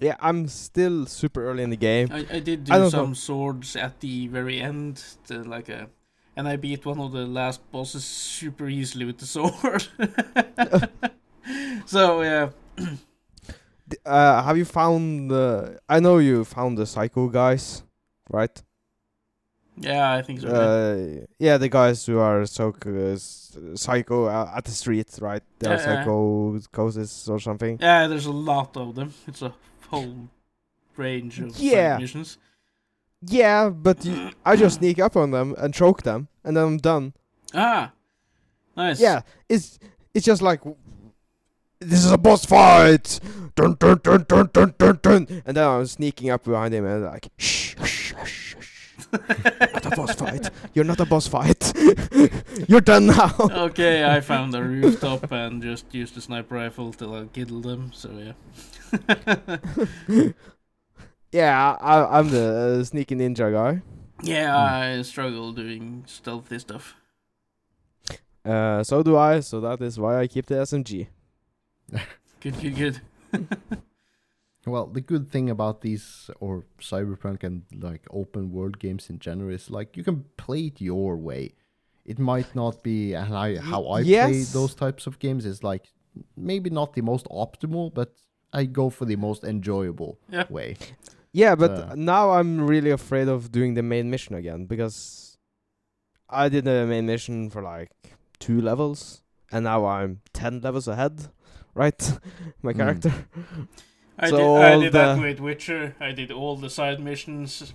Yeah, 0.00 0.16
I'm 0.20 0.46
still 0.48 1.06
super 1.06 1.46
early 1.48 1.62
in 1.62 1.70
the 1.70 1.76
game. 1.76 2.08
I, 2.12 2.26
I 2.30 2.40
did 2.40 2.64
do 2.64 2.72
don't 2.72 2.90
some 2.90 3.08
know. 3.10 3.14
swords 3.14 3.76
at 3.76 4.00
the 4.00 4.26
very 4.28 4.60
end, 4.60 5.02
to 5.28 5.42
like 5.42 5.70
a, 5.70 5.88
and 6.36 6.46
I 6.46 6.56
beat 6.56 6.84
one 6.84 7.00
of 7.00 7.12
the 7.12 7.24
last 7.26 7.70
bosses 7.70 8.04
super 8.04 8.68
easily 8.68 9.06
with 9.06 9.18
the 9.18 9.26
sword. 9.36 9.86
so 11.86 12.22
yeah, 12.22 12.50
Uh, 14.04 14.42
have 14.42 14.58
you 14.58 14.64
found? 14.64 15.30
Uh, 15.30 15.70
I 15.88 16.00
know 16.00 16.18
you 16.18 16.44
found 16.44 16.76
the 16.76 16.86
psycho 16.86 17.28
guys, 17.28 17.82
right? 18.30 18.62
Yeah, 19.78 20.12
I 20.12 20.22
think 20.22 20.40
so. 20.40 20.48
yeah. 20.48 20.54
Uh, 21.22 21.26
yeah, 21.38 21.58
the 21.58 21.68
guys 21.68 22.04
who 22.06 22.18
are 22.18 22.46
so 22.46 22.74
uh, 22.84 23.16
psycho 23.76 24.28
at 24.28 24.64
the 24.64 24.70
street, 24.70 25.08
right? 25.20 25.42
They 25.58 25.68
are 25.68 25.74
Yeah, 25.74 25.80
yeah. 25.90 25.98
psycho 25.98 26.60
causes 26.72 27.28
or 27.28 27.38
something. 27.40 27.78
yeah, 27.80 28.06
there's 28.06 28.26
a 28.26 28.32
lot 28.32 28.76
of 28.76 28.94
them. 28.94 29.12
It's 29.26 29.42
a 29.42 29.52
whole 29.90 30.28
range 30.96 31.40
of 31.40 31.58
Yeah. 31.58 31.98
missions. 31.98 32.38
Yeah, 33.22 33.70
but 33.70 34.04
you, 34.04 34.30
I 34.44 34.56
just 34.56 34.76
sneak 34.80 34.98
up 34.98 35.16
on 35.16 35.30
them 35.30 35.54
and 35.58 35.72
choke 35.74 36.02
them, 36.02 36.28
and 36.44 36.56
then 36.56 36.64
I'm 36.64 36.76
done. 36.78 37.12
Ah, 37.54 37.92
nice. 38.76 39.00
Yeah, 39.00 39.22
it's 39.48 39.78
it's 40.14 40.24
just 40.26 40.42
like 40.42 40.60
this 41.80 42.04
is 42.04 42.12
a 42.12 42.18
boss 42.18 42.44
fight, 42.44 43.20
dun 43.54 43.74
dun 43.78 44.00
dun 44.02 44.24
dun 44.28 44.50
dun 44.52 44.74
dun 44.78 44.98
dun, 45.02 45.42
and 45.46 45.56
then 45.56 45.66
I'm 45.68 45.86
sneaking 45.86 46.30
up 46.30 46.44
behind 46.44 46.74
him 46.74 46.84
and 46.86 47.04
like 47.04 47.28
shh 47.38 47.74
shh 47.82 48.12
shh 48.24 48.56
shh. 48.60 48.65
Not 49.72 49.86
a 49.86 49.96
boss 49.96 50.14
fight. 50.14 50.50
You're 50.74 50.84
not 50.84 51.00
a 51.00 51.06
boss 51.06 51.28
fight. 51.28 51.72
You're 52.68 52.80
done 52.80 53.06
now. 53.06 53.34
okay, 53.40 54.04
I 54.04 54.20
found 54.20 54.54
a 54.54 54.62
rooftop 54.62 55.30
and 55.32 55.62
just 55.62 55.94
used 55.94 56.14
the 56.14 56.20
sniper 56.20 56.54
rifle 56.54 56.92
till 56.92 57.14
I 57.14 57.26
killed 57.26 57.64
them. 57.64 57.92
So 57.92 58.10
yeah. 58.10 58.32
yeah, 61.32 61.76
I, 61.80 62.18
I'm 62.18 62.30
the 62.30 62.80
uh, 62.80 62.84
sneaky 62.84 63.14
ninja 63.16 63.52
guy. 63.52 63.82
yeah, 64.22 64.56
I 64.56 65.02
struggle 65.02 65.52
doing 65.52 66.04
stealthy 66.06 66.58
stuff. 66.58 66.94
Uh, 68.44 68.84
so 68.84 69.02
do 69.02 69.16
I. 69.16 69.40
So 69.40 69.60
that 69.60 69.80
is 69.82 69.98
why 69.98 70.20
I 70.20 70.26
keep 70.26 70.46
the 70.46 70.54
SMG. 70.56 71.08
Good, 72.40 72.60
good, 72.60 72.76
good. 72.76 73.00
Well, 74.66 74.86
the 74.86 75.00
good 75.00 75.30
thing 75.30 75.48
about 75.48 75.80
these 75.82 76.28
or 76.40 76.64
cyberpunk 76.80 77.44
and 77.44 77.62
like 77.72 78.02
open 78.10 78.50
world 78.52 78.78
games 78.80 79.08
in 79.08 79.18
general 79.20 79.54
is 79.54 79.70
like 79.70 79.96
you 79.96 80.02
can 80.02 80.24
play 80.36 80.66
it 80.66 80.80
your 80.80 81.16
way. 81.16 81.54
It 82.04 82.18
might 82.18 82.54
not 82.54 82.82
be 82.82 83.14
and 83.14 83.34
I 83.34 83.56
how 83.58 83.82
I 83.88 84.02
play 84.02 84.42
those 84.52 84.74
types 84.74 85.06
of 85.06 85.18
games 85.18 85.46
is 85.46 85.62
like 85.62 85.84
maybe 86.36 86.70
not 86.70 86.94
the 86.94 87.02
most 87.02 87.26
optimal, 87.30 87.94
but 87.94 88.12
I 88.52 88.64
go 88.64 88.90
for 88.90 89.04
the 89.04 89.16
most 89.16 89.44
enjoyable 89.44 90.18
Yeah. 90.30 90.46
way. 90.48 90.76
Yeah, 91.32 91.54
but 91.54 91.70
Uh. 91.70 91.94
now 91.94 92.30
I'm 92.32 92.66
really 92.66 92.90
afraid 92.90 93.28
of 93.28 93.52
doing 93.52 93.74
the 93.74 93.82
main 93.82 94.10
mission 94.10 94.34
again 94.34 94.66
because 94.66 95.36
I 96.28 96.48
did 96.48 96.64
the 96.64 96.86
main 96.86 97.06
mission 97.06 97.50
for 97.50 97.62
like 97.62 97.90
two 98.38 98.60
levels, 98.60 99.22
and 99.52 99.64
now 99.64 99.84
I'm 99.86 100.20
ten 100.32 100.60
levels 100.60 100.88
ahead. 100.88 101.28
Right, 101.74 102.18
my 102.62 102.72
Mm. 102.72 103.02
Character. 104.18 104.26
I 104.26 104.30
So 104.30 104.36
did, 104.36 104.62
I 104.64 104.72
all 104.74 104.80
did 104.80 104.92
that 104.92 105.14
the- 105.16 105.20
with 105.22 105.40
Witcher. 105.40 105.94
I 106.00 106.12
did 106.12 106.30
all 106.30 106.56
the 106.56 106.70
side 106.70 107.00
missions. 107.00 107.72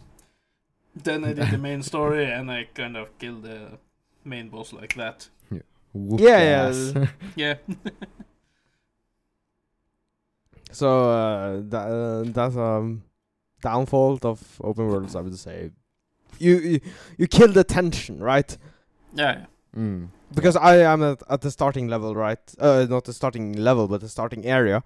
Then 1.04 1.24
I 1.24 1.34
did 1.34 1.50
the 1.52 1.58
main 1.58 1.84
story, 1.84 2.26
and 2.26 2.52
I 2.52 2.66
kind 2.74 2.98
of 2.98 3.18
killed 3.20 3.44
the 3.44 3.78
main 4.26 4.50
boss 4.50 4.74
like 4.74 4.96
that. 4.96 5.30
Whoop 5.94 6.20
Yeah, 6.22 6.72
yeah. 6.96 7.06
Yeah. 7.36 7.56
So 10.72 11.10
uh, 11.12 11.62
that 11.70 11.88
uh, 11.88 12.24
that's 12.32 12.56
um 12.56 13.04
downfall 13.62 14.20
of 14.24 14.40
open 14.64 14.88
worlds, 14.88 15.16
I 15.16 15.22
would 15.22 15.38
say. 15.38 15.72
You 16.40 16.58
you, 16.60 16.80
you 17.18 17.28
kill 17.28 17.52
the 17.52 17.64
tension, 17.64 18.20
right? 18.20 18.58
yeah, 19.14 19.40
yeah. 19.40 19.46
Mm. 19.78 20.08
Because 20.34 20.56
I 20.56 20.78
am 20.78 21.04
at, 21.04 21.22
at 21.30 21.42
the 21.42 21.52
starting 21.52 21.88
level, 21.90 22.16
right? 22.16 22.40
Uh, 22.58 22.86
not 22.90 23.04
the 23.04 23.14
starting 23.14 23.54
level, 23.54 23.88
but 23.88 24.00
the 24.02 24.08
starting 24.10 24.46
area. 24.46 24.82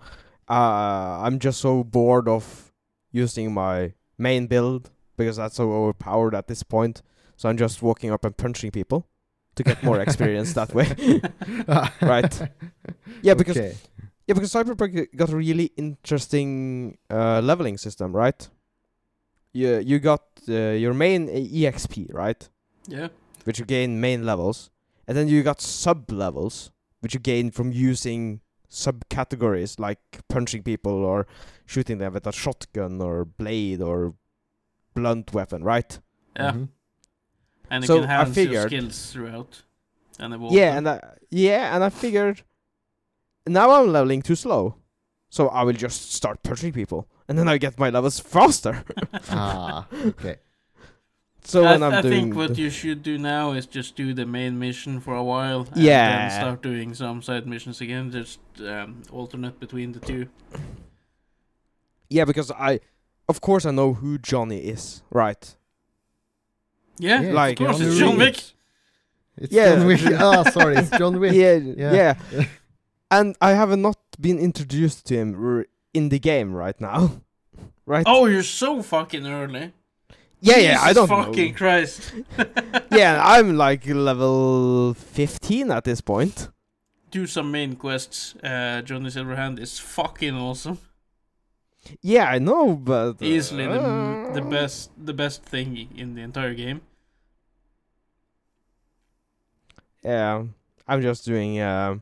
Uh, 0.49 1.21
I'm 1.23 1.39
just 1.39 1.59
so 1.59 1.83
bored 1.83 2.27
of 2.27 2.71
using 3.11 3.53
my 3.53 3.93
main 4.17 4.47
build 4.47 4.91
because 5.17 5.37
that's 5.37 5.55
so 5.55 5.71
overpowered 5.71 6.35
at 6.35 6.47
this 6.47 6.63
point. 6.63 7.01
So 7.37 7.49
I'm 7.49 7.57
just 7.57 7.81
walking 7.81 8.11
up 8.11 8.23
and 8.25 8.35
punching 8.35 8.71
people 8.71 9.07
to 9.55 9.63
get 9.63 9.83
more 9.83 9.99
experience 9.99 10.53
that 10.53 10.73
way. 10.73 10.87
Right. 12.01 12.41
Yeah, 13.21 13.33
because 13.33 13.57
Okay. 13.57 13.75
yeah, 14.27 14.33
because 14.33 14.53
Cyberpunk 14.53 15.07
got 15.15 15.29
a 15.31 15.35
really 15.35 15.71
interesting 15.77 16.97
uh, 17.09 17.41
leveling 17.41 17.77
system, 17.77 18.15
right? 18.15 18.47
You 19.53 19.79
you 19.79 19.99
got 19.99 20.21
uh, 20.49 20.75
your 20.75 20.93
main 20.93 21.27
EXP, 21.29 22.13
right? 22.13 22.49
yeah. 22.87 23.07
which 23.45 23.59
you 23.59 23.65
gain 23.65 23.99
main 24.01 24.25
levels, 24.25 24.69
and 25.07 25.15
then 25.17 25.27
you 25.27 25.43
got 25.43 25.61
sub 25.61 26.11
levels, 26.11 26.71
which 27.01 27.13
you 27.13 27.19
gain 27.19 27.51
from 27.51 27.71
using 27.71 28.41
subcategories 28.69 29.79
like 29.79 29.99
punching 30.29 30.63
people 30.63 31.03
or 31.03 31.27
shooting 31.65 31.97
them 31.97 32.13
with 32.13 32.27
a 32.27 32.31
shotgun 32.31 33.01
or 33.01 33.25
blade 33.25 33.81
or 33.81 34.13
blunt 34.93 35.33
weapon, 35.33 35.63
right? 35.63 35.99
Yeah. 36.35 36.51
Mhm. 36.51 36.69
And 37.69 37.83
it 37.83 37.87
So, 37.87 38.01
can 38.01 38.09
I 38.09 38.21
enhance 38.21 38.27
your 38.37 38.45
figured- 38.45 38.67
skills 38.69 39.11
throughout. 39.11 39.63
And 40.19 40.33
evolve 40.33 40.53
yeah, 40.53 40.75
them. 40.75 40.77
and 40.77 40.89
I, 40.89 41.13
yeah, 41.29 41.75
and 41.75 41.83
I 41.83 41.89
figured 41.89 42.43
now 43.47 43.71
I'm 43.71 43.91
leveling 43.91 44.21
too 44.21 44.35
slow, 44.35 44.75
so 45.29 45.49
I 45.49 45.63
will 45.63 45.73
just 45.73 46.13
start 46.13 46.41
punching 46.41 46.71
people, 46.71 47.07
and 47.27 47.37
then 47.37 47.49
I 47.49 47.57
get 47.57 47.77
my 47.77 47.89
levels 47.89 48.19
faster. 48.21 48.83
ah, 49.29 49.87
okay. 50.05 50.37
So 51.45 51.63
I, 51.65 51.71
when 51.71 51.83
I'm 51.83 51.93
I 51.93 52.01
doing 52.01 52.13
think 52.13 52.35
what 52.35 52.55
the- 52.55 52.61
you 52.61 52.69
should 52.69 53.03
do 53.03 53.17
now 53.17 53.51
is 53.53 53.65
just 53.65 53.95
do 53.95 54.13
the 54.13 54.25
main 54.25 54.57
mission 54.59 54.99
for 54.99 55.13
a 55.15 55.23
while. 55.23 55.67
And 55.71 55.77
Yeah. 55.83 56.29
Then 56.29 56.39
start 56.41 56.61
doing 56.61 56.93
some 56.95 57.21
side 57.21 57.45
missions 57.47 57.81
again. 57.81 58.11
Just 58.11 58.39
um, 58.59 59.03
alternate 59.11 59.59
between 59.59 59.91
the 59.93 59.99
two. 59.99 60.27
yeah, 62.09 62.25
because 62.25 62.51
I, 62.51 62.79
of 63.27 63.41
course, 63.41 63.65
I 63.65 63.71
know 63.71 63.93
who 63.93 64.17
Johnny 64.17 64.59
is, 64.59 65.01
right? 65.11 65.55
Yeah, 66.97 67.21
Yeah, 67.21 67.33
like- 67.33 67.59
of 67.59 67.67
course, 67.67 67.79
Keanu 67.79 67.87
it's 67.87 67.97
John 67.99 68.17
Wick. 68.17 68.37
It's 69.37 69.51
Yeah. 69.53 69.75
John 69.75 69.87
Wick. 69.87 70.01
oh, 70.19 70.49
sorry, 70.51 70.75
it's 70.77 70.89
John 70.97 71.19
Wick. 71.19 71.33
yeah, 71.33 71.55
Yeah. 71.55 71.93
yeah, 72.31 72.45
and 73.11 73.35
I 73.41 73.51
have 73.51 73.75
not 73.77 73.97
been 74.19 74.39
introduced 74.39 75.05
to 75.07 75.15
him 75.15 75.35
r- 75.35 75.65
in 75.93 76.09
the 76.09 76.19
game 76.19 76.53
right 76.53 76.79
now, 76.79 77.21
right? 77.85 78.05
Oh, 78.07 78.27
you're 78.27 78.43
so 78.43 78.81
fucking 78.81 79.27
early. 79.27 79.73
Yeah, 80.45 80.57
yeah. 80.57 80.79
I 80.81 80.93
don't 80.93 81.07
fucking 81.07 81.51
know. 81.51 81.57
Christ. 81.57 82.13
Yeah, 82.91 83.19
I'm 83.23 83.57
like 83.57 83.85
level 83.87 84.93
15 84.93 85.71
at 85.71 85.83
this 85.83 86.01
point. 86.01 86.49
Do 87.11 87.27
some 87.27 87.51
main 87.51 87.75
quests. 87.75 88.35
Uh, 88.43 88.81
Johnny 88.83 89.09
Silverhand 89.09 89.59
is 89.59 89.79
fucking 89.79 90.35
awesome. 90.35 90.77
Yeah, 92.01 92.25
I 92.25 92.39
know, 92.39 92.75
but 92.75 93.21
uh, 93.21 93.25
Easily 93.25 93.67
the 93.67 94.31
the 94.33 94.41
best 94.41 94.89
the 94.97 95.13
best 95.13 95.43
thing 95.43 95.89
in 95.95 96.15
the 96.15 96.21
entire 96.21 96.53
game. 96.53 96.81
Yeah, 100.03 100.43
I'm 100.87 101.01
just 101.01 101.25
doing. 101.25 101.61
Um, 101.61 102.01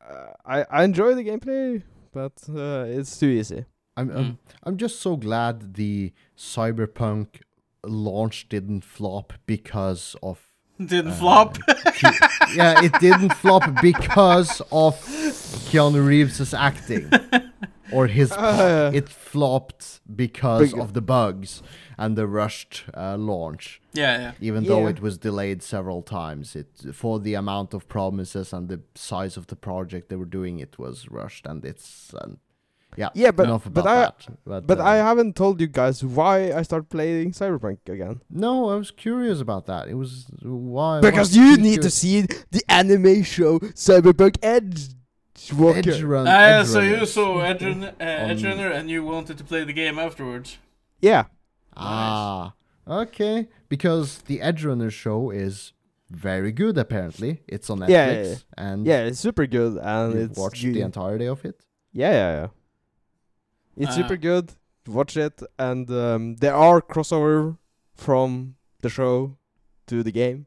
uh, 0.00 0.32
I 0.44 0.64
I 0.70 0.84
enjoy 0.84 1.14
the 1.14 1.24
gameplay, 1.24 1.82
but 2.12 2.32
uh, 2.48 2.84
it's 2.88 3.18
too 3.18 3.28
easy. 3.28 3.64
I'm, 3.96 4.08
Mm. 4.08 4.16
I'm 4.16 4.38
I'm 4.64 4.76
just 4.76 5.00
so 5.00 5.16
glad 5.16 5.74
the 5.74 6.12
Cyberpunk 6.36 7.40
launch 7.84 8.48
didn't 8.48 8.84
flop 8.84 9.32
because 9.46 10.16
of 10.22 10.38
Didn't 10.78 11.10
Uh, 11.12 11.14
flop. 11.16 11.58
Ke- 11.58 12.20
yeah, 12.54 12.84
it 12.84 12.92
didn't 13.00 13.34
flop 13.34 13.64
because 13.82 14.60
of 14.70 14.94
Keanu 15.70 16.06
Reeves's 16.06 16.54
acting 16.54 17.10
or 17.92 18.06
his. 18.06 18.30
Uh, 18.38 18.90
It 18.94 19.08
flopped 19.08 20.00
because 20.14 20.72
Big- 20.72 20.80
of 20.80 20.92
the 20.92 21.00
bugs 21.02 21.62
and 21.96 22.16
the 22.16 22.26
rushed 22.28 22.84
uh, 22.96 23.16
launch. 23.16 23.80
yeah, 23.92 24.20
yeah. 24.20 24.32
Even 24.40 24.64
though 24.64 24.86
it 24.88 25.00
was 25.00 25.18
delayed 25.18 25.62
several 25.62 26.02
times, 26.02 26.54
it 26.54 26.68
for 26.94 27.18
the 27.20 27.34
amount 27.34 27.74
of 27.74 27.88
promises 27.88 28.52
and 28.52 28.68
the 28.68 28.80
size 28.94 29.36
of 29.36 29.46
the 29.46 29.56
project 29.56 30.08
they 30.08 30.16
were 30.16 30.30
doing, 30.38 30.60
it 30.60 30.78
was 30.78 31.08
rushed, 31.10 31.44
and 31.46 31.64
it's 31.64 32.14
um, 32.22 32.38
yeah. 33.00 33.10
Yeah, 33.22 33.32
but- 33.36 33.46
enough 33.48 33.66
but 33.78 33.86
I- 33.86 33.94
that. 34.02 34.16
But, 34.50 34.60
But 34.70 34.78
uh, 34.80 34.84
I 34.92 34.96
haven't 35.08 35.32
told 35.42 35.54
you 35.62 35.68
guys 35.80 35.96
why 36.18 36.34
I 36.58 36.62
started 36.68 36.88
playing 36.96 37.32
Cyberpunk 37.38 37.78
again. 37.96 38.16
no, 38.44 38.52
I 38.72 38.76
was 38.82 38.90
curious 39.06 39.38
about 39.46 39.64
that. 39.72 39.82
It 39.92 39.96
was 40.04 40.12
why 40.42 41.00
Because 41.08 41.28
what 41.30 41.40
you 41.42 41.56
need 41.68 41.74
your- 41.78 41.88
to 41.88 41.90
see 42.02 42.16
the 42.56 42.62
anime 42.80 43.22
show 43.36 43.52
Cyberpunk 43.86 44.34
Edge 44.42 44.80
Walker. 45.62 45.78
Edge 45.78 46.02
Run. 46.12 46.26
Ah, 46.26 46.30
yeah, 46.30 46.60
Edge 46.60 46.66
so 46.74 46.80
you 46.92 47.06
saw 47.06 47.28
Edge, 47.50 47.62
Run- 47.62 47.84
uh, 47.84 47.94
Edge 48.30 48.42
Runner 48.48 48.70
and 48.76 48.84
you 48.90 49.00
wanted 49.12 49.36
to 49.40 49.44
play 49.50 49.62
the 49.64 49.72
game 49.82 49.96
afterwards. 50.06 50.58
Yeah. 51.00 51.24
Ah, 51.76 52.54
okay. 52.86 53.48
Because 53.68 54.18
the 54.26 54.40
Edge 54.40 54.64
Runner 54.64 54.90
show 54.90 55.30
is 55.30 55.72
very 56.10 56.52
good. 56.52 56.76
Apparently, 56.78 57.42
it's 57.46 57.68
on 57.70 57.78
Netflix, 57.80 57.88
Yeah, 57.90 58.10
yeah, 58.12 58.22
yeah. 58.30 58.34
and 58.56 58.86
Yeah, 58.86 59.00
it's 59.08 59.20
super 59.20 59.46
good 59.46 59.78
and 59.80 60.14
you 60.14 60.20
it's 60.24 60.38
watched 60.38 60.62
you- 60.62 60.72
the 60.74 60.82
entirety 60.82 61.26
of 61.26 61.44
it. 61.44 61.56
Yeah, 61.92 62.10
yeah, 62.12 62.32
yeah. 62.40 62.46
It's 63.78 63.90
Uh, 63.90 63.94
super 64.02 64.16
good. 64.16 64.52
Watch 64.86 65.16
it, 65.16 65.42
and 65.58 65.90
um, 65.90 66.36
there 66.36 66.54
are 66.54 66.80
crossover 66.80 67.58
from 67.94 68.54
the 68.80 68.88
show 68.88 69.36
to 69.86 70.02
the 70.02 70.12
game. 70.12 70.46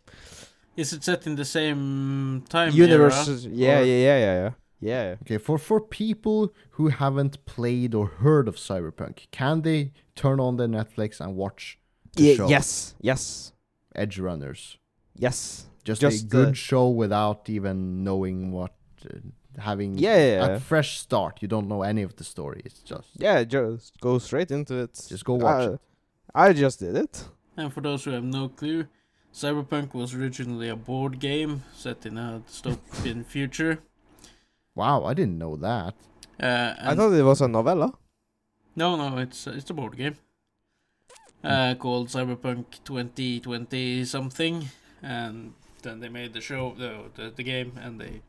Is 0.76 0.94
it 0.94 1.04
set 1.04 1.28
in 1.28 1.36
the 1.36 1.46
same 1.46 2.44
time 2.50 2.74
Universe, 2.74 3.28
era? 3.28 3.54
yeah, 3.54 3.80
yeah, 3.82 4.00
yeah, 4.08 4.20
yeah, 4.26 4.36
yeah, 4.42 4.52
yeah. 4.80 5.16
Okay, 5.22 5.38
for 5.38 5.58
for 5.60 5.80
people 5.80 6.40
who 6.72 6.88
haven't 6.90 7.46
played 7.46 7.94
or 7.94 8.08
heard 8.24 8.48
of 8.48 8.56
Cyberpunk, 8.56 9.28
can 9.32 9.62
they 9.62 9.92
turn 10.16 10.40
on 10.40 10.58
their 10.58 10.68
Netflix 10.70 11.20
and 11.22 11.36
watch 11.36 11.78
the 12.16 12.24
Yeah, 12.24 12.36
show 12.36 12.48
yes, 12.50 12.96
yes, 13.02 13.54
Edge 13.96 14.18
Runners? 14.20 14.78
yes. 15.16 15.68
Just, 15.84 16.02
Just, 16.02 16.24
a 16.26 16.28
good 16.28 16.50
uh, 16.50 16.54
show 16.54 16.90
without 16.90 17.50
even 17.50 18.04
knowing 18.04 18.52
what, 18.52 18.74
uh, 19.10 19.18
having 19.62 19.98
Yeah, 19.98 20.18
yeah, 20.18 20.26
yeah. 20.48 20.56
a 20.56 20.60
fresh 20.60 21.00
start. 21.00 21.42
You 21.42 21.48
don't 21.48 21.68
know 21.68 21.82
any 21.84 22.02
of 22.04 22.16
the 22.16 22.24
story. 22.24 22.62
It's 22.66 22.82
just 22.82 23.10
Yeah, 23.18 23.44
just 23.44 24.00
go 24.02 24.20
straight 24.20 24.52
into 24.52 24.76
it. 24.84 24.94
just 25.08 25.24
go 25.26 25.36
watch 25.36 25.68
Uh, 25.68 25.72
it. 25.74 25.80
I 26.36 26.54
just 26.54 26.80
did 26.80 26.96
it. 26.96 27.26
And 27.58 27.74
for 27.74 27.82
those 27.82 28.04
who 28.06 28.12
have 28.12 28.24
no 28.24 28.50
clue, 28.50 28.88
Cyberpunk 29.34 29.94
was 29.94 30.14
originally 30.14 30.70
a 30.70 30.76
board 30.76 31.20
game 31.20 31.64
set 31.74 32.06
in 32.06 32.18
a 32.18 32.42
dystopian 32.48 33.26
future. 33.36 33.80
Wow, 34.76 35.04
I 35.06 35.14
didn't 35.14 35.38
know 35.38 35.56
that. 35.58 35.94
Uh, 36.40 36.74
I 36.82 36.96
thought 36.96 37.14
it 37.14 37.24
was 37.24 37.42
a 37.42 37.48
novella. 37.48 37.94
no, 38.76 38.96
no, 38.96 39.18
it's 39.20 39.48
it's 39.48 39.70
a 39.70 39.74
board 39.74 39.96
game. 39.98 40.16
uh, 41.44 41.76
called 41.76 42.08
Cyberpunk 42.10 42.66
2020 42.84 44.06
something, 44.06 44.70
and 45.02 45.54
then 45.82 46.00
they 46.00 46.10
made 46.10 46.34
the 46.34 46.42
show, 46.42 46.74
the, 46.78 46.92
the 47.16 47.32
the 47.36 47.44
game, 47.44 47.72
and 47.82 48.00
they 48.00 48.22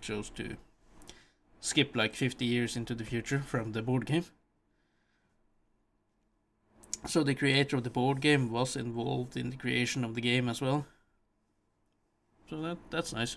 chose 0.00 0.30
to 0.30 0.56
skip 1.60 1.96
like 1.96 2.14
50 2.14 2.44
years 2.44 2.76
into 2.76 2.94
the 2.94 3.04
future 3.04 3.40
from 3.40 3.72
the 3.72 3.82
board 3.82 4.06
game. 4.06 4.24
So 7.06 7.22
the 7.22 7.34
creator 7.34 7.76
of 7.76 7.84
the 7.84 7.90
board 7.90 8.20
game 8.20 8.50
was 8.50 8.76
involved 8.76 9.36
in 9.36 9.50
the 9.50 9.56
creation 9.56 10.04
of 10.04 10.14
the 10.14 10.20
game 10.20 10.48
as 10.48 10.60
well. 10.60 10.86
So 12.50 12.60
that 12.62 12.78
that's 12.90 13.12
nice. 13.12 13.36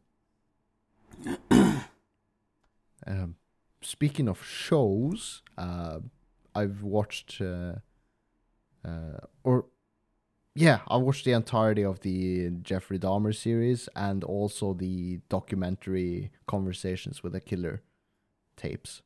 Um, 3.07 3.35
speaking 3.81 4.27
of 4.27 4.43
shows, 4.43 5.43
uh, 5.59 5.99
I've 6.55 6.81
watched, 6.81 7.39
uh, 7.39 7.75
uh, 8.83 9.19
or 9.43 9.65
yeah, 10.55 10.79
I 10.87 10.97
watched 10.97 11.25
the 11.25 11.33
entirety 11.33 11.83
of 11.83 11.99
the 11.99 12.49
Jeffrey 12.61 12.97
Dahmer 12.97 13.35
series 13.35 13.89
and 13.95 14.23
also 14.23 14.73
the 14.73 15.19
documentary 15.29 16.31
Conversations 16.47 17.21
with 17.21 17.35
a 17.35 17.41
Killer 17.41 17.81
tapes 18.55 19.01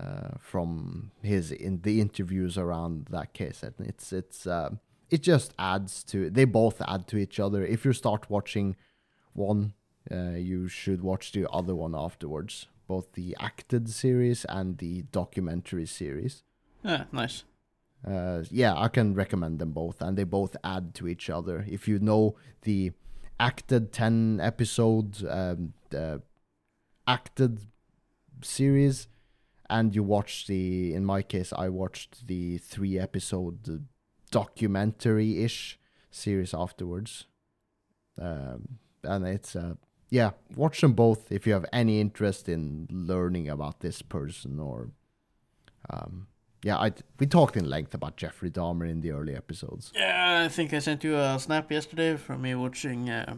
uh, 0.00 0.30
from 0.40 1.12
his 1.22 1.52
in 1.52 1.82
the 1.82 2.00
interviews 2.00 2.58
around 2.58 3.06
that 3.10 3.32
case. 3.32 3.62
And 3.62 3.74
it's 3.78 4.12
it's 4.12 4.46
um, 4.46 4.80
it 5.10 5.22
just 5.22 5.54
adds 5.58 6.02
to 6.04 6.28
they 6.28 6.44
both 6.44 6.82
add 6.88 7.06
to 7.08 7.18
each 7.18 7.38
other. 7.38 7.64
If 7.64 7.84
you 7.84 7.92
start 7.92 8.28
watching 8.28 8.74
one, 9.32 9.74
uh, 10.10 10.30
you 10.30 10.66
should 10.66 11.02
watch 11.02 11.30
the 11.32 11.48
other 11.50 11.74
one 11.74 11.94
afterwards 11.94 12.66
both 12.86 13.12
the 13.12 13.36
acted 13.40 13.88
series 13.88 14.44
and 14.46 14.78
the 14.78 15.02
documentary 15.12 15.86
series. 15.86 16.42
Yeah, 16.82 17.04
nice. 17.12 17.44
Uh, 18.06 18.44
yeah, 18.50 18.74
I 18.76 18.88
can 18.88 19.14
recommend 19.14 19.58
them 19.58 19.72
both, 19.72 20.02
and 20.02 20.16
they 20.16 20.24
both 20.24 20.56
add 20.62 20.94
to 20.96 21.08
each 21.08 21.30
other. 21.30 21.64
If 21.66 21.88
you 21.88 21.98
know 21.98 22.36
the 22.62 22.92
acted 23.40 23.92
10 23.92 24.40
episode 24.42 25.26
um, 25.26 25.72
the 25.90 26.22
acted 27.06 27.60
series, 28.42 29.08
and 29.70 29.94
you 29.94 30.02
watch 30.02 30.46
the, 30.46 30.94
in 30.94 31.04
my 31.04 31.22
case, 31.22 31.52
I 31.56 31.70
watched 31.70 32.26
the 32.26 32.58
three 32.58 32.98
episode 32.98 33.86
documentary 34.30 35.42
ish 35.42 35.78
series 36.10 36.52
afterwards. 36.52 37.26
Um, 38.20 38.78
and 39.02 39.26
it's 39.26 39.56
uh, 39.56 39.74
yeah, 40.10 40.30
watch 40.54 40.80
them 40.80 40.92
both 40.92 41.32
if 41.32 41.46
you 41.46 41.54
have 41.54 41.66
any 41.72 42.00
interest 42.00 42.48
in 42.48 42.86
learning 42.90 43.48
about 43.48 43.80
this 43.80 44.02
person 44.02 44.60
or 44.60 44.90
um 45.90 46.28
yeah, 46.64 46.76
I 46.86 46.92
we 47.20 47.26
talked 47.26 47.56
in 47.56 47.68
length 47.68 47.94
about 47.94 48.16
Jeffrey 48.16 48.50
Dahmer 48.50 48.88
in 48.88 49.00
the 49.00 49.10
early 49.12 49.34
episodes. 49.36 49.92
Yeah, 49.94 50.44
I 50.46 50.48
think 50.48 50.72
I 50.72 50.80
sent 50.80 51.04
you 51.04 51.16
a 51.18 51.38
snap 51.38 51.70
yesterday 51.70 52.16
from 52.16 52.40
me 52.42 52.54
watching 52.54 53.08
uh, 53.10 53.36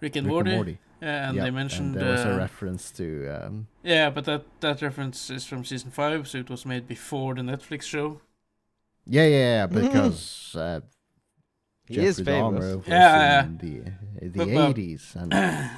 Rick 0.00 0.16
and 0.16 0.26
Rick 0.26 0.32
Morty. 0.34 0.50
and 0.50 0.56
Morty. 0.58 0.78
Yeah, 1.02 1.28
and 1.28 1.36
Yeah, 1.36 1.44
they 1.44 1.50
mentioned 1.50 1.94
there 1.94 2.12
was 2.12 2.24
a 2.24 2.34
uh, 2.34 2.36
reference 2.38 2.90
to 2.92 3.06
um 3.36 3.66
yeah, 3.82 4.10
but 4.14 4.24
that 4.24 4.42
that 4.60 4.80
reference 4.82 5.30
is 5.36 5.44
from 5.46 5.64
season 5.64 5.90
five, 5.90 6.26
so 6.28 6.38
it 6.38 6.48
was 6.50 6.64
made 6.66 6.86
before 6.86 7.34
the 7.34 7.42
Netflix 7.42 7.82
show. 7.82 8.20
yeah, 9.06 9.26
yeah, 9.26 9.38
yeah, 9.58 9.66
because 9.66 10.54
uh, 10.56 10.80
He 11.88 11.94
Jeffrey 11.94 12.08
is 12.08 12.20
famous. 12.20 12.64
Dahmer 12.64 12.76
was 12.76 12.86
Yeah, 12.88 13.44
in 13.44 13.58
the 13.58 13.74
the 14.28 14.38
But- 14.38 14.54
but- 14.54 14.70
eighties 14.70 15.16
and, 15.20 15.34
and 15.34 15.70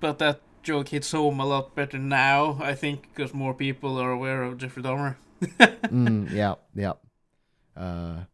But 0.00 0.18
that 0.18 0.40
joke 0.62 0.88
hits 0.88 1.12
home 1.12 1.40
a 1.40 1.46
lot 1.46 1.74
better 1.74 1.98
now, 1.98 2.58
I 2.60 2.74
think, 2.74 3.08
because 3.14 3.34
more 3.34 3.54
people 3.54 3.98
are 3.98 4.10
aware 4.10 4.42
of 4.42 4.58
Jeffrey 4.58 4.82
Dahmer. 4.82 5.16
mm, 5.42 6.30
yeah, 6.30 6.54
yeah. 6.74 6.92
Uh, 7.76 8.24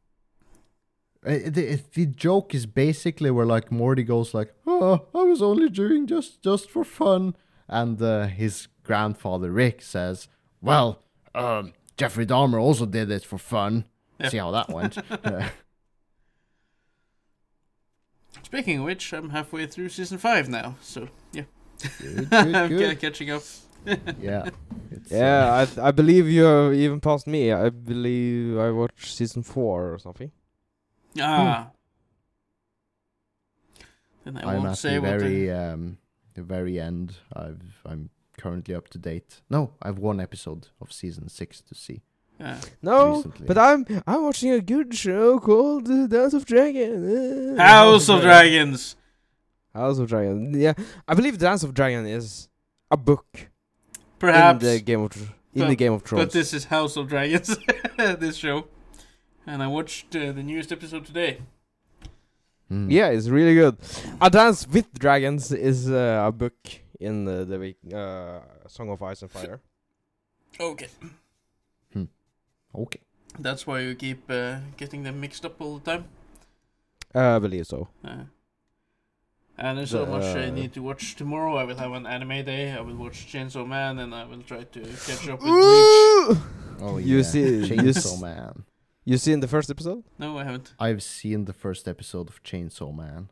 it, 1.25 1.55
the, 1.55 1.81
the 1.95 2.07
joke 2.07 2.55
is 2.55 2.67
basically 2.67 3.31
where 3.31 3.47
like 3.47 3.73
Morty 3.73 4.03
goes 4.03 4.35
like, 4.35 4.55
"Oh, 4.67 5.07
I 5.15 5.23
was 5.23 5.43
only 5.43 5.69
doing 5.69 6.07
just 6.07 6.43
just 6.43 6.71
for 6.71 6.85
fun," 6.85 7.35
and 7.67 8.01
uh, 8.01 8.27
his 8.27 8.69
grandfather 8.83 9.51
Rick 9.51 9.83
says, 9.83 10.29
"Well, 10.61 11.03
um, 11.35 11.73
Jeffrey 11.97 12.27
Dahmer 12.27 12.61
also 12.61 12.87
did 12.87 13.11
it 13.11 13.25
for 13.25 13.39
fun. 13.39 13.85
See 14.29 14.39
how 14.39 14.51
that 14.53 14.71
went." 14.71 14.99
Speaking 18.43 18.79
of 18.79 18.85
which, 18.85 19.13
I'm 19.13 19.31
halfway 19.31 19.67
through 19.67 19.89
season 19.91 20.19
five 20.19 20.49
now, 20.49 20.77
so 20.81 21.09
yeah, 21.33 21.45
good, 21.79 22.29
I'm 22.33 22.51
good, 22.51 22.53
ca- 22.53 22.69
good. 22.69 23.01
catching 23.01 23.31
up. 23.31 23.43
Yeah, 24.21 24.51
it's, 24.91 25.13
uh, 25.13 25.17
Yeah, 25.17 25.67
I 25.81 25.89
I 25.89 25.91
believe 25.93 26.29
you're 26.29 26.75
even 26.75 27.01
past 27.01 27.27
me. 27.27 27.53
I 27.53 27.71
believe 27.71 28.59
I 28.59 28.71
watched 28.71 29.07
season 29.17 29.43
four 29.43 29.95
or 29.95 29.99
something. 29.99 30.31
Ah. 31.21 31.71
Then 34.25 34.37
I 34.37 34.51
I'm 34.53 34.57
won't 34.59 34.69
at 34.73 34.79
say 34.79 34.95
the 34.97 35.01
very 35.01 35.47
the... 35.47 35.53
um 35.73 35.99
the 36.35 36.43
very 36.43 36.79
end. 36.81 37.15
I've 37.35 37.81
I'm 37.87 38.11
currently 38.37 38.75
up 38.75 38.89
to 38.91 38.99
date. 38.99 39.41
No, 39.49 39.73
I've 39.81 39.99
one 39.99 40.21
episode 40.21 40.69
of 40.81 40.93
season 40.93 41.29
six 41.29 41.61
to 41.63 41.75
see 41.75 42.03
Yeah. 42.41 42.61
No, 42.83 43.17
recently. 43.17 43.47
but 43.47 43.57
I'm 43.59 43.87
I'm 44.07 44.23
watching 44.25 44.51
a 44.53 44.61
good 44.61 44.95
show 44.95 45.39
called 45.39 45.89
uh, 45.89 46.07
Dance 46.09 46.35
of 46.35 46.45
Dragon. 46.45 47.57
Uh, 47.59 47.63
House 47.63 48.09
of 48.11 48.21
Dragons! 48.21 48.97
House 49.75 49.99
of 49.99 50.09
Dragon. 50.09 50.59
Yeah, 50.59 50.75
I 51.07 51.15
believe 51.15 51.39
Dance 51.39 51.63
of 51.63 51.75
Dragon 51.75 52.07
is 52.07 52.49
a 52.91 52.97
book 52.97 53.27
Perhaps. 54.19 54.65
in 54.65 54.71
the 54.71 54.81
Game 54.81 55.01
of 55.03 55.13
Thr- 55.13 55.33
in 55.55 55.69
the 55.69 55.77
Game 55.77 55.93
of 55.93 56.03
Thrones. 56.03 56.27
But 56.27 56.33
this 56.33 56.53
is 56.55 56.65
House 56.65 56.97
of 56.97 57.09
Dragons, 57.09 57.57
this 57.97 58.37
show. 58.37 58.67
And 59.47 59.63
I 59.63 59.67
watched 59.67 60.15
uh, 60.15 60.33
the 60.33 60.43
newest 60.43 60.73
episode 60.73 61.07
today. 61.07 61.39
Mm. 62.71 62.91
Yeah, 62.91 63.09
it's 63.09 63.29
really 63.29 63.55
good. 63.55 63.77
A 64.21 64.29
Dance 64.29 64.69
with 64.69 64.93
Dragons 64.99 65.53
is 65.53 65.91
uh, 65.91 66.25
a 66.27 66.33
book 66.33 66.55
in 67.01 67.27
uh, 67.27 67.45
the 67.45 67.75
uh, 67.95 68.69
Song 68.69 68.91
of 68.91 69.03
Ice 69.03 69.23
and 69.23 69.31
Fire. 69.31 69.61
Okay. 70.61 70.89
Okay. 72.75 73.01
That's 73.39 73.67
why 73.67 73.81
you 73.81 73.95
keep 73.95 74.31
uh, 74.31 74.57
getting 74.77 75.03
them 75.03 75.21
mixed 75.21 75.45
up 75.45 75.61
all 75.61 75.79
the 75.79 75.91
time. 75.93 76.05
Uh, 77.15 77.37
I 77.37 77.39
believe 77.39 77.67
so. 77.67 77.89
And 79.59 79.77
there's 79.79 79.91
so 79.91 80.05
The, 80.05 80.11
much 80.13 80.25
I 80.37 80.47
uh, 80.47 80.51
need 80.51 80.73
to 80.75 80.83
watch 80.83 81.17
tomorrow. 81.17 81.57
I 81.57 81.65
will 81.65 81.77
have 81.77 81.93
an 81.93 82.07
anime 82.07 82.45
day. 82.45 82.71
I 82.73 82.81
will 82.81 82.95
watch 82.95 83.27
Chainsaw 83.33 83.67
Man, 83.67 83.99
and 83.99 84.15
I 84.15 84.25
will 84.25 84.43
try 84.43 84.63
to 84.63 84.81
catch 85.07 85.29
up 85.29 85.41
with 85.41 85.49
Bleach. 85.49 86.39
Ooh! 86.39 86.43
Oh 86.81 86.99
You 86.99 87.23
see- 87.25 87.63
Chainsaw 87.69 88.21
Man. 88.23 88.65
You 89.05 89.17
seen 89.17 89.41
the 89.41 89.49
first 89.49 89.69
episode? 89.71 90.05
No, 90.19 90.39
I 90.39 90.45
haven't. 90.45 90.75
I've 90.79 91.03
seen 91.03 91.47
the 91.47 91.53
first 91.53 91.89
episode 91.89 92.29
of 92.29 92.43
Chainsaw 92.45 92.95
Man. 92.95 93.31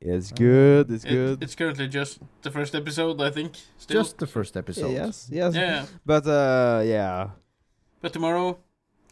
It's 0.00 0.30
good. 0.32 0.90
It's 0.90 1.04
It- 1.04 1.10
good. 1.10 1.42
it's 1.42 1.54
currently 1.54 1.88
just 1.88 2.18
the 2.42 2.50
first 2.50 2.74
episode, 2.74 3.20
I 3.22 3.30
think. 3.30 3.52
Still. 3.78 4.02
Just 4.02 4.18
the 4.18 4.26
first 4.26 4.56
episode. 4.56 4.90
Yes, 4.92 5.28
yes. 5.32 5.54
yeah. 5.54 5.86
But 6.04 6.26
uh, 6.26 6.82
yeah. 6.84 7.30
But 8.02 8.12
tomorrow, 8.12 8.58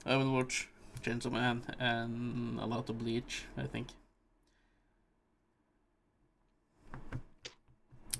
I 0.05 0.17
will 0.17 0.33
watch 0.33 0.69
Chainsaw 1.03 1.31
Man 1.33 1.63
and 1.79 2.59
a 2.61 2.67
lot 2.67 2.91
of 2.91 2.99
Bleach, 2.99 3.45
I 3.57 3.67
think. 3.67 3.87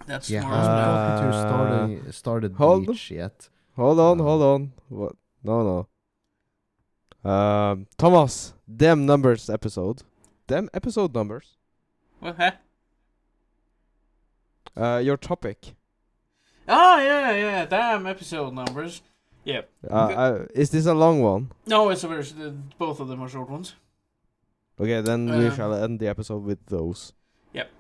That's 0.07 0.29
Yeah, 0.31 0.41
tomorrow's 0.43 0.67
Uh, 0.67 1.43
started 1.43 2.15
started 2.15 2.53
hold- 2.55 2.87
Bleach 2.87 3.11
yet. 3.11 3.49
Hold 3.77 4.01
on, 4.01 4.21
Um, 4.21 4.27
hold 4.27 4.43
on. 4.43 4.73
What? 4.89 5.17
No, 5.43 5.87
no. 7.25 7.31
Um, 7.31 7.87
Thomas, 7.99 8.55
them 8.67 9.07
numbers 9.07 9.49
episode. 9.51 10.03
Them 10.47 10.69
episode 10.75 11.15
numbers. 11.15 11.57
What? 12.19 12.37
Huh? 12.37 12.53
Uh, 14.77 14.99
your 14.99 15.17
topic. 15.17 15.75
Oh, 16.69 16.99
yeah, 17.01 17.33
yeah. 17.33 17.67
Damn 17.67 18.07
episode 18.07 18.55
numbers. 18.55 19.03
Yeah. 19.45 19.63
Uh, 19.89 19.95
uh, 19.95 20.47
is 20.55 20.71
this 20.71 20.87
a 20.87 20.95
long 20.95 21.21
one? 21.23 21.51
No, 21.67 21.89
it's 21.91 22.05
a 22.05 22.09
very, 22.09 22.23
uh, 22.23 22.51
both 22.79 23.01
of 23.01 23.09
them 23.09 23.23
are 23.23 23.29
short 23.29 23.49
ones. 23.51 23.75
Okay, 24.79 25.01
then 25.01 25.27
we 25.27 25.47
Um, 25.49 25.57
shall 25.57 25.75
end 25.75 25.99
the 26.01 26.09
episode 26.09 26.43
with 26.45 26.65
those. 26.67 27.13
Yep. 27.53 27.71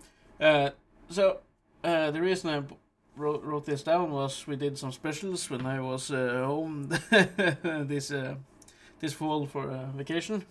Uh, 0.41 0.71
so, 1.09 1.39
uh, 1.83 2.11
the 2.11 2.21
reason 2.21 2.51
I 2.51 2.63
wrote, 3.17 3.43
wrote 3.43 3.67
this 3.67 3.83
down 3.83 4.11
was 4.11 4.47
we 4.47 4.57
did 4.57 4.79
some 4.79 4.93
specials 4.93 5.49
when 5.51 5.67
I 5.67 5.81
was 5.81 6.11
uh, 6.11 6.45
home. 6.47 6.91
This 7.87 8.11
uh, 8.11 8.35
this 9.01 9.13
fall 9.13 9.47
for 9.47 9.71
uh, 9.71 9.87
vacation, 9.97 10.45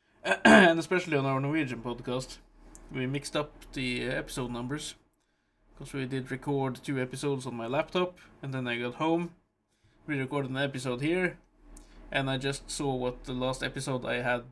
and 0.44 0.78
especially 0.78 1.16
on 1.16 1.26
our 1.26 1.40
Norwegian 1.40 1.80
podcast, 1.82 2.38
we 2.92 3.06
mixed 3.06 3.36
up 3.36 3.52
the 3.72 4.04
episode 4.08 4.50
numbers. 4.50 4.94
Because 5.72 5.94
we 5.94 6.04
did 6.06 6.30
record 6.30 6.80
two 6.82 7.00
episodes 7.00 7.46
on 7.46 7.54
my 7.54 7.66
laptop, 7.66 8.18
and 8.42 8.52
then 8.52 8.68
I 8.68 8.76
got 8.76 8.96
home, 8.96 9.30
we 10.06 10.18
recorded 10.18 10.50
an 10.50 10.58
episode 10.58 11.00
here, 11.00 11.38
and 12.10 12.28
I 12.28 12.36
just 12.36 12.70
saw 12.70 12.94
what 12.94 13.24
the 13.24 13.32
last 13.32 13.62
episode 13.62 14.04
I 14.04 14.20
had 14.20 14.42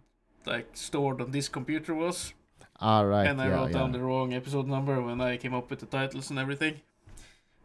like 0.46 0.68
stored 0.72 1.20
on 1.20 1.30
this 1.32 1.48
computer 1.48 1.94
was 1.94 2.32
Ah, 2.80 3.02
right. 3.02 3.26
and 3.26 3.40
I 3.40 3.48
yeah, 3.48 3.54
wrote 3.54 3.70
yeah. 3.70 3.78
down 3.78 3.92
the 3.92 4.00
wrong 4.00 4.32
episode 4.32 4.66
number 4.66 5.00
when 5.02 5.20
I 5.20 5.36
came 5.36 5.54
up 5.54 5.68
with 5.68 5.80
the 5.80 5.86
titles 5.86 6.30
and 6.30 6.38
everything. 6.38 6.80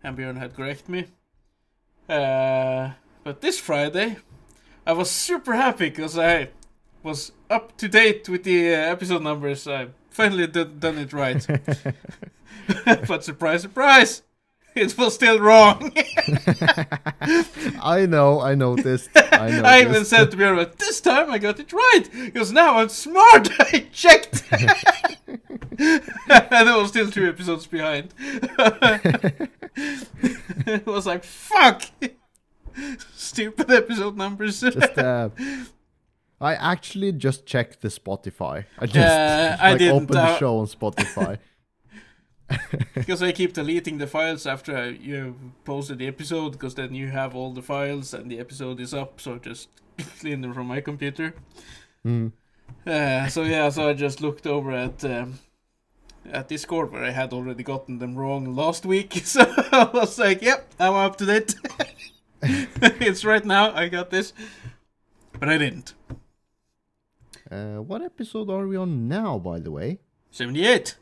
And 0.03 0.17
Björn 0.17 0.37
had 0.37 0.55
corrected 0.55 0.89
me. 0.89 1.05
Uh, 2.07 2.91
but 3.23 3.41
this 3.41 3.59
Friday, 3.59 4.17
I 4.85 4.93
was 4.93 5.09
super 5.09 5.55
happy 5.55 5.89
because 5.89 6.17
I 6.17 6.49
was 7.01 7.31
up 7.49 7.77
to 7.77 7.87
date 7.87 8.27
with 8.27 8.43
the 8.43 8.73
uh, 8.73 8.77
episode 8.77 9.23
numbers. 9.23 9.67
I 9.67 9.87
finally 10.09 10.47
did, 10.47 10.79
done 10.79 10.97
it 10.97 11.13
right. 11.13 11.45
but 13.07 13.23
surprise, 13.23 13.61
surprise, 13.61 14.21
it 14.85 14.97
was 14.97 15.13
still 15.13 15.39
wrong. 15.39 15.93
I 17.81 18.05
know, 18.05 18.41
I 18.41 18.55
noticed. 18.55 19.09
I 19.15 19.47
noticed. 19.47 19.65
I 19.65 19.81
even 19.81 20.03
said 20.03 20.31
to 20.31 20.37
Björn, 20.37 20.75
this 20.77 20.99
time 20.99 21.31
I 21.31 21.37
got 21.37 21.61
it 21.61 21.71
right 21.71 22.03
because 22.25 22.51
now 22.51 22.79
I'm 22.79 22.89
smart. 22.89 23.49
I 23.59 23.87
checked, 23.93 24.43
and 24.51 25.39
it 25.79 26.75
was 26.75 26.89
still 26.89 27.09
two 27.09 27.25
episodes 27.25 27.67
behind. 27.67 28.13
it 29.77 30.85
was 30.85 31.05
like 31.05 31.23
fuck, 31.23 31.83
stupid 33.15 33.71
episode 33.71 34.17
numbers. 34.17 34.59
just 34.59 34.97
uh, 34.97 35.29
I 36.41 36.55
actually 36.55 37.13
just 37.13 37.45
checked 37.45 37.81
the 37.81 37.87
Spotify. 37.87 38.65
I 38.77 38.87
just 38.87 38.97
Uh, 38.97 39.55
I 39.57 39.71
like 39.71 39.81
opened 39.83 40.09
the 40.09 40.21
uh, 40.21 40.37
show 40.37 40.57
on 40.57 40.65
Spotify. 40.67 41.37
because 42.93 43.23
I 43.23 43.31
keep 43.31 43.53
deleting 43.53 43.97
the 43.97 44.07
files 44.07 44.45
after 44.45 44.75
I, 44.77 44.87
you 44.89 45.35
posted 45.63 45.99
the 45.99 46.07
episode, 46.07 46.53
because 46.53 46.75
then 46.75 46.93
you 46.93 47.07
have 47.07 47.35
all 47.35 47.53
the 47.53 47.61
files 47.61 48.13
and 48.13 48.29
the 48.29 48.39
episode 48.39 48.79
is 48.79 48.93
up. 48.93 49.19
So 49.19 49.37
just 49.37 49.69
clean 50.19 50.41
them 50.41 50.53
from 50.53 50.67
my 50.67 50.81
computer. 50.81 51.33
Mm. 52.05 52.31
Uh, 52.85 53.27
so 53.27 53.43
yeah, 53.43 53.69
so 53.69 53.89
I 53.89 53.93
just 53.93 54.21
looked 54.21 54.45
over 54.45 54.71
at 54.71 55.03
um, 55.03 55.39
at 56.31 56.47
Discord 56.47 56.91
where 56.91 57.03
I 57.03 57.11
had 57.11 57.33
already 57.33 57.63
gotten 57.63 57.99
them 57.99 58.15
wrong 58.15 58.55
last 58.55 58.85
week. 58.85 59.13
So 59.25 59.41
I 59.71 59.89
was 59.93 60.19
like, 60.19 60.41
"Yep, 60.41 60.73
I'm 60.79 60.93
up 60.93 61.17
to 61.17 61.25
date. 61.25 61.55
it's 62.41 63.25
right 63.25 63.45
now. 63.45 63.73
I 63.73 63.89
got 63.89 64.09
this," 64.11 64.33
but 65.39 65.49
I 65.49 65.57
didn't. 65.57 65.93
Uh, 67.49 67.77
what 67.77 68.01
episode 68.01 68.49
are 68.49 68.67
we 68.67 68.75
on 68.75 69.07
now, 69.07 69.37
by 69.37 69.59
the 69.59 69.71
way? 69.71 69.99
Seventy-eight, 70.31 70.95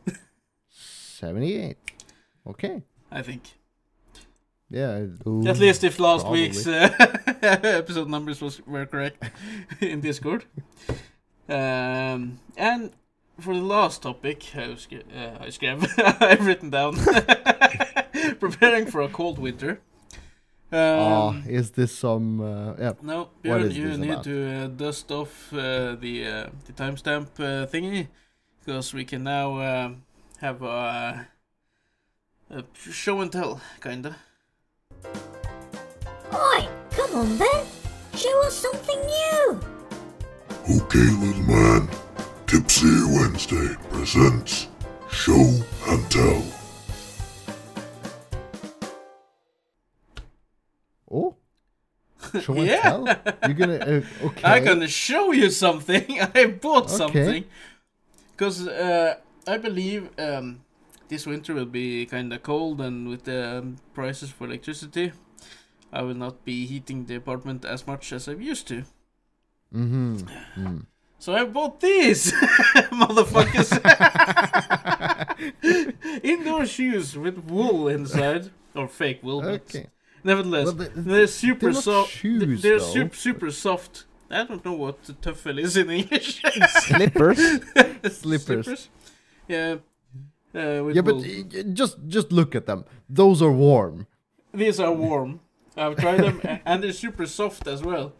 78. 1.23 1.77
Okay. 2.47 2.81
I 3.11 3.21
think. 3.21 3.43
Yeah. 4.69 5.05
At 5.47 5.59
least 5.59 5.83
if 5.83 5.99
last 5.99 6.23
probably. 6.23 6.41
week's 6.41 6.67
uh, 6.67 6.89
episode 7.41 8.09
numbers 8.09 8.41
was 8.41 8.61
were 8.65 8.85
correct 8.85 9.23
in 9.79 10.01
Discord. 10.01 10.45
Um, 11.47 12.39
and 12.57 12.91
for 13.39 13.53
the 13.53 13.61
last 13.61 14.01
topic, 14.01 14.43
I 14.55 14.67
was 14.67 14.87
uh, 14.91 15.37
I 15.39 15.47
skrev 15.47 15.87
I've 16.21 16.45
written 16.45 16.69
down 16.69 16.93
preparing 18.39 18.85
for 18.87 19.01
a 19.01 19.09
cold 19.09 19.39
winter. 19.39 19.79
Um, 20.71 21.43
is 21.47 21.71
this 21.71 21.91
some? 21.95 22.41
Uh, 22.41 22.73
yeah. 22.79 22.93
no, 23.01 23.29
what 23.43 23.61
Björn, 23.61 23.73
you 23.73 23.97
need 23.97 24.09
about? 24.09 24.23
to 24.23 24.35
uh, 24.51 24.67
dust 24.67 25.11
off 25.11 25.53
uh, 25.53 25.95
the 25.95 26.25
uh, 26.25 26.49
the 26.65 26.73
timestamp 26.73 27.27
uh, 27.39 27.67
thingy 27.67 28.07
because 28.59 28.93
we 28.93 29.05
can 29.05 29.23
now 29.23 29.47
um 29.61 30.03
have 30.43 30.61
a, 30.61 31.25
a 32.49 32.63
show 32.91 33.21
and 33.21 33.31
tell, 33.31 33.61
kinda. 33.81 34.17
Oi, 36.33 36.67
come 36.91 37.15
on 37.15 37.37
then. 37.37 37.65
Show 38.13 38.41
us 38.45 38.53
something 38.53 38.99
new. 38.99 39.59
Okay, 40.81 41.07
little 41.23 41.43
man. 41.43 41.87
Tipsy 42.45 42.87
Wednesday 43.05 43.73
presents 43.89 44.67
Show 45.09 45.45
and 45.87 46.11
Tell. 46.11 46.43
Oh. 51.09 51.35
Show 52.41 52.53
and 52.55 52.65
Yeah. 52.67 52.81
tell. 52.81 53.05
You're 53.45 53.53
gonna. 53.53 53.77
Uh, 53.77 54.01
okay. 54.27 54.41
I'm 54.43 54.65
gonna 54.65 54.89
show 54.89 55.31
you 55.31 55.49
something. 55.49 56.19
I 56.35 56.47
bought 56.47 56.87
Okay. 56.87 56.97
something 56.97 57.45
because 58.35 58.67
uh, 58.67 59.15
I 59.47 59.57
believe 59.57 60.09
um, 60.17 60.61
this 61.09 61.25
winter 61.25 61.53
will 61.53 61.65
be 61.65 62.05
kind 62.05 62.31
of 62.33 62.43
cold, 62.43 62.79
and 62.81 63.07
with 63.09 63.23
the 63.23 63.57
um, 63.59 63.75
prices 63.93 64.29
for 64.29 64.45
electricity, 64.47 65.11
I 65.91 66.01
will 66.01 66.15
not 66.15 66.43
be 66.45 66.65
heating 66.65 67.05
the 67.05 67.15
apartment 67.15 67.65
as 67.65 67.85
much 67.85 68.11
as 68.13 68.27
I'm 68.27 68.41
used 68.41 68.67
to. 68.69 68.83
Mm-hmm. 69.73 70.15
Mm. 70.57 70.85
So 71.19 71.33
I 71.33 71.45
bought 71.45 71.79
these 71.79 72.31
motherfuckers. 72.91 73.71
Indoor 76.23 76.65
shoes 76.65 77.17
with 77.17 77.37
wool 77.45 77.87
inside, 77.87 78.51
or 78.75 78.87
fake 78.87 79.21
wool. 79.23 79.41
but 79.41 79.49
Okay. 79.75 79.87
Nevertheless, 80.23 80.65
Well, 80.65 80.73
the- 80.75 80.91
they're 80.95 81.27
super 81.27 81.71
they're 81.73 81.81
soft. 81.81 82.11
shoes, 82.11 82.61
they're 82.61 82.79
though. 82.79 82.85
super 82.85 83.15
super 83.15 83.51
soft. 83.51 84.05
I 84.31 84.45
don't 84.45 84.63
know 84.65 84.73
what 84.73 85.03
the 85.03 85.13
tuffel 85.13 85.59
is 85.59 85.75
in 85.77 85.89
English. 85.89 86.41
Slippers. 86.87 87.39
Slippers. 88.11 88.89
Yeah. 89.47 89.75
Uh, 90.55 90.87
Yeah, 90.93 91.01
but 91.01 91.15
uh, 91.15 91.63
just 91.73 91.97
just 92.07 92.31
look 92.31 92.55
at 92.55 92.65
them. 92.65 92.85
Those 93.09 93.41
are 93.41 93.51
warm. 93.51 94.05
these 94.53 94.79
are 94.79 94.93
warm. 94.93 95.39
I've 95.75 95.95
tried 95.97 96.19
them, 96.21 96.39
and 96.65 96.83
they're 96.83 96.93
super 96.93 97.25
soft 97.25 97.67
as 97.67 97.81
well. 97.81 98.13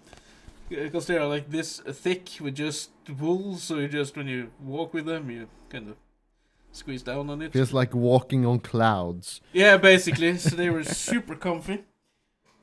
Because 0.69 1.05
they 1.05 1.17
are 1.17 1.27
like 1.27 1.51
this 1.51 1.79
thick 1.79 2.29
with 2.41 2.55
just 2.55 2.89
wool, 3.19 3.57
so 3.57 3.77
you 3.77 3.87
just 3.87 4.17
when 4.17 4.27
you 4.27 4.49
walk 4.63 4.93
with 4.93 5.05
them, 5.05 5.29
you 5.29 5.47
kind 5.69 5.89
of 5.89 5.95
squeeze 6.71 7.03
down 7.03 7.29
on 7.29 7.41
it. 7.43 7.53
Feels 7.53 7.73
like 7.73 7.93
walking 7.93 8.45
on 8.45 8.59
clouds. 8.59 9.41
Yeah, 9.53 9.77
basically. 9.77 10.37
So 10.39 10.55
they 10.55 10.69
were 10.71 10.83
super 11.07 11.35
comfy. 11.35 11.83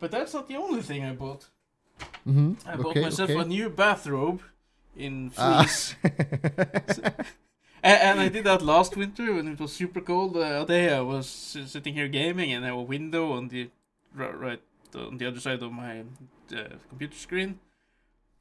But 0.01 0.11
that's 0.11 0.35
not 0.35 0.49
the 0.49 0.57
only 0.57 0.83
thing 0.83 1.05
I 1.05 1.13
bought. 1.13 1.49
Mm-hmm. 2.27 2.55
I 2.69 2.77
bought 2.77 2.97
myself 2.97 3.31
okay. 3.31 3.41
a 3.41 3.45
new 3.45 3.69
bathrobe 3.71 4.41
in 4.97 5.31
Ah. 5.37 5.63
fleece. 5.63 5.95
and 7.83 8.21
I 8.21 8.29
did 8.29 8.45
that 8.45 8.63
last 8.63 8.97
winter 8.97 9.35
when 9.35 9.49
it 9.49 9.59
was 9.61 9.73
super 9.73 10.01
cold. 10.01 10.35
The 10.35 10.41
other 10.41 10.67
day 10.75 10.93
I 10.93 11.01
was 11.01 11.29
sitting 11.29 11.95
here 11.95 12.09
gaming 12.09 12.53
and 12.53 12.65
I 12.65 12.69
have 12.69 12.77
a 12.79 12.83
window 12.83 13.33
on 13.33 13.49
the 13.49 13.71
right 14.15 14.61
on 14.95 15.19
the 15.19 15.27
other 15.27 15.41
side 15.41 15.63
of 15.63 15.73
my 15.73 16.01
uh, 16.53 16.65
computer 16.89 17.17
screen, 17.17 17.61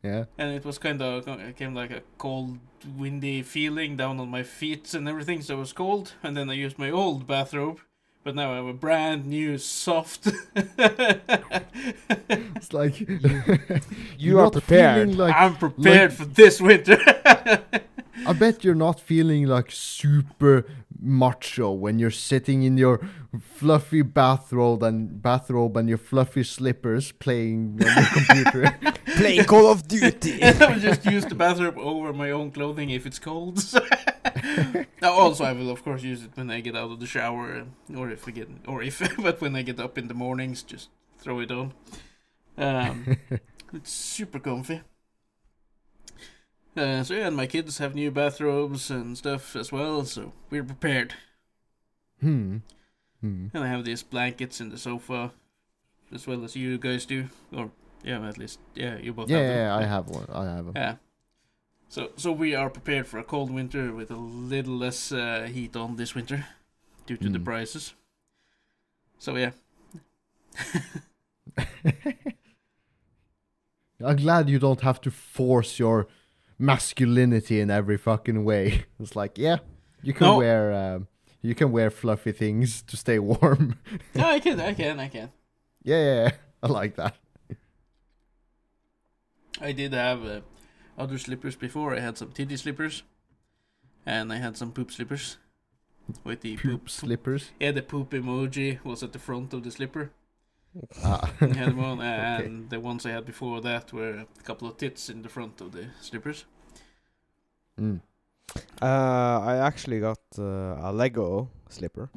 yeah. 0.04 0.26
and 0.38 0.52
it 0.56 0.66
was 0.66 0.78
kind 0.78 1.02
of 1.02 1.28
it 1.28 1.56
came 1.58 1.76
like 1.76 1.92
a 1.92 2.02
cold, 2.18 2.58
windy 2.98 3.44
feeling 3.44 3.96
down 3.96 4.20
on 4.20 4.30
my 4.30 4.44
feet 4.44 4.94
and 4.94 5.08
everything. 5.08 5.42
So 5.42 5.56
it 5.58 5.60
was 5.60 5.74
cold, 5.74 6.14
and 6.24 6.36
then 6.36 6.50
I 6.50 6.54
used 6.54 6.80
my 6.80 6.90
old 6.92 7.28
bathrobe. 7.28 7.80
But 8.22 8.36
now 8.36 8.52
I 8.52 8.58
have 8.58 8.66
a 8.66 8.74
brand 8.74 9.26
new 9.26 9.58
soft. 9.58 10.28
It's 12.30 12.74
like 12.74 13.00
You 13.00 13.20
you're 14.18 14.52
prepared. 14.52 15.16
like 15.16 15.34
I'm 15.36 15.56
prepared 15.56 16.14
for 16.14 16.26
this 16.26 16.60
winter. 16.62 17.00
I 18.26 18.34
bet 18.34 18.64
you're 18.64 18.76
not 18.76 19.00
feeling 19.00 19.46
like 19.46 19.72
super 19.72 20.66
macho 21.00 21.72
when 21.72 22.00
you're 22.00 22.12
sitting 22.12 22.64
in 22.64 22.78
your 22.78 23.00
fluffy 23.40 24.02
bathrobe 24.02 24.84
and 24.84 25.22
bathrobe 25.22 25.78
and 25.78 25.88
your 25.88 25.98
fluffy 25.98 26.44
slippers 26.44 27.12
playing 27.12 27.80
on 27.82 27.96
your 27.96 28.06
computer. 28.14 28.78
Playing 29.18 29.44
Call 29.46 29.68
of 29.72 29.88
Duty. 29.88 30.42
I 30.44 30.74
will 30.74 30.80
just 30.80 31.06
use 31.06 31.26
the 31.26 31.36
bathrobe 31.36 31.78
over 31.78 32.14
my 32.14 32.32
own 32.32 32.52
clothing 32.52 32.90
if 32.90 33.06
it's 33.06 33.20
cold. 33.20 33.62
now, 35.02 35.12
also, 35.12 35.44
I 35.44 35.52
will 35.52 35.72
of 35.72 35.84
course 35.84 36.04
use 36.04 36.24
it 36.24 36.32
when 36.36 36.50
I 36.50 36.62
get 36.62 36.76
out 36.76 36.92
of 36.92 37.00
the 37.00 37.08
shower, 37.08 37.66
or 37.96 38.10
if 38.12 38.28
I 38.28 38.32
get, 38.32 38.50
or 38.68 38.82
if, 38.84 39.02
but 39.18 39.42
when 39.42 39.56
I 39.56 39.64
get 39.64 39.80
up 39.80 39.98
in 39.98 40.08
the 40.08 40.14
mornings, 40.14 40.64
just 40.64 40.90
throw 41.18 41.40
it 41.40 41.52
on. 41.52 41.74
Um, 42.58 43.18
it's 43.74 43.92
super 43.92 44.40
comfy. 44.40 44.82
Uh, 46.80 47.04
so 47.04 47.14
yeah, 47.14 47.28
and 47.28 47.36
my 47.36 47.48
kids 47.48 47.78
have 47.80 47.96
new 47.96 48.12
bathrobes 48.12 48.90
and 48.92 49.18
stuff 49.18 49.56
as 49.56 49.72
well, 49.72 50.06
so 50.06 50.32
we're 50.50 50.64
prepared. 50.64 51.14
hmm. 52.22 52.58
Hmm. 53.22 53.48
And 53.54 53.64
I 53.64 53.68
have 53.68 53.84
these 53.84 54.04
blankets 54.04 54.62
in 54.62 54.70
the 54.70 54.78
sofa, 54.78 55.32
as 56.14 56.26
well 56.28 56.44
as 56.46 56.56
you 56.56 56.78
guys 56.78 57.06
do, 57.06 57.28
or 57.52 57.72
yeah, 58.04 58.26
at 58.28 58.38
least 58.38 58.60
yeah, 58.76 58.98
you 58.98 59.14
both 59.14 59.30
Yeah, 59.30 59.38
have 59.40 59.48
them. 59.48 59.58
yeah, 59.58 59.76
I 59.76 59.84
have 59.84 60.08
one. 60.10 60.26
I 60.34 60.46
have 60.56 60.66
one. 60.66 60.76
Yeah. 60.76 60.96
So 61.90 62.12
so 62.16 62.32
we 62.32 62.56
are 62.56 62.70
prepared 62.70 63.08
for 63.08 63.20
a 63.20 63.24
cold 63.24 63.52
winter 63.52 63.92
with 63.94 64.10
a 64.12 64.16
little 64.16 64.78
less 64.78 65.12
uh, 65.12 65.50
heat 65.54 65.76
on 65.76 65.96
this 65.98 66.16
winter 66.16 66.46
due 67.08 67.18
to 67.18 67.30
the 67.30 67.40
Mm. 67.40 67.46
prices. 67.46 67.94
So 69.18 69.36
yeah. 69.36 69.52
I'm 74.04 74.16
glad 74.16 74.50
you 74.50 74.60
don't 74.60 74.82
have 74.82 75.02
to 75.02 75.12
force 75.12 75.78
your 75.80 76.08
masculinity 76.60 77.60
in 77.62 77.72
every 77.72 77.98
fucking 77.98 78.44
way. 78.44 78.86
It's 79.00 79.16
like, 79.16 79.38
yeah, 79.38 79.58
you 80.04 80.14
can 80.14 80.28
No. 80.28 80.38
wear 80.38 80.74
um, 80.74 81.08
you 81.42 81.56
can 81.56 81.72
wear 81.72 81.90
fluffy 81.90 82.32
things 82.34 82.82
to 82.84 82.98
stay 82.98 83.18
warm. 83.20 83.80
No, 84.16 84.26
I 84.28 84.40
can, 84.40 84.60
I 84.60 84.74
can, 84.74 85.00
I 85.00 85.08
can. 85.08 85.30
yeah, 85.84 86.04
yeah, 86.04 86.24
yeah, 86.24 86.32
I 86.64 86.68
like 86.68 86.96
that. 86.98 87.16
I 89.62 89.72
did 89.74 89.94
have 89.94 90.26
uh, 90.26 90.42
other 90.98 91.18
slippers 91.18 91.56
before. 91.56 91.96
I 91.96 92.00
had 92.00 92.18
some 92.18 92.32
titty 92.32 92.58
slippers, 92.58 93.04
and 94.06 94.32
I 94.32 94.38
had 94.38 94.56
some 94.58 94.72
poop 94.72 94.92
slippers. 94.92 95.38
With 96.24 96.42
the 96.42 96.58
Poop 96.58 96.90
slippers. 96.90 97.52
Yeah, 97.60 97.72
the 97.72 97.84
poop 97.84 98.10
emoji 98.12 98.84
was 98.84 99.04
at 99.04 99.12
the 99.14 99.20
front 99.20 99.54
of 99.54 99.62
the 99.64 99.70
slipper. 99.70 100.10
Ah. 101.04 101.32
Had 101.40 101.76
one, 101.76 102.02
and 102.02 102.70
the 102.70 102.80
ones 102.80 103.06
I 103.06 103.12
had 103.12 103.26
before 103.26 103.62
that 103.62 103.92
were 103.92 104.26
a 104.40 104.44
couple 104.44 104.68
of 104.68 104.78
tits 104.78 105.10
in 105.10 105.22
the 105.22 105.30
front 105.30 105.62
of 105.62 105.72
the 105.72 105.88
slippers. 106.02 106.46
Mm. 107.80 108.02
Uh, 108.82 109.40
I 109.46 109.58
actually 109.58 110.00
got 110.00 110.20
uh, 110.38 110.78
a 110.82 110.92
Lego 110.92 111.50
slipper. 111.70 112.10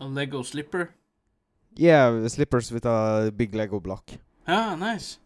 A 0.00 0.06
Lego 0.06 0.42
slipper. 0.42 0.90
Yeah, 1.76 2.26
slippers 2.28 2.70
with 2.70 2.84
a 2.84 3.32
big 3.36 3.54
Lego 3.54 3.80
block. 3.80 4.10
Ah, 4.46 4.76
nice. 4.76 5.18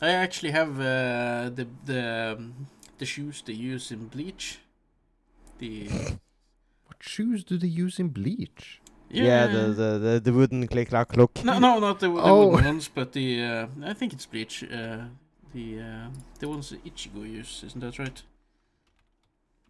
I 0.00 0.10
actually 0.10 0.52
have 0.52 0.80
uh, 0.80 1.50
the 1.50 1.66
the 1.84 2.36
um, 2.36 2.66
the 2.98 3.06
shoes 3.06 3.42
they 3.44 3.52
use 3.52 3.92
in 3.92 4.08
Bleach. 4.08 4.58
The 5.58 5.88
What 6.86 7.00
shoes 7.00 7.44
do 7.44 7.58
they 7.58 7.68
use 7.68 7.98
in 7.98 8.08
Bleach? 8.08 8.80
Yeah, 9.10 9.46
the, 9.46 9.62
the, 9.68 9.98
the, 9.98 10.20
the 10.20 10.32
wooden 10.32 10.66
click 10.68 10.88
clack 10.90 11.16
look. 11.16 11.42
no 11.44 11.58
no 11.58 11.78
not 11.78 11.98
the, 12.00 12.08
the 12.08 12.20
Oh. 12.22 12.48
wooden 12.48 12.64
ones, 12.74 12.88
but 12.94 13.12
the 13.12 13.42
uh, 13.42 13.66
I 13.84 13.94
think 13.94 14.12
it's 14.12 14.26
Bleach. 14.26 14.64
Uh, 14.64 15.04
the 15.54 15.80
uh, 15.80 16.08
the 16.40 16.48
ones 16.48 16.70
that 16.70 16.84
Ichigo 16.84 17.22
use, 17.30 17.62
isn't 17.66 17.80
that 17.80 17.98
right? 17.98 18.22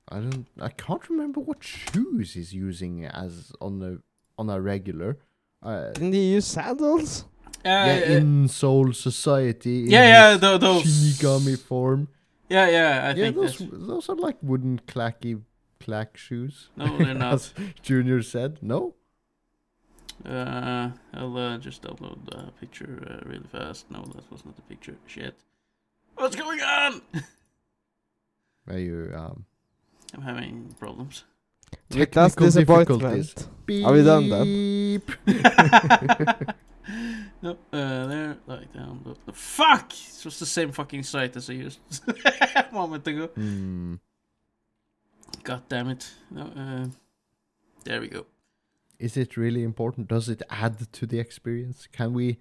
I 0.08 0.20
don't. 0.20 0.46
I 0.60 0.68
can't 0.70 1.08
remember 1.10 1.40
what 1.40 1.62
shoes 1.62 2.34
he's 2.34 2.52
using 2.54 3.04
as 3.04 3.52
on 3.60 3.82
a 3.82 3.98
on 4.40 4.48
a 4.50 4.60
regular. 4.60 5.18
Uh, 5.62 5.90
Didn't 5.92 6.12
he 6.14 6.32
use 6.34 6.46
sandals? 6.46 7.24
Uh, 7.64 7.68
yeah, 7.68 8.00
uh, 8.06 8.10
in 8.12 8.48
Soul 8.48 8.92
Society. 8.92 9.84
in 9.84 9.90
Yeah, 9.90 10.06
yeah, 10.06 10.30
his 10.32 10.40
those- 10.60 10.84
Shinigami 10.84 11.58
form. 11.58 12.08
yeah, 12.48 12.68
yeah. 12.68 13.02
I 13.04 13.08
yeah, 13.08 13.14
think 13.14 13.36
those 13.36 13.58
that's, 13.58 13.70
those 13.72 14.08
are 14.08 14.14
like 14.16 14.36
wooden 14.42 14.80
clacky 14.86 15.42
clack 15.80 16.16
shoes. 16.16 16.70
no, 16.76 16.96
they're 16.96 17.14
not. 17.14 17.34
As 17.34 17.54
Junior 17.82 18.22
said, 18.22 18.58
no. 18.62 18.94
Uh, 20.24 20.90
I'll 21.14 21.36
uh, 21.36 21.58
just 21.58 21.82
upload 21.82 22.24
the 22.26 22.50
picture 22.60 23.02
uh, 23.08 23.28
really 23.28 23.46
fast. 23.50 23.90
No, 23.90 24.02
that 24.14 24.30
was 24.30 24.44
not 24.44 24.56
the 24.56 24.62
picture. 24.62 24.96
Shit. 25.06 25.34
What's 26.16 26.36
going 26.36 26.60
on? 26.60 27.02
Are 28.68 28.78
you 28.78 29.12
um. 29.14 29.44
I'm 30.14 30.22
having 30.22 30.74
problems. 30.78 31.24
With 31.90 31.98
that 32.12 32.12
Technical 32.12 32.46
disappointment. 32.46 33.00
difficulties. 33.00 33.84
Are 33.84 33.92
we 33.92 34.02
done 34.02 34.28
then? 34.30 34.44
Beep. 35.26 35.36
no, 37.42 37.50
uh, 37.72 38.06
there, 38.06 38.36
like 38.46 38.72
down. 38.72 39.00
The, 39.04 39.14
the 39.26 39.32
fuck! 39.32 39.90
This 39.90 40.24
was 40.24 40.38
the 40.38 40.46
same 40.46 40.72
fucking 40.72 41.02
site 41.02 41.36
as 41.36 41.50
I 41.50 41.52
used 41.54 41.78
a 42.08 42.66
moment 42.72 43.06
ago. 43.06 43.26
Hmm. 43.28 43.94
God 45.44 45.62
damn 45.68 45.90
it. 45.90 46.10
No, 46.30 46.42
uh, 46.42 46.86
there 47.84 48.00
we 48.00 48.08
go. 48.08 48.24
Is 48.98 49.16
it 49.16 49.36
really 49.36 49.62
important? 49.62 50.08
Does 50.08 50.28
it 50.28 50.42
add 50.50 50.92
to 50.92 51.06
the 51.06 51.18
experience? 51.20 51.86
Can 51.92 52.12
we 52.14 52.38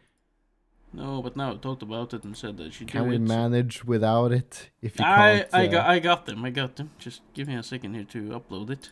No, 0.94 1.22
but 1.22 1.36
now 1.36 1.52
I 1.54 1.56
talked 1.58 1.84
about 1.84 2.14
it 2.14 2.24
and 2.24 2.36
said 2.36 2.58
that 2.58 2.74
she 2.74 2.86
can 2.86 3.04
do 3.04 3.10
we 3.10 3.16
it. 3.16 3.22
manage 3.22 3.84
without 3.86 4.32
it? 4.32 4.70
If 4.82 4.98
you 5.00 5.06
I 5.06 5.18
can't 5.18 5.54
I 5.54 5.68
uh, 5.68 5.72
got 5.72 5.86
I 5.90 6.00
got 6.00 6.26
them. 6.26 6.44
I 6.46 6.50
got 6.50 6.76
them. 6.78 6.90
Just 6.98 7.22
give 7.34 7.48
me 7.48 7.56
a 7.56 7.64
second 7.64 7.94
here 7.94 8.06
to 8.06 8.20
upload 8.40 8.70
it. 8.72 8.92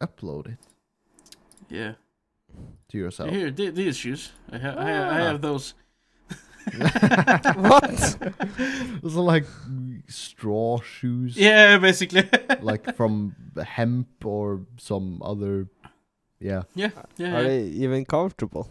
upload 0.00 0.46
it 0.52 0.58
Yeah. 1.70 1.94
to 2.90 2.98
yourself. 2.98 3.30
Here, 3.30 3.50
th- 3.50 3.74
these 3.74 3.96
shoes. 3.96 4.32
I, 4.52 4.58
ha- 4.58 4.74
I, 4.76 4.84
ha- 4.92 5.08
I 5.16 5.20
Ah. 5.20 5.24
have 5.30 5.40
those. 5.40 5.74
What? 7.56 8.16
Those 9.02 9.16
are 9.16 9.20
like 9.34 9.44
straw 10.08 10.80
shoes. 10.80 11.36
Yeah, 11.36 11.78
basically. 11.78 12.28
Like 12.60 12.94
from 12.96 13.34
hemp 13.62 14.24
or 14.24 14.62
some 14.78 15.20
other. 15.22 15.68
Yeah. 16.40 16.62
yeah, 16.74 16.90
yeah. 17.16 17.36
Are 17.36 17.42
yeah. 17.42 17.48
they 17.48 17.62
even 17.62 18.04
comfortable? 18.04 18.68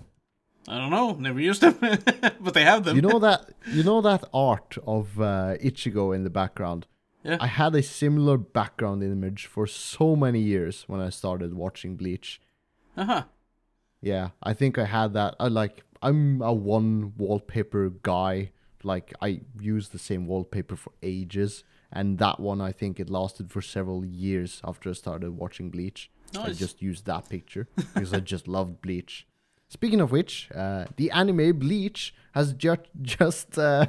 I 0.67 0.77
don't 0.77 0.91
know. 0.91 1.13
Never 1.13 1.39
used 1.39 1.61
them, 1.61 1.77
but 2.39 2.53
they 2.53 2.63
have 2.63 2.83
them. 2.85 2.95
You 2.95 3.01
know 3.01 3.19
that 3.19 3.51
you 3.67 3.83
know 3.83 4.01
that 4.01 4.23
art 4.33 4.77
of 4.87 5.19
uh, 5.19 5.55
Ichigo 5.61 6.15
in 6.15 6.23
the 6.23 6.29
background. 6.29 6.87
Yeah. 7.23 7.37
I 7.39 7.47
had 7.47 7.75
a 7.75 7.81
similar 7.81 8.37
background 8.37 9.03
image 9.03 9.45
for 9.45 9.65
so 9.65 10.15
many 10.15 10.39
years 10.39 10.83
when 10.87 10.99
I 10.99 11.09
started 11.09 11.53
watching 11.53 11.95
Bleach. 11.95 12.41
Uh 12.95 13.05
huh. 13.05 13.23
Yeah, 14.01 14.29
I 14.41 14.53
think 14.53 14.77
I 14.77 14.85
had 14.85 15.13
that. 15.13 15.35
I 15.39 15.47
like 15.47 15.83
I'm 16.01 16.41
a 16.41 16.53
one 16.53 17.13
wallpaper 17.17 17.89
guy. 17.89 18.51
Like 18.83 19.13
I 19.21 19.41
use 19.59 19.89
the 19.89 19.99
same 19.99 20.27
wallpaper 20.27 20.75
for 20.75 20.93
ages, 21.01 21.63
and 21.91 22.19
that 22.19 22.39
one 22.39 22.61
I 22.61 22.71
think 22.71 22.99
it 22.99 23.09
lasted 23.09 23.51
for 23.51 23.61
several 23.61 24.05
years 24.05 24.61
after 24.63 24.89
I 24.89 24.93
started 24.93 25.31
watching 25.31 25.69
Bleach. 25.69 26.09
I 26.37 26.51
just 26.53 26.81
used 26.81 27.05
that 27.05 27.29
picture 27.29 27.67
because 27.93 28.13
I 28.13 28.19
just 28.19 28.47
loved 28.47 28.81
Bleach. 28.81 29.27
Speaking 29.69 30.01
of 30.01 30.11
which, 30.11 30.49
uh, 30.53 30.85
the 30.97 31.11
anime 31.11 31.57
Bleach 31.59 32.13
has 32.33 32.53
ju- 32.53 32.77
just 33.01 33.57
uh, 33.57 33.87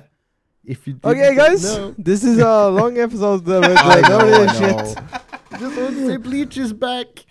if 0.65 0.87
you 0.87 0.99
Okay, 1.05 1.21
didn't 1.21 1.37
guys, 1.37 1.65
know- 1.77 1.95
this 1.99 2.25
is 2.25 2.39
a 2.39 2.69
long 2.71 2.99
episode 2.99 3.49
uh, 3.49 3.61
with 3.61 3.79
I 3.97 4.01
know, 4.09 4.19
nerdy 4.19 4.49
I 4.49 4.53
shit. 4.59 5.61
Just 5.61 5.77
want 5.77 5.91
to 5.95 6.07
say 6.07 6.17
Bleach 6.17 6.57
is 6.59 6.73
back. 6.73 7.25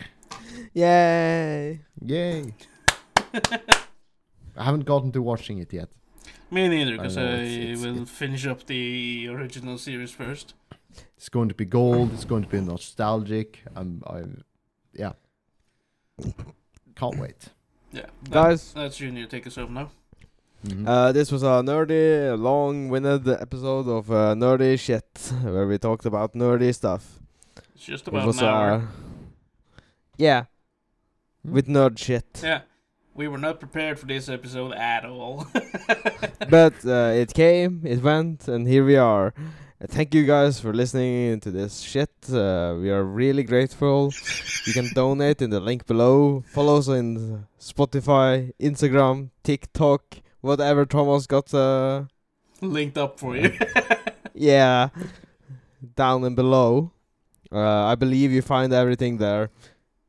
Yay! 0.73 1.81
Yay! 2.05 2.53
I 4.55 4.63
haven't 4.63 4.85
gotten 4.85 5.11
to 5.13 5.21
watching 5.21 5.57
it 5.59 5.73
yet. 5.73 5.89
Me 6.51 6.67
neither, 6.67 6.97
because 6.97 7.17
I 7.17 7.21
I, 7.21 7.25
it's- 7.25 7.53
it's- 7.57 7.81
will 7.83 7.93
it's- 8.03 8.09
finish 8.09 8.45
up 8.45 8.65
the 8.67 9.27
original 9.29 9.77
series 9.77 10.11
first. 10.11 10.53
It's 11.17 11.29
going 11.29 11.49
to 11.49 11.55
be 11.55 11.65
gold. 11.65 12.13
It's 12.13 12.25
going 12.25 12.43
to 12.43 12.49
be 12.49 12.59
nostalgic. 12.61 13.61
I'm, 13.75 14.03
I'm, 14.05 14.43
yeah. 14.93 15.13
Can't 16.95 17.17
wait. 17.19 17.49
Yeah. 17.91 18.01
that- 18.23 18.31
Guys, 18.31 18.73
That's 18.73 18.97
Junior. 18.97 19.25
Take 19.25 19.47
us 19.47 19.55
home 19.55 19.73
now. 19.73 19.89
Mhm. 20.65 20.87
uh, 20.87 21.11
this 21.11 21.29
was 21.29 21.43
a 21.43 21.61
nerdy, 21.61 22.39
long-winded 22.39 23.27
episode 23.27 23.85
of 23.89 24.09
uh, 24.09 24.33
nerdy 24.33 24.79
shit, 24.79 25.05
where 25.43 25.67
we 25.67 25.77
talked 25.77 26.05
about 26.05 26.33
nerdy 26.33 26.73
stuff. 26.73 27.19
It's 27.75 27.83
just 27.83 28.07
It 28.07 28.13
about 28.13 28.27
was 28.27 28.37
an 28.39 28.45
hour. 28.45 28.71
uh, 28.71 28.81
yeah, 30.17 30.45
Hmm. 31.43 31.51
with 31.53 31.67
nerd 31.67 31.97
shit. 31.97 32.39
Yeah. 32.41 32.61
We 33.15 33.27
were 33.27 33.37
not 33.37 33.59
prepared 33.59 33.99
for 33.99 34.05
this 34.07 34.27
episode 34.29 34.71
at 34.73 35.05
all. 35.05 35.45
but 36.49 36.73
uh, 36.85 37.11
it 37.13 37.33
came, 37.33 37.81
it 37.85 38.01
went, 38.01 38.47
and 38.47 38.65
here 38.67 38.85
we 38.85 38.95
are. 38.95 39.33
Thank 39.89 40.15
you 40.15 40.25
guys 40.25 40.61
for 40.61 40.73
listening 40.73 41.41
to 41.41 41.51
this 41.51 41.81
shit. 41.81 42.09
Uh, 42.31 42.75
we 42.79 42.89
are 42.89 43.03
really 43.03 43.43
grateful. 43.43 44.13
you 44.65 44.71
can 44.73 44.87
donate 44.95 45.41
in 45.41 45.49
the 45.49 45.59
link 45.59 45.85
below. 45.85 46.41
Follow 46.47 46.77
us 46.77 46.87
in 46.87 47.45
Spotify, 47.59 48.53
Instagram, 48.61 49.29
TikTok, 49.43 50.19
whatever 50.39 50.85
Thomas 50.85 51.27
got. 51.27 51.53
Uh, 51.53 52.03
Linked 52.61 52.97
up 52.97 53.19
for 53.19 53.35
you. 53.35 53.51
yeah, 54.33 54.87
down 55.95 56.23
and 56.23 56.35
below. 56.35 56.91
Uh, 57.51 57.83
I 57.85 57.95
believe 57.95 58.31
you 58.31 58.41
find 58.41 58.71
everything 58.71 59.17
there. 59.17 59.49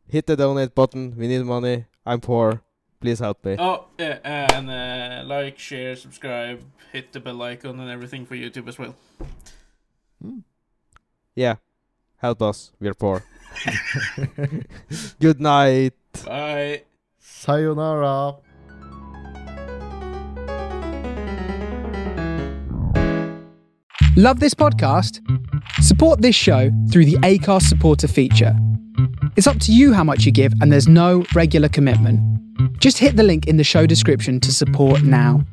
Hit 0.06 0.26
the 0.28 0.36
donate 0.36 0.74
button. 0.76 1.16
We 1.16 1.26
need 1.26 1.44
money. 1.44 1.86
I'm 2.06 2.20
poor. 2.20 2.62
Please 3.00 3.18
help 3.18 3.44
me. 3.44 3.56
oh, 3.58 3.86
yeah. 3.98 4.18
And 4.22 4.70
uh, 4.70 5.24
like, 5.26 5.58
share, 5.58 5.96
subscribe, 5.96 6.62
hit 6.92 7.12
the 7.12 7.18
bell 7.18 7.42
icon 7.42 7.80
and 7.80 7.90
everything 7.90 8.24
for 8.24 8.36
YouTube 8.36 8.68
as 8.68 8.78
well. 8.78 8.94
Hmm. 10.24 10.38
Yeah, 11.36 11.56
help 12.16 12.40
us. 12.40 12.72
We're 12.80 12.94
poor. 12.94 13.22
Good 15.20 15.38
night. 15.38 15.92
Bye. 16.24 16.84
Sayonara. 17.18 18.36
Love 24.16 24.40
this 24.40 24.54
podcast? 24.54 25.20
Support 25.82 26.22
this 26.22 26.34
show 26.34 26.70
through 26.90 27.04
the 27.04 27.16
Acast 27.16 27.62
supporter 27.62 28.08
feature. 28.08 28.56
It's 29.36 29.46
up 29.46 29.58
to 29.60 29.72
you 29.72 29.92
how 29.92 30.04
much 30.04 30.24
you 30.24 30.32
give, 30.32 30.52
and 30.62 30.72
there's 30.72 30.88
no 30.88 31.26
regular 31.34 31.68
commitment. 31.68 32.20
Just 32.80 32.96
hit 32.96 33.16
the 33.16 33.24
link 33.24 33.46
in 33.46 33.58
the 33.58 33.64
show 33.64 33.84
description 33.84 34.40
to 34.40 34.52
support 34.52 35.02
now. 35.02 35.44